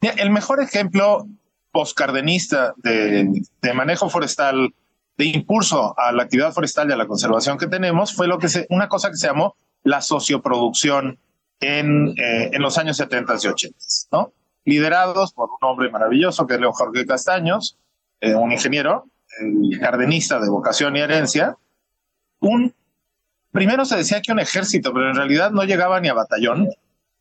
[0.01, 1.27] El mejor ejemplo
[1.73, 4.73] postcardenista de, de manejo forestal,
[5.19, 8.49] de impulso a la actividad forestal y a la conservación que tenemos, fue lo que
[8.49, 11.19] se, una cosa que se llamó la socioproducción
[11.59, 13.77] en, eh, en los años 70 y 80,
[14.13, 14.33] ¿no?
[14.65, 17.79] Liderados por un hombre maravilloso que es León Jorge Castaños,
[18.21, 19.07] eh, un ingeniero,
[19.81, 21.57] cardenista de vocación y herencia,
[22.41, 22.75] un
[23.53, 26.69] primero se decía que un ejército, pero en realidad no llegaba ni a batallón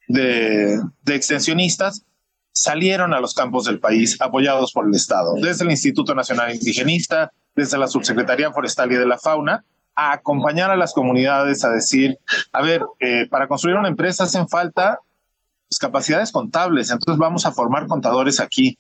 [0.08, 2.06] de, extensionistas,
[2.52, 7.32] salieron a los campos del país apoyados por el Estado, desde el Instituto Nacional Indigenista,
[7.56, 9.64] desde la Subsecretaría Forestal y de la Fauna,
[9.96, 12.18] a acompañar a las comunidades a decir,
[12.54, 15.00] a ver, eh, para construir una empresa hacen falta
[15.70, 18.78] pues, capacidades contables, entonces vamos a formar contadores aquí.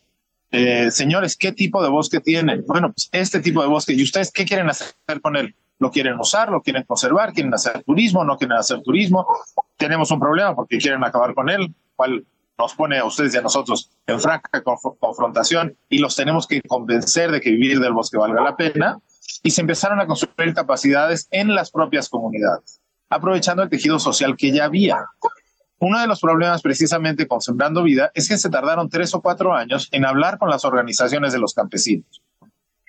[0.51, 2.63] Eh, señores, ¿qué tipo de bosque tienen?
[2.67, 3.93] Bueno, pues este tipo de bosque.
[3.93, 5.55] ¿Y ustedes qué quieren hacer con él?
[5.77, 6.49] ¿Lo quieren usar?
[6.49, 7.31] ¿Lo quieren conservar?
[7.33, 8.25] ¿Quieren hacer turismo?
[8.25, 9.27] ¿No quieren hacer turismo?
[9.77, 12.25] Tenemos un problema porque quieren acabar con él, cual
[12.57, 14.61] nos pone a ustedes y a nosotros en franca
[14.99, 18.99] confrontación y los tenemos que convencer de que vivir del bosque valga la pena.
[19.43, 24.51] Y se empezaron a construir capacidades en las propias comunidades, aprovechando el tejido social que
[24.51, 24.97] ya había.
[25.79, 29.53] Uno de los problemas precisamente con Sembrando Vida es que se tardaron tres o cuatro
[29.53, 32.21] años en hablar con las organizaciones de los campesinos.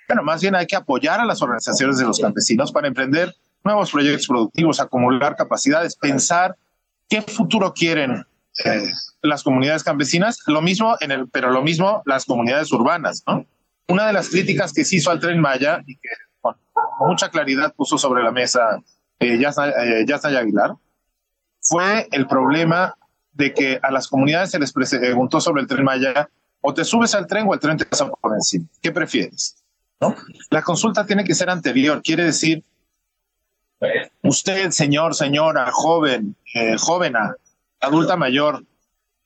[0.09, 3.93] Bueno, más bien hay que apoyar a las organizaciones de los campesinos para emprender nuevos
[3.93, 6.57] proyectos productivos, acumular capacidades, pensar
[7.09, 8.27] qué futuro quieren
[8.65, 8.91] eh,
[9.23, 13.47] las comunidades campesinas, lo mismo en el, pero lo mismo las comunidades urbanas, ¿no?
[13.87, 16.09] Una de las críticas que se hizo al tren Maya y que
[16.41, 16.57] con
[17.07, 18.81] mucha claridad puso sobre la mesa
[19.21, 20.75] eh, Yasna, eh, Aguilar
[21.71, 22.97] fue el problema
[23.33, 26.29] de que a las comunidades se les preguntó sobre el tren Maya
[26.61, 28.67] o te subes al tren o el tren te pasa por encima.
[28.83, 29.63] ¿Qué prefieres?
[30.01, 30.17] ¿No?
[30.51, 32.65] La consulta tiene que ser anterior, quiere decir,
[34.23, 37.37] usted, señor, señora, joven, eh, jóvena,
[37.79, 38.65] adulta mayor,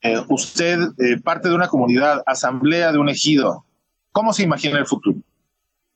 [0.02, 3.64] eh, usted eh, parte de una comunidad, asamblea de un ejido,
[4.12, 5.16] ¿cómo se imagina el futuro?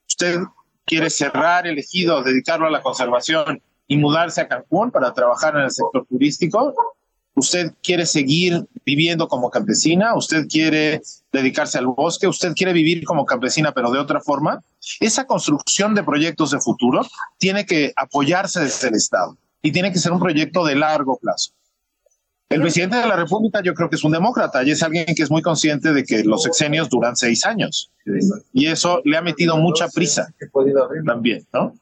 [0.07, 0.39] ¿Usted
[0.83, 5.63] quiere cerrar el ejido, dedicarlo a la conservación y mudarse a Cancún para trabajar en
[5.63, 6.73] el sector turístico?
[7.33, 10.15] ¿Usted quiere seguir viviendo como campesina?
[10.15, 11.01] ¿Usted quiere
[11.33, 12.27] dedicarse al bosque?
[12.27, 14.61] ¿Usted quiere vivir como campesina pero de otra forma?
[14.99, 17.01] Esa construcción de proyectos de futuro
[17.37, 21.51] tiene que apoyarse desde el Estado y tiene que ser un proyecto de largo plazo.
[22.49, 25.23] El presidente de la República yo creo que es un demócrata y es alguien que
[25.23, 27.91] es muy consciente de que los sexenios duran seis años.
[28.53, 30.27] Y eso le ha metido mucha prisa
[31.05, 31.73] también, ¿no?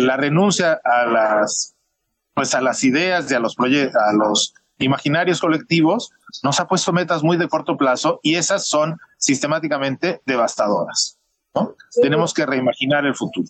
[0.00, 1.74] La renuncia a las,
[2.34, 6.10] pues a las ideas y a los proyectos, a los imaginarios colectivos
[6.42, 11.18] nos ha puesto metas muy de corto plazo y esas son sistemáticamente devastadoras.
[11.54, 11.76] ¿no?
[12.02, 13.48] Tenemos que reimaginar el futuro.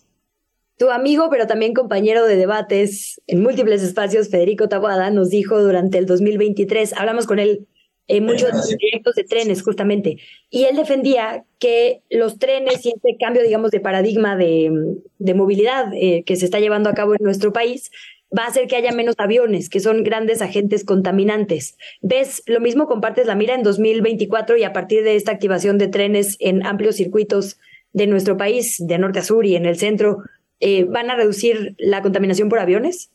[0.77, 5.97] Tu amigo, pero también compañero de debates en múltiples espacios, Federico Tabuada, nos dijo durante
[5.97, 7.67] el 2023, hablamos con él
[8.07, 10.17] en muchos proyectos de trenes justamente,
[10.49, 14.71] y él defendía que los trenes y este cambio, digamos, de paradigma de,
[15.17, 17.91] de movilidad eh, que se está llevando a cabo en nuestro país
[18.37, 21.77] va a hacer que haya menos aviones, que son grandes agentes contaminantes.
[22.01, 22.87] ¿Ves lo mismo?
[22.87, 26.95] ¿Compartes la mira en 2024 y a partir de esta activación de trenes en amplios
[26.95, 27.57] circuitos
[27.93, 30.23] de nuestro país, de norte a sur y en el centro,
[30.59, 33.09] eh, van a reducir la contaminación por aviones?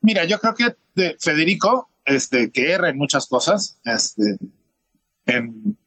[0.00, 4.36] Mira, yo creo que de Federico, este, que erra en muchas cosas, este,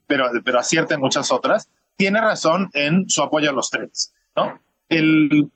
[0.08, 4.60] pero, pero acierta en muchas otras, tiene razón en su apoyo a los trenes, ¿no?
[4.90, 5.52] El,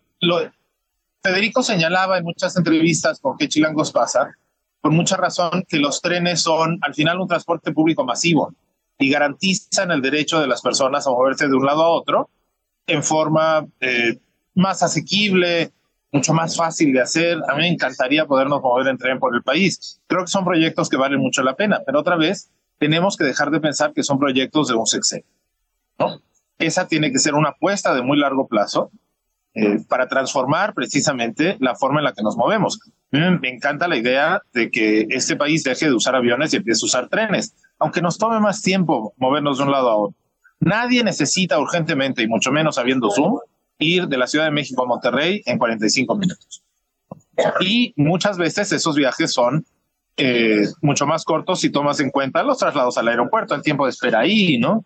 [1.21, 4.31] Federico señalaba en muchas entrevistas con qué chilangos pasa,
[4.81, 8.53] por mucha razón, que los trenes son al final un transporte público masivo
[8.97, 12.29] y garantizan el derecho de las personas a moverse de un lado a otro
[12.87, 14.19] en forma eh,
[14.55, 15.71] más asequible,
[16.17, 17.37] mucho más fácil de hacer.
[17.47, 20.01] A mí me encantaría podernos mover en tren por el país.
[20.07, 22.49] Creo que son proyectos que valen mucho la pena, pero otra vez
[22.79, 25.25] tenemos que dejar de pensar que son proyectos de un sexenio.
[25.99, 26.19] ¿no?
[26.59, 28.91] Esa tiene que ser una apuesta de muy largo plazo
[29.53, 32.79] eh, para transformar precisamente la forma en la que nos movemos.
[33.11, 36.87] Me encanta la idea de que este país deje de usar aviones y empiece a
[36.87, 40.17] usar trenes, aunque nos tome más tiempo movernos de un lado a otro.
[40.59, 43.39] Nadie necesita urgentemente, y mucho menos habiendo Zoom,
[43.79, 46.63] ir de la Ciudad de México a Monterrey en 45 minutos.
[47.59, 49.65] Y muchas veces esos viajes son
[50.17, 53.91] eh, mucho más cortos si tomas en cuenta los traslados al aeropuerto, el tiempo de
[53.91, 54.85] espera ahí, ¿no?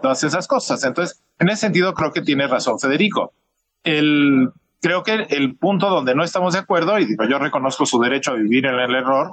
[0.00, 0.82] todas esas cosas.
[0.84, 3.34] Entonces, en ese sentido, creo que tiene razón Federico.
[3.82, 4.50] El,
[4.80, 8.30] creo que el punto donde no estamos de acuerdo, y digo, yo reconozco su derecho
[8.32, 9.32] a vivir en el error,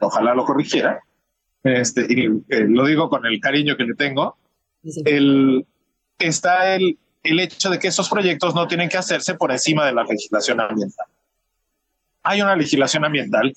[0.00, 1.00] ojalá lo corrigiera,
[1.64, 4.36] este, y eh, lo digo con el cariño que le tengo,
[5.04, 5.66] el,
[6.18, 9.92] está el, el hecho de que esos proyectos no tienen que hacerse por encima de
[9.92, 11.06] la legislación ambiental.
[12.22, 13.52] Hay una legislación ambiental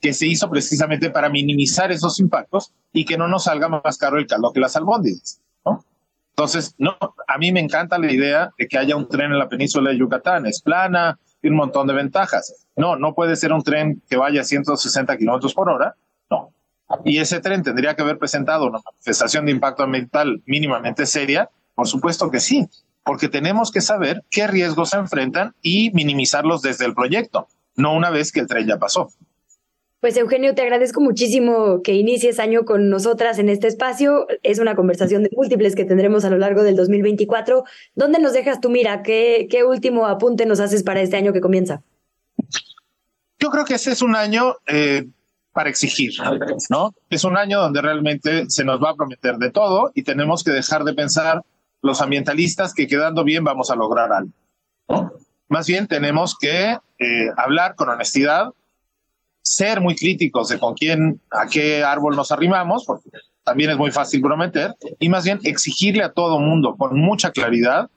[0.00, 4.18] que se hizo precisamente para minimizar esos impactos y que no nos salga más caro
[4.18, 5.40] el caldo que las albóndigas.
[5.64, 5.84] ¿no?
[6.30, 9.48] Entonces, no, a mí me encanta la idea de que haya un tren en la
[9.48, 12.66] península de Yucatán, es plana, tiene un montón de ventajas.
[12.76, 15.94] No, no puede ser un tren que vaya a 160 kilómetros por hora,
[16.30, 16.52] no.
[17.04, 21.86] Y ese tren tendría que haber presentado una manifestación de impacto ambiental mínimamente seria, por
[21.86, 22.68] supuesto que sí,
[23.04, 28.10] porque tenemos que saber qué riesgos se enfrentan y minimizarlos desde el proyecto, no una
[28.10, 29.10] vez que el tren ya pasó.
[30.00, 34.26] Pues Eugenio, te agradezco muchísimo que inicies año con nosotras en este espacio.
[34.42, 37.64] Es una conversación de múltiples que tendremos a lo largo del 2024.
[37.94, 39.02] ¿Dónde nos dejas tu mira?
[39.02, 41.82] ¿Qué, qué último apunte nos haces para este año que comienza?
[43.38, 45.06] Yo creo que este es un año eh,
[45.52, 46.12] para exigir,
[46.70, 46.94] ¿no?
[47.10, 50.50] Es un año donde realmente se nos va a prometer de todo y tenemos que
[50.50, 51.42] dejar de pensar
[51.82, 54.32] los ambientalistas que quedando bien vamos a lograr algo.
[55.48, 58.50] Más bien tenemos que eh, hablar con honestidad,
[59.42, 63.10] ser muy críticos de con quién, a qué árbol nos arrimamos, porque
[63.42, 67.90] también es muy fácil prometer, y más bien exigirle a todo mundo con mucha claridad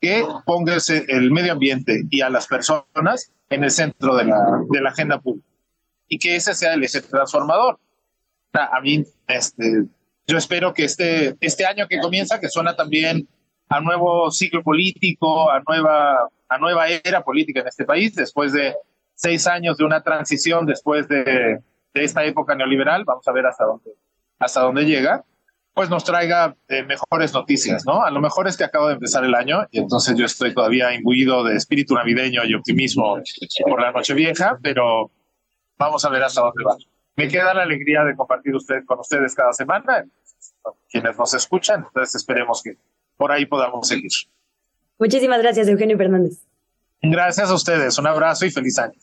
[0.00, 0.76] que ponga
[1.08, 5.18] el medio ambiente y a las personas en el centro de la, de la agenda
[5.20, 5.48] pública
[6.08, 7.78] y que ese sea el eje transformador.
[8.52, 9.84] A mí, este,
[10.28, 13.26] yo espero que este, este año que comienza, que suena también
[13.68, 18.74] a nuevo ciclo político, a nueva, a nueva era política en este país, después de
[19.14, 21.60] seis años de una transición, después de,
[21.94, 23.90] de esta época neoliberal, vamos a ver hasta dónde,
[24.38, 25.24] hasta dónde llega,
[25.72, 28.02] pues nos traiga eh, mejores noticias, ¿no?
[28.02, 30.92] A lo mejor es que acabo de empezar el año y entonces yo estoy todavía
[30.94, 33.16] imbuido de espíritu navideño y optimismo
[33.66, 35.10] por la noche vieja, pero
[35.78, 36.76] vamos a ver hasta dónde va.
[37.16, 40.04] Me queda la alegría de compartir usted, con ustedes cada semana,
[40.90, 42.76] quienes nos escuchan, entonces esperemos que
[43.16, 44.10] por ahí podamos seguir.
[44.98, 46.38] Muchísimas gracias, Eugenio Fernández.
[47.02, 48.98] Gracias a ustedes, un abrazo y feliz año.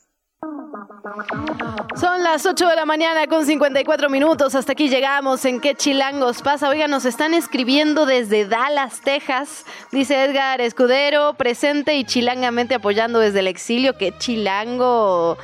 [1.95, 4.53] Son las 8 de la mañana con 54 minutos.
[4.53, 5.45] Hasta aquí llegamos.
[5.45, 6.67] ¿En qué chilangos pasa?
[6.67, 9.65] Oiga, nos están escribiendo desde Dallas, Texas.
[9.91, 13.97] Dice Edgar Escudero, presente y chilangamente apoyando desde el exilio.
[13.97, 15.37] ¡Qué chilango!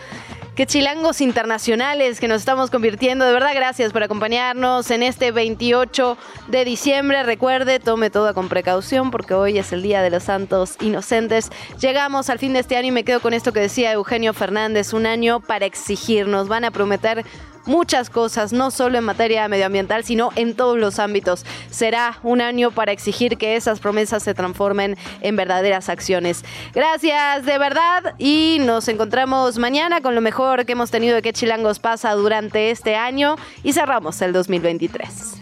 [0.55, 3.23] Qué chilangos internacionales que nos estamos convirtiendo.
[3.23, 6.17] De verdad, gracias por acompañarnos en este 28
[6.49, 7.23] de diciembre.
[7.23, 11.49] Recuerde, tome todo con precaución porque hoy es el Día de los Santos Inocentes.
[11.79, 14.91] Llegamos al fin de este año y me quedo con esto que decía Eugenio Fernández,
[14.91, 16.49] un año para exigirnos.
[16.49, 17.25] Van a prometer
[17.65, 21.45] muchas cosas, no solo en materia medioambiental, sino en todos los ámbitos.
[21.69, 26.43] Será un año para exigir que esas promesas se transformen en verdaderas acciones.
[26.73, 31.33] Gracias de verdad y nos encontramos mañana con lo mejor que hemos tenido de que
[31.33, 35.41] Chilangos pasa durante este año y cerramos el 2023.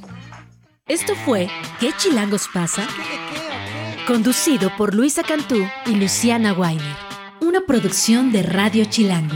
[0.88, 1.48] Esto fue
[1.80, 2.88] ¿Qué Chilangos pasa?
[4.08, 6.96] Conducido por Luisa Cantú y Luciana Weiner.
[7.42, 9.36] Una producción de Radio Chilango.